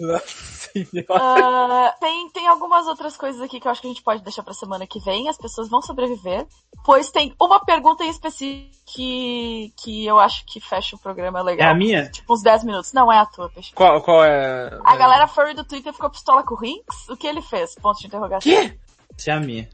[0.00, 1.06] nossa senhora.
[1.10, 4.42] Ah, tem, tem algumas outras coisas aqui que eu acho que a gente pode deixar
[4.42, 5.28] pra semana que vem.
[5.28, 6.46] As pessoas vão sobreviver.
[6.84, 11.42] Pois tem uma pergunta em específico que, que eu acho que fecha o programa É
[11.42, 11.70] legal.
[11.72, 12.08] a minha?
[12.10, 12.75] Tipo uns 10 minutos.
[12.94, 13.72] Não, é a tua, peixe.
[13.74, 14.78] Qual, qual é?
[14.84, 17.08] A é- galera furry do Twitter ficou pistola com o Rinks?
[17.08, 17.74] O que ele fez?
[17.76, 18.40] Ponto de interrogação.
[18.52, 18.76] Quê?
[19.18, 19.68] Essa é a minha.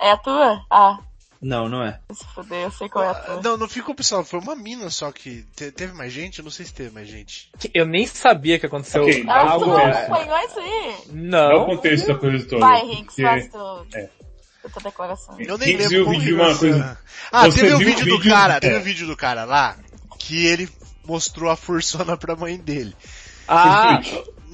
[0.00, 0.60] É a tua?
[0.70, 0.98] Ah,
[1.40, 1.98] Não, não é.
[2.12, 3.40] se fuder, eu sei qual é a tua.
[3.42, 6.50] Não, não ficou pessoal, foi uma mina só que te- teve mais gente, eu não
[6.50, 7.50] sei se teve mais gente.
[7.74, 9.66] Eu nem sabia que aconteceu Ok, Ah, tu algo.
[9.66, 10.96] não acompanhou isso aí?
[11.30, 11.66] Dá o Não.
[11.66, 12.60] contexto da coisa toda.
[12.66, 14.08] Vai, Rinks, porque- faz tu, é.
[14.82, 15.36] declaração.
[15.40, 16.98] Eu nem Rinks lembro viu- como viu que uma coisa-
[17.32, 18.32] Ah, Você teve o viu vídeo o do vídeo?
[18.32, 18.60] cara, É.
[18.60, 19.76] teve o vídeo do cara lá,
[20.18, 20.68] que ele
[21.06, 22.94] mostrou a fursona pra mãe dele.
[23.48, 24.00] Ah,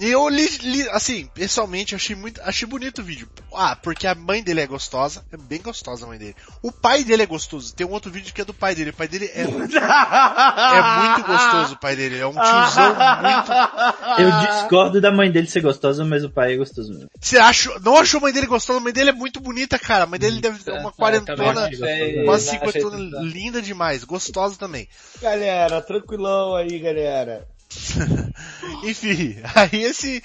[0.01, 3.29] E eu li, li- assim, pessoalmente achei muito, achei bonito o vídeo.
[3.53, 6.37] Ah, porque a mãe dele é gostosa, é bem gostosa a mãe dele.
[6.63, 7.75] O pai dele é gostoso.
[7.75, 8.91] Tem um outro vídeo que é do pai dele.
[8.91, 12.19] O pai dele é, é muito gostoso, o pai dele.
[12.19, 14.21] É um tiozão muito.
[14.21, 17.09] Eu discordo da mãe dele ser gostosa, mas o pai é gostoso mesmo.
[17.21, 18.79] Você achou, não achou a mãe dele gostosa?
[18.79, 20.05] A mãe dele é muito bonita, cara.
[20.05, 24.05] A mãe dele deve ter uma eu quarentona, achei- uma cinquentona linda demais.
[24.05, 24.89] Gostosa também.
[25.21, 27.47] Galera, tranquilão aí, galera.
[28.85, 30.23] Enfim, aí esse.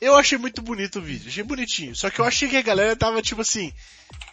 [0.00, 1.94] Eu achei muito bonito o vídeo, achei bonitinho.
[1.94, 3.72] Só que eu achei que a galera tava tipo assim.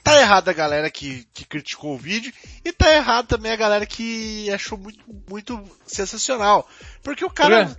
[0.02, 3.86] Tá errado a galera que, que criticou o vídeo, e tá errado também a galera
[3.86, 6.68] que achou muito, muito sensacional.
[7.04, 7.78] Porque o cara.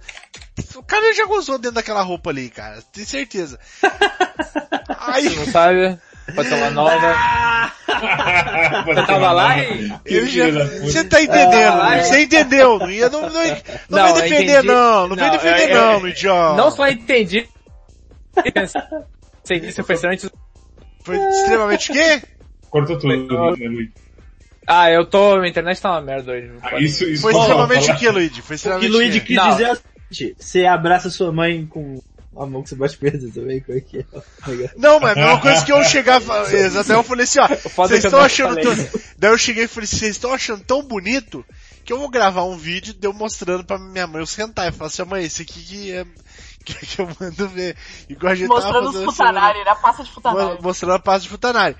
[0.74, 2.82] O cara já gozou dentro daquela roupa ali, cara.
[2.92, 3.58] Tenho certeza.
[4.98, 5.34] Aí.
[5.36, 5.98] não sabe?
[6.34, 7.72] Pode ser uma nova.
[8.86, 9.90] Você tava lá e...
[10.04, 10.46] Ele já,
[10.82, 13.42] você tá entendendo, Ah, você entendeu, não ia, não, não, não,
[13.90, 16.56] Não, eu defender não, não, Não, defender eu- eu- não, no idiota.
[16.56, 17.48] Não só entendi.
[19.76, 20.30] Eu pensei antes.
[21.02, 22.22] Foi extremamente o quê?
[22.70, 23.08] Cortou tudo,
[23.56, 23.88] né, Luiz?
[24.66, 25.36] Ah, eu tô.
[25.38, 26.52] Minha internet tá uma merda hoje.
[26.62, 28.42] Ah, isso, isso Foi que eu extremamente o que, Luigi?
[28.42, 29.26] Foi O extremamente que Luigi o quê?
[29.28, 29.48] quis Não.
[29.50, 29.76] dizer é o
[30.12, 31.98] seguinte, você abraça sua mãe com
[32.38, 34.04] a mão que você bate perto também, como é que é?
[34.76, 38.04] Não, mas a mesma coisa que eu chegava, aí eu falei assim, ó, é vocês
[38.04, 38.74] estão achando tão...
[39.18, 41.44] Daí eu cheguei e falei, vocês estão achando tão bonito
[41.84, 44.68] que eu vou gravar um vídeo de eu mostrando pra minha mãe os hentai.
[44.68, 46.04] Eu falei assim, mãe, esse aqui que é...
[46.68, 47.76] Que, que eu mando ver.
[48.10, 50.58] Igual a gente tava Mostrando os fazendo futanários, na passa de futanário.
[50.60, 51.76] mostrando a paz de futanário.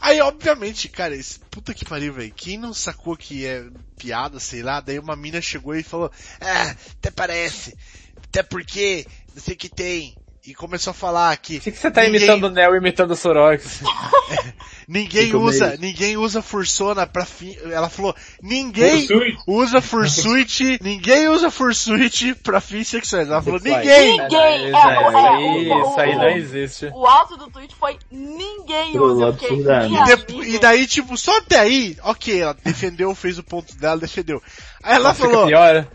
[0.00, 2.32] Aí, obviamente, cara, esse, puta que pariu, velho.
[2.34, 3.66] Quem não sacou que é
[3.96, 6.10] piada, sei lá, daí uma mina chegou e falou,
[6.40, 7.76] ah, até parece,
[8.24, 9.06] até porque,
[9.40, 10.14] sei o que tem.
[10.46, 11.56] E começou a falar que...
[11.58, 13.82] Por que, que você tá ninguém- imitando o Neo e imitando o Sorox?
[14.88, 17.54] Ninguém Ficou usa, meio- ninguém usa fursona pra fim.
[17.70, 19.38] Ela falou, ninguém Fursuit?
[19.46, 23.28] usa fursuit, ninguém usa fursuit pra fins sexuais.
[23.28, 24.18] Ela falou, ninguém.
[24.18, 24.96] Ninguém, Isso é,
[25.26, 26.86] aí, é, o- isso aí o- não existe.
[26.94, 29.36] O alto do tweet foi ninguém usa.
[29.50, 30.46] Minha E, amiga.
[30.46, 34.42] e daí, tipo, só até aí, ok, ela defendeu, fez o ponto dela, defendeu.
[34.82, 35.86] Aí ela Fica falou, pior.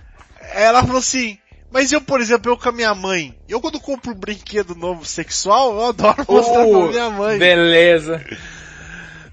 [0.53, 1.39] ela falou assim,
[1.73, 5.03] mas eu, por exemplo, eu com a minha mãe, eu quando compro um brinquedo novo
[5.05, 7.37] sexual, eu adoro mostrar pra Uh, minha mãe.
[7.39, 8.23] Beleza.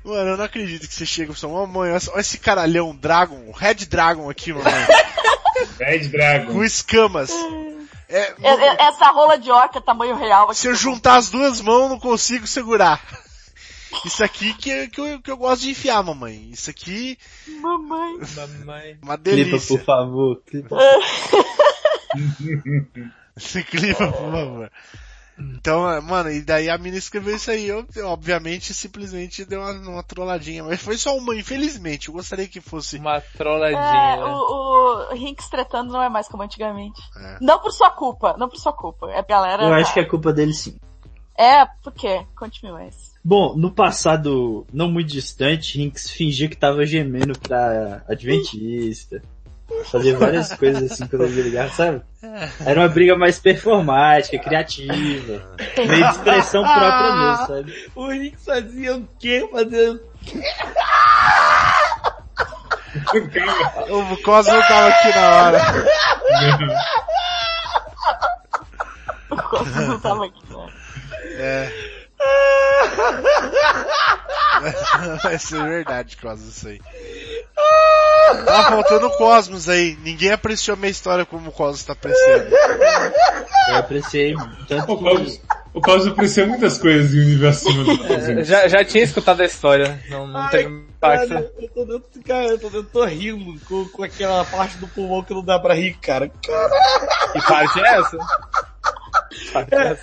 [0.02, 3.52] Mano, eu não acredito que você chega e fala, mamãe, olha olha esse caralhão, Dragon,
[3.52, 4.72] Red Dragon aqui, mamãe,
[5.78, 6.54] Red Dragon.
[6.54, 7.30] com escamas.
[8.08, 10.56] É, É- é- Essa rola de orca tamanho real aqui.
[10.56, 13.00] se eu juntar as duas mãos, não consigo segurar.
[14.06, 16.48] Isso aqui que, que, eu, que eu gosto de enfiar, mamãe.
[16.52, 17.18] Isso aqui,
[17.60, 18.18] Mamãe.
[18.36, 18.98] Mamãe.
[19.02, 19.76] uma Clipa, delícia.
[19.78, 20.40] por favor.
[20.46, 20.76] Clipa.
[23.36, 24.70] Esse clima, por favor.
[25.40, 30.02] Então, mano, e daí a mina escreveu isso aí, eu, obviamente, simplesmente deu uma, uma
[30.02, 32.98] trolladinha, mas foi só uma, infelizmente, eu gostaria que fosse.
[32.98, 33.80] Uma trolladinha.
[33.80, 34.24] É, né?
[34.24, 37.00] o, o Rinks tretando não é mais como antigamente.
[37.16, 37.38] É.
[37.40, 39.10] Não por sua culpa, não por sua culpa.
[39.10, 39.64] É galera.
[39.64, 40.78] Eu acho que é culpa dele sim.
[41.38, 42.26] É, por quê?
[42.36, 43.14] Conte-me mais.
[43.24, 49.22] Bom, no passado não muito distante, Hinks fingia que tava gemendo pra Adventista,
[49.90, 52.02] Fazer várias coisas assim quando eu ligar, sabe?
[52.64, 55.42] Era uma briga mais performática, criativa.
[55.76, 57.90] Meio de expressão própria mesmo, sabe?
[57.94, 59.48] O Rick fazia o quê?
[59.50, 60.00] Fazendo...
[63.88, 65.60] O Cosmo não tava aqui na hora.
[69.30, 70.66] O Cosmo não tava aqui, né?
[71.36, 71.99] É.
[75.22, 76.80] Vai ser verdade, Cosmos, isso aí.
[78.44, 79.96] Tá faltando o Cosmos aí.
[80.02, 82.50] Ninguém apreciou minha história como o Cosmos tá apreciando.
[83.68, 84.34] Eu apreciei
[84.68, 85.40] tanto O Cosmos,
[85.72, 88.46] o Cosmos aprecia muitas coisas em nível acima do Eu Cosmos.
[88.46, 91.28] já, já tinha escutado a história, não, não Ai, teve impacto.
[91.28, 94.86] Cara, eu tô dentro, cara, eu tô, eu tô rindo com, com aquela parte do
[94.88, 96.28] pulmão que não dá pra rir, cara.
[96.28, 98.18] Que parte é essa?
[99.52, 99.98] Parte é?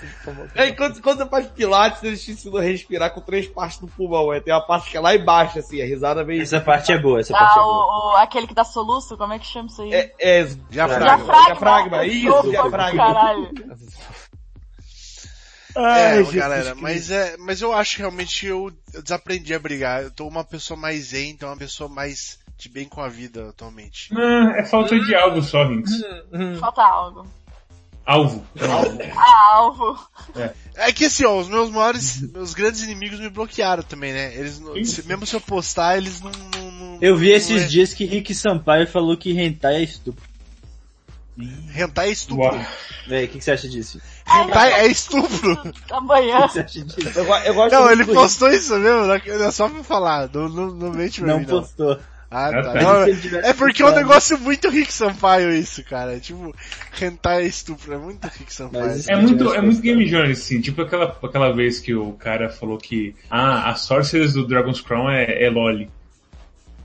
[0.56, 3.88] É, quando, quando você faz pilates, eles te ensinam a respirar com três partes do
[3.88, 4.32] pulmão.
[4.34, 6.40] É, tem uma parte que é lá embaixo, assim, a risada vem...
[6.40, 7.86] Essa parte é boa, essa parte Ah, é boa.
[7.86, 9.94] o, o- aquele que dá soluço, como é que chama isso aí?
[9.94, 11.06] É, é, Diafragma.
[11.18, 11.46] Diafragma.
[11.46, 13.06] diafragma, isso, Opa, diafragma.
[13.06, 13.52] Caralho.
[15.76, 16.82] É, Jesus galera, Cristo.
[16.82, 20.02] mas é, mas eu acho que realmente eu, eu desaprendi a brigar.
[20.04, 23.50] Eu tô uma pessoa mais zen, então uma pessoa mais de bem com a vida
[23.50, 24.12] atualmente.
[24.12, 25.92] Não, é falta de algo só, Rinks.
[26.60, 27.28] Falta algo.
[28.08, 28.42] Alvo.
[29.52, 30.00] Alvo.
[30.76, 34.34] É que assim, ó, os meus maiores, meus grandes inimigos me bloquearam também, né?
[34.34, 37.64] Eles, não- se- mesmo se eu postar, eles não, não- não- Eu vi não esses
[37.64, 40.24] é- dias que Rick Sampaio falou que hentai é estupro.
[41.76, 42.60] Hentai é estupro.
[43.08, 44.00] Véi, o que, que você acha disso?
[44.26, 45.54] Hentai é estupro.
[45.92, 46.48] O Amanhã.
[46.48, 46.96] que você acha disso?
[47.16, 49.14] Eu, eu gosto Não, ele postou isso mesmo, não
[49.46, 51.60] é só pra falar, não, não, não mente pra Não mim não.
[51.62, 51.92] postou.
[51.94, 52.74] Ah, Ah, tá.
[52.74, 52.82] tá.
[52.82, 53.04] Não,
[53.40, 56.18] é porque é um negócio muito Rick Sampaio isso, cara.
[56.18, 56.54] É tipo,
[57.02, 59.02] hentai é estupro, é muito Rick Sampaio.
[59.08, 60.60] É muito, é muito Game Jones, assim.
[60.60, 65.10] Tipo aquela, aquela vez que o cara falou que, ah, a Sorcerers do Dragon's Crown
[65.10, 65.88] é, é LOL.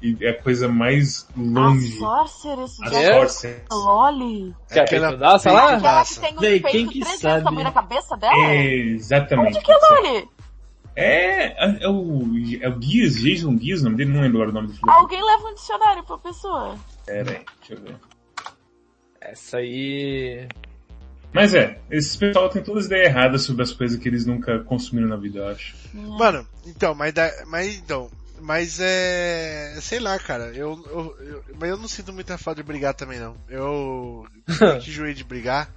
[0.02, 1.96] E é a coisa mais A longe.
[1.96, 3.62] Sorceress A É?
[3.70, 4.52] Loli.
[4.68, 5.76] Quer Aquela pedaço lá?
[5.76, 7.40] Aquela que tem um quem peito que três vezes sabe?
[7.40, 8.34] o tamanho da cabeça dela?
[8.34, 9.58] É, exatamente.
[9.58, 10.28] Onde que é Loli?
[10.94, 12.22] É, é o,
[12.60, 14.90] é o Guias, Jason Guias, o nome dele, não lembro agora o nome do filho.
[14.90, 16.76] Alguém leva um dicionário pra pessoa.
[17.06, 17.96] Pera aí, deixa eu ver.
[19.20, 20.48] Essa aí...
[21.32, 24.58] Mas é, esse pessoal tem todas as ideias erradas sobre as coisas que eles nunca
[24.64, 25.74] consumiram na vida, eu acho.
[25.94, 31.70] Mano, então, mas, da- mas então, mas é, sei lá, cara, eu, eu, eu- mas
[31.70, 33.34] eu não sinto muita falta de brigar também não.
[33.48, 34.26] Eu
[34.84, 35.72] que enjoei de brigar.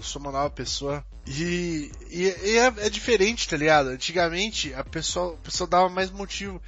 [0.00, 1.04] Eu sou uma nova pessoa.
[1.26, 3.90] E, e, e é, é diferente, tá ligado?
[3.90, 6.58] Antigamente a pessoa, a pessoa dava mais motivo.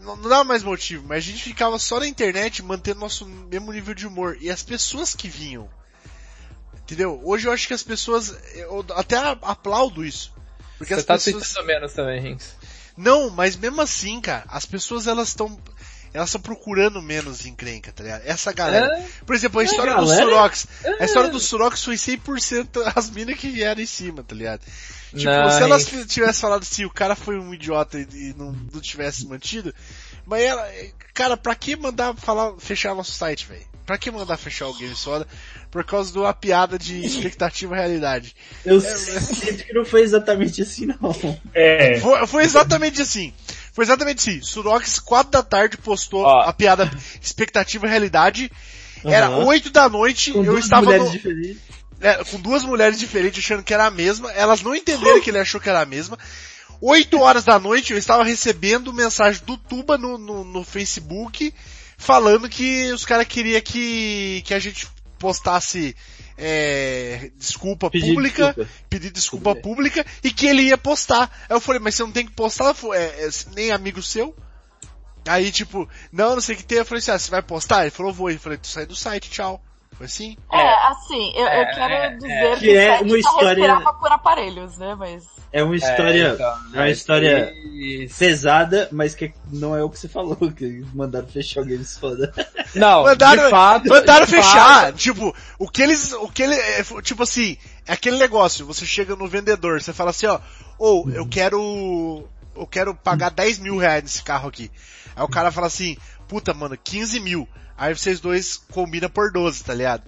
[0.00, 3.72] Não, não dava mais motivo, mas a gente ficava só na internet mantendo nosso mesmo
[3.72, 4.38] nível de humor.
[4.40, 5.68] E as pessoas que vinham.
[6.82, 7.20] Entendeu?
[7.24, 8.32] Hoje eu acho que as pessoas.
[8.54, 10.32] Eu até aplaudo isso.
[10.78, 11.66] Porque Você as tá pessoas.
[11.66, 12.54] menos também, Rinks.
[12.96, 15.58] Não, mas mesmo assim, cara, as pessoas elas estão
[16.12, 18.22] elas estão procurando menos encrenca, tá ligado?
[18.24, 18.86] Essa galera.
[18.98, 19.06] É?
[19.24, 20.24] Por exemplo, a história do galera?
[20.24, 20.68] Surox.
[20.98, 24.60] A história do Surox foi 100% as minas que vieram em cima, tá ligado?
[25.14, 28.80] Tipo, Não, se elas tivessem falado assim, o cara foi um idiota e, não, não
[28.80, 29.74] tivesse mantido,
[30.26, 30.70] mas ela,
[31.14, 33.66] cara, pra que mandar falar, fechar nosso site, velho?
[33.86, 35.26] Pra que mandar fechar o Game Soda?
[35.70, 38.36] Por causa de uma piada de expectativa e realidade.
[38.62, 41.40] Eu sinto que não foi exatamente assim, não.
[41.54, 43.32] É, Foi, foi exatamente assim.
[43.78, 44.42] Foi exatamente assim.
[44.42, 46.40] Surox, 4 da tarde, postou Ó.
[46.40, 46.90] a piada
[47.22, 48.50] expectativa e realidade.
[49.04, 49.44] Era Aham.
[49.44, 51.58] 8 da noite, Com eu duas estava mulheres no- diferentes.
[52.00, 54.32] é, com duas mulheres diferentes achando que era a mesma.
[54.32, 56.18] Elas não entenderam que ele achou que era a mesma.
[56.80, 61.54] 8 horas da noite eu estava recebendo mensagem do Tuba no, no, no Facebook
[61.96, 64.88] falando que os caras queriam que, que a gente
[65.20, 65.94] postasse
[66.40, 68.70] é, desculpa Pedir pública, desculpa.
[68.88, 71.30] pedir desculpa pública e que ele ia postar.
[71.48, 74.36] Aí eu falei, mas você não tem que postar, é, é, nem amigo seu?
[75.26, 76.78] Aí tipo, não, não sei o que tem.
[76.78, 77.82] Eu falei assim, ah, você vai postar?
[77.82, 78.30] Ele falou, vou.
[78.30, 79.62] Eu falei, tu sai do site, tchau.
[79.98, 80.36] Foi assim?
[80.52, 84.12] É, assim, eu, eu É, quero é, dizer Que é o site uma história- por
[84.12, 84.94] aparelhos, né?
[84.94, 85.24] Mas.
[85.52, 89.98] É uma história, então, é uma história e- pesada, mas que não é o que
[89.98, 92.32] você falou, que mandaram fechar o Games Foda.
[92.76, 94.82] Não, Mandaram, de fato, mandaram de fechar.
[94.84, 97.56] fato, Tipo, o que eles, o que ele, é, tipo assim,
[97.86, 100.38] é aquele negócio, você chega no vendedor, você fala assim, ó,
[100.78, 104.70] ou eu quero, eu quero pagar 10 mil reais nesse carro aqui.
[105.16, 105.96] Aí o cara fala assim,
[106.28, 107.48] puta mano, 15 mil.
[107.78, 110.02] Aí vocês dois combinam por 12, tá ligado?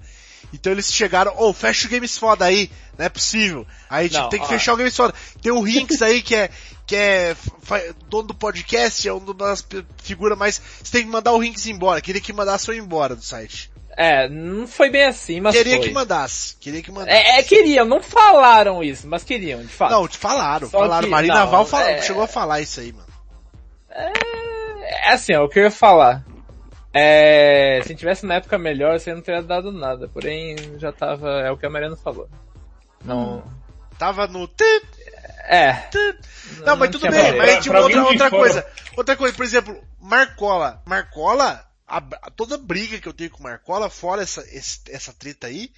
[0.52, 2.68] Então eles chegaram, ô, fecha o Games Foda aí,
[2.98, 3.64] não é possível.
[3.88, 4.48] Aí tipo, Não, tem que ó.
[4.48, 5.14] fechar o Games Foda.
[5.40, 6.50] Tem o Rinks aí que é,
[6.84, 7.36] que é
[8.08, 9.64] dono do podcast, é uma das
[10.02, 12.00] figuras mais, você tem que mandar o Rinks embora.
[12.00, 13.70] Queria que mandasse eu embora do site.
[13.96, 15.86] É, não foi bem assim, mas Queria foi.
[15.88, 16.56] que mandasse.
[16.58, 17.16] Queria que mandasse.
[17.16, 19.90] É, é, queriam, não falaram isso, mas queriam, de fato.
[19.92, 21.04] Não, te falaram, Só falaram.
[21.04, 23.06] que- Marina não, Val falou, é- chegou a falar isso aí, mano.
[23.90, 26.24] É assim, ó, o que eu ia falar.
[26.92, 30.08] É, se tivesse uma época melhor, você não teria dado nada.
[30.08, 32.28] Porém, já tava, é o que a Mariana falou.
[33.04, 33.44] Não.
[33.98, 34.48] Tava no.
[35.44, 35.88] É.
[36.64, 37.36] Não, mas tudo bem, valor.
[37.38, 38.66] mas tipo, Pra outra, outra coisa.
[38.96, 40.82] Outra coisa, por exemplo, Marcola.
[40.86, 45.46] Marcola, a, a- toda briga que eu tenho com Marcola, fora essa, esse- essa treta
[45.46, 45.70] aí,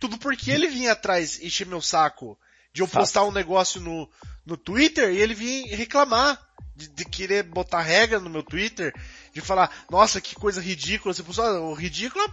[0.00, 2.38] tudo porque ele vinha atrás encher meu saco
[2.72, 4.08] de eu postar um negócio no,
[4.46, 6.40] no Twitter e ele vinha reclamar.
[6.80, 8.94] De, de querer botar regra no meu Twitter,
[9.34, 12.24] de falar, nossa, que coisa ridícula, você postou, o ridículo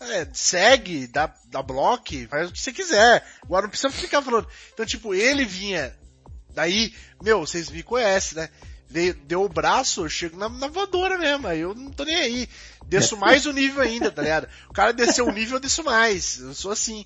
[0.00, 3.26] é, segue, dá, dá bloco, faz o que você quiser.
[3.42, 4.46] Agora não precisa ficar falando.
[4.74, 5.96] Então, tipo, ele vinha,
[6.54, 8.50] daí, meu, vocês me conhecem, né?
[8.90, 12.16] Dei- Deu o braço, eu chego na, na voadora mesmo, aí eu não tô nem
[12.16, 12.48] aí.
[12.86, 14.46] Desço mais o nível ainda, tá ligado?
[14.68, 16.38] O cara desceu um nível, eu desço mais.
[16.38, 17.04] Eu sou assim.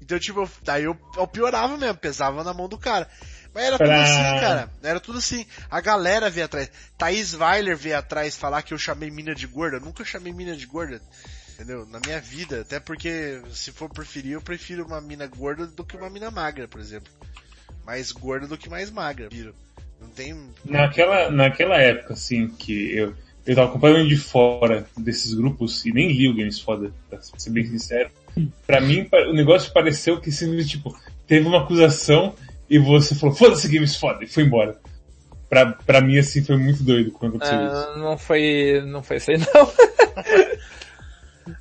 [0.00, 3.08] Então, tipo, eu- daí eu, eu piorava mesmo, pesava na mão do cara.
[3.58, 4.70] Mas era tudo Pra- assim, cara.
[4.84, 5.46] Era tudo assim.
[5.68, 6.70] A galera veio atrás.
[6.96, 9.78] Thaís Weiler veio atrás falar que eu chamei mina de gorda.
[9.78, 11.02] Eu nunca chamei mina de gorda.
[11.54, 11.84] Entendeu?
[11.86, 12.60] Na minha vida.
[12.60, 16.68] Até porque, se for preferir, eu prefiro uma mina gorda do que uma mina magra,
[16.68, 17.12] por exemplo.
[17.84, 19.26] Mais gorda do que mais magra.
[19.26, 19.52] Prefiro.
[20.00, 20.40] Não tem.
[20.64, 23.12] Naquela, naquela época, assim, que eu,
[23.44, 27.50] eu tava completamente de fora desses grupos e nem li o Games Foda, pra ser
[27.50, 28.08] bem sincero.
[28.64, 32.36] Pra mim, o negócio pareceu que simplesmente, tipo, teve uma acusação
[32.70, 34.78] e você falou, foda-se Games Foda, e foi embora.
[35.48, 37.74] Pra, pra mim, assim, foi muito doido quando aconteceu isso.
[37.74, 39.46] Ah, não foi, não foi isso aí não.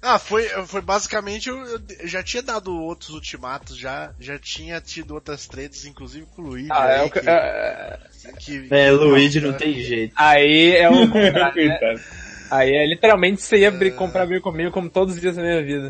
[0.02, 5.14] Ah, foi, foi basicamente, eu, eu já tinha dado outros ultimatos, já, já tinha tido
[5.14, 6.68] outras tretas, inclusive com o Luigi.
[6.72, 8.00] Ah, é o que- que, é-
[8.38, 10.14] que- É, Luigi não tem jeito.
[10.18, 11.96] aí é o contrário, né?
[12.52, 15.64] Aí é literalmente você ia abrir, comprar briga comigo como todos os dias da minha
[15.64, 15.88] vida.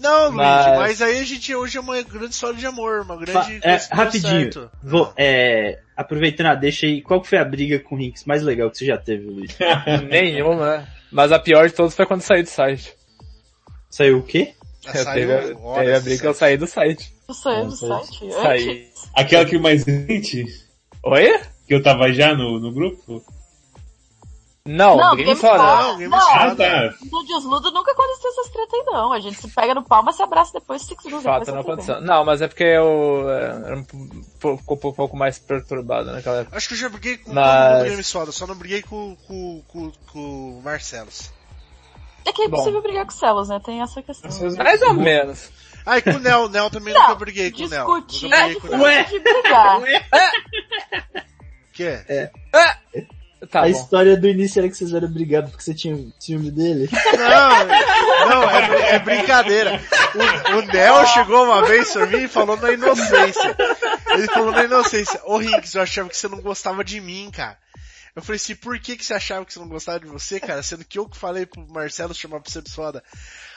[0.00, 3.18] Não, Luigi, Mas- mas aí a gente hoje é uma grande história de amor, uma
[3.18, 4.52] Fa- grande é, rapidinho.
[4.52, 4.70] certo.
[4.82, 8.42] Vou, é, aproveitando a deixa aí, qual que foi a briga com o Rinks mais
[8.42, 9.54] legal que você já teve, Luigi?
[10.08, 10.88] Nenhuma, né?
[11.12, 12.94] Mas a pior de todas foi quando saí do site.
[13.90, 14.54] Saiu o quê?
[14.86, 17.12] Eu saiu teve, teve a briga que eu saí do site.
[17.28, 18.88] Eu saiu do site saí.
[19.14, 20.46] Aquela que mais recente,
[21.04, 21.40] Oi?
[21.66, 23.22] que eu tava já no, no grupo?
[24.72, 25.58] Não, Não, Game Game Foda.
[25.58, 25.82] Foda.
[25.82, 26.20] Não, Game Não.
[26.20, 26.40] Foda.
[26.40, 26.94] Ah, tá.
[27.10, 29.12] No Desludo nunca aconteceu essas tretas aí não.
[29.12, 32.00] A gente se pega no palma, se abraça depois, cinco segundos Fato, não aconteceu.
[32.00, 33.84] Não, mas é porque eu é, era um
[34.38, 36.56] pouco, um pouco mais perturbado naquela época.
[36.56, 39.62] Acho que eu já briguei com Mas- do Game Soda, só não briguei com, com,
[39.66, 41.32] com, com o Marcelos.
[41.32, 41.40] bem.
[42.26, 42.56] É que é Bom.
[42.56, 43.60] impossível brigar com o Celos, né?
[43.64, 44.30] Tem essa questão.
[44.56, 45.50] Mais ou menos.
[45.86, 47.86] Ah, e com o Nel, o Nel também Não, nunca briguei com o Nel.
[47.86, 49.80] Discutir é o diferente de brigar.
[49.80, 49.84] O
[51.72, 52.30] quê?
[53.48, 53.68] Tá a bom.
[53.68, 56.88] história do início era que vocês eram brigados porque você tinha ciúme dele.
[57.16, 59.80] Não, não, é, é brincadeira.
[60.14, 63.56] O, o Nel chegou uma vez pra mim e falou na inocência.
[64.12, 67.56] Ele falou na inocência, ô Rinks, eu achava que você não gostava de mim, cara.
[68.14, 70.62] Eu falei assim, por que, que você achava que você não gostava de você, cara?
[70.62, 73.02] Sendo que eu que falei pro Marcelo chamar pra você de foda.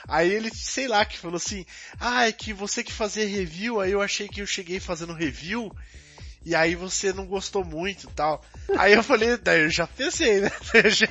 [0.08, 1.66] Aí ele, sei lá, que falou assim,
[1.98, 5.74] ah, é que você que fazia review, aí eu achei que eu cheguei fazendo review,
[6.44, 8.44] e aí você não gostou muito e tal.
[8.76, 10.50] Aí eu falei, daí eu já pensei, né?
[10.90, 11.06] Já-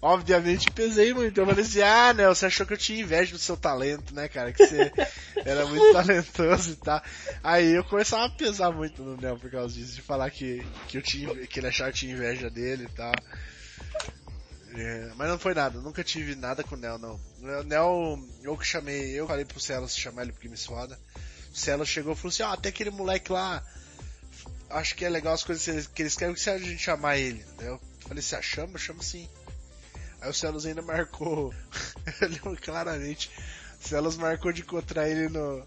[0.00, 1.38] Obviamente pesei muito.
[1.40, 4.28] Eu falei assim, ah, Nel, você achou que eu tinha inveja do seu talento, né,
[4.28, 4.52] cara?
[4.52, 4.92] Que você
[5.44, 7.00] era muito talentoso e tal.
[7.42, 10.98] Aí eu começava a pesar muito no Nel por causa disso, de falar que, que
[10.98, 13.12] eu tinha, que ele achava que eu tinha inveja dele e tal.
[14.74, 17.20] É, mas não foi nada, nunca tive nada com o Nel, não.
[17.40, 20.98] O Nel, eu que chamei, eu falei pro Celos chamar ele pro Game Foda.
[21.52, 23.62] O Celos chegou e falou assim, ó, até aquele moleque lá,
[24.72, 26.78] acho que é legal as coisas que eles- que eles querem, que se a gente
[26.78, 27.44] chamar ele?
[27.60, 29.28] Eu falei, se a chama, chama sim.
[30.20, 31.52] Aí o Celos ainda marcou,
[32.20, 33.30] eu lembro claramente,
[33.84, 35.66] o Celos marcou de encontrar ele no,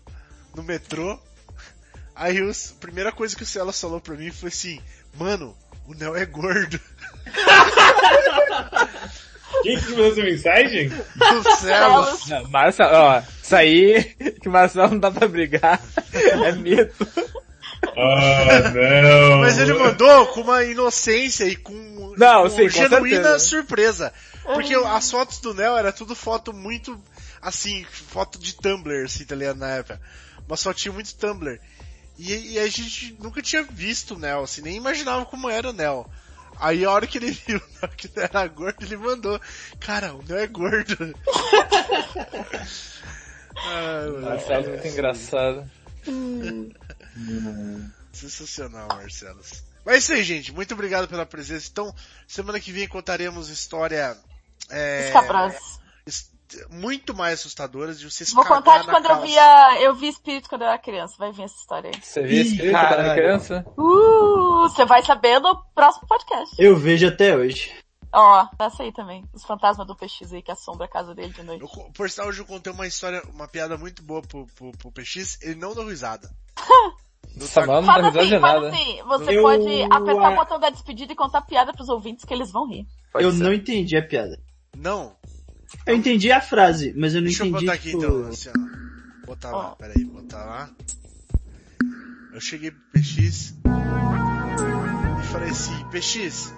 [0.56, 1.20] no metrô.
[2.16, 4.80] Aí os, a primeira coisa que o Celos falou pra mim foi assim,
[5.16, 5.56] mano,
[5.86, 6.80] o Nel é gordo.
[9.64, 10.90] Quem que mandou essa mensagem?
[10.90, 12.30] O Celos.
[12.50, 14.04] Marcelo, ó, isso aí
[14.42, 15.82] que Marcelo não dá pra brigar
[16.14, 16.94] é mito.
[17.98, 19.40] Ah, não.
[19.40, 23.40] Mas ele mandou com uma inocência e com, Não, com sim, com genuína certeza.
[23.40, 24.14] surpresa.
[24.44, 27.02] Porque as fotos do Nel era tudo foto muito,
[27.42, 30.00] assim, foto de Tumblr, assim, tá ligado, na época.
[30.48, 31.60] Uma fotinha muito Tumblr.
[32.18, 35.74] E, e a gente nunca tinha visto o Nel, assim, nem imaginava como era o
[35.74, 36.10] Nel.
[36.60, 37.60] Aí a hora que ele viu
[37.98, 39.42] que ele era gordo, ele mandou,
[39.80, 40.96] cara, o Nel é gordo.
[43.58, 44.22] Ai, mano.
[44.22, 45.70] Marcelo é muito engraçado.
[48.12, 49.40] Sensacional, Marcelo.
[49.86, 50.54] Mas é isso aí, gente.
[50.54, 51.68] Muito obrigado pela presença.
[51.72, 51.94] Então,
[52.28, 54.18] semana que vem contaremos história
[54.70, 55.12] é,
[56.70, 60.62] muito mais assustadoras de vocês Vou contar de quando eu via, eu vi espírito quando
[60.62, 61.16] eu era criança.
[61.18, 62.02] Vai vir essa história aí.
[62.02, 63.66] Você Ih, clipe quando era criança?
[63.78, 66.56] Uh, você vai saber no próximo podcast.
[66.58, 67.72] Eu vejo até hoje.
[68.18, 69.26] Ó, tá essa aí também.
[69.34, 71.62] Os fantasmas do PX aí que assombra a casa dele de noite.
[71.62, 74.92] Eu, por sinal, hoje eu contei uma história, uma piada muito boa pro, pro, pro
[74.92, 76.30] PX, ele não deu risada.
[77.54, 78.70] Taco- mano não dá assim, nada.
[78.70, 79.04] assim.
[79.04, 82.50] Você Eu- pode apertar o botão da despedida e contar piada pros ouvintes que eles
[82.52, 82.88] vão rir.
[83.12, 83.44] Pode eu ser.
[83.44, 84.40] não entendi a piada.
[84.78, 85.14] Não.
[85.86, 87.98] Eu entendi a frase, mas eu não Deixa eu entendi, botar aqui tipo...
[88.04, 89.26] então, assim, ó.
[89.26, 89.76] Botar lá, Ó.
[89.76, 90.70] peraí, botar lá.
[92.32, 93.56] Eu cheguei pro PX
[95.20, 96.54] e falei assim, PX,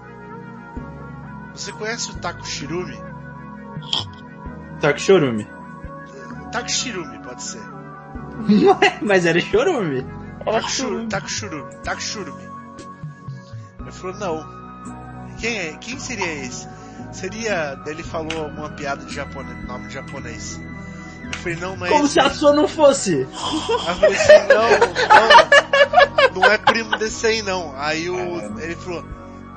[1.57, 2.97] você conhece o Taco Shirumi?
[4.79, 5.47] Taco chorume.
[6.51, 7.61] Taco Shirumi, pode ser.
[9.01, 9.39] mas era.
[10.45, 10.61] Era
[11.09, 12.47] Taco Shurumi, Taco Shurumi.
[13.81, 14.57] Ele falou, não.
[15.39, 15.77] Quem é?
[15.77, 16.67] Quem seria esse?
[17.11, 17.79] Seria.
[17.85, 20.59] Ele falou alguma piada de japonês, nome de japonês.
[21.23, 22.13] Eu falei, não, não é Como esse.
[22.13, 23.13] se a sua não fosse.
[23.15, 24.69] Aí eu falei assim, não,
[26.33, 27.73] não, não é primo desse aí não.
[27.75, 29.03] Aí o, ele falou,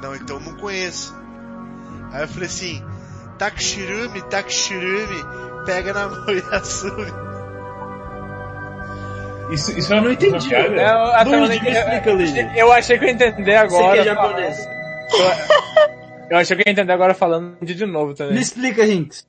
[0.02, 1.14] não, então não conheço.
[2.12, 2.84] Aí eu falei assim,
[3.38, 5.24] Takshirumi, Takshirumi,
[5.64, 6.26] pega na mão.
[9.50, 10.48] Isso, isso é uma não entendi.
[10.48, 10.80] piada?
[10.80, 13.96] Eu, até eu, me explica, eu, eu achei que eu ia entender agora.
[13.96, 14.58] Você que é japonês.
[15.12, 15.26] Eu,
[16.30, 18.34] eu achei que eu ia entender agora falando de de novo também.
[18.34, 19.26] Me explica, Rinks.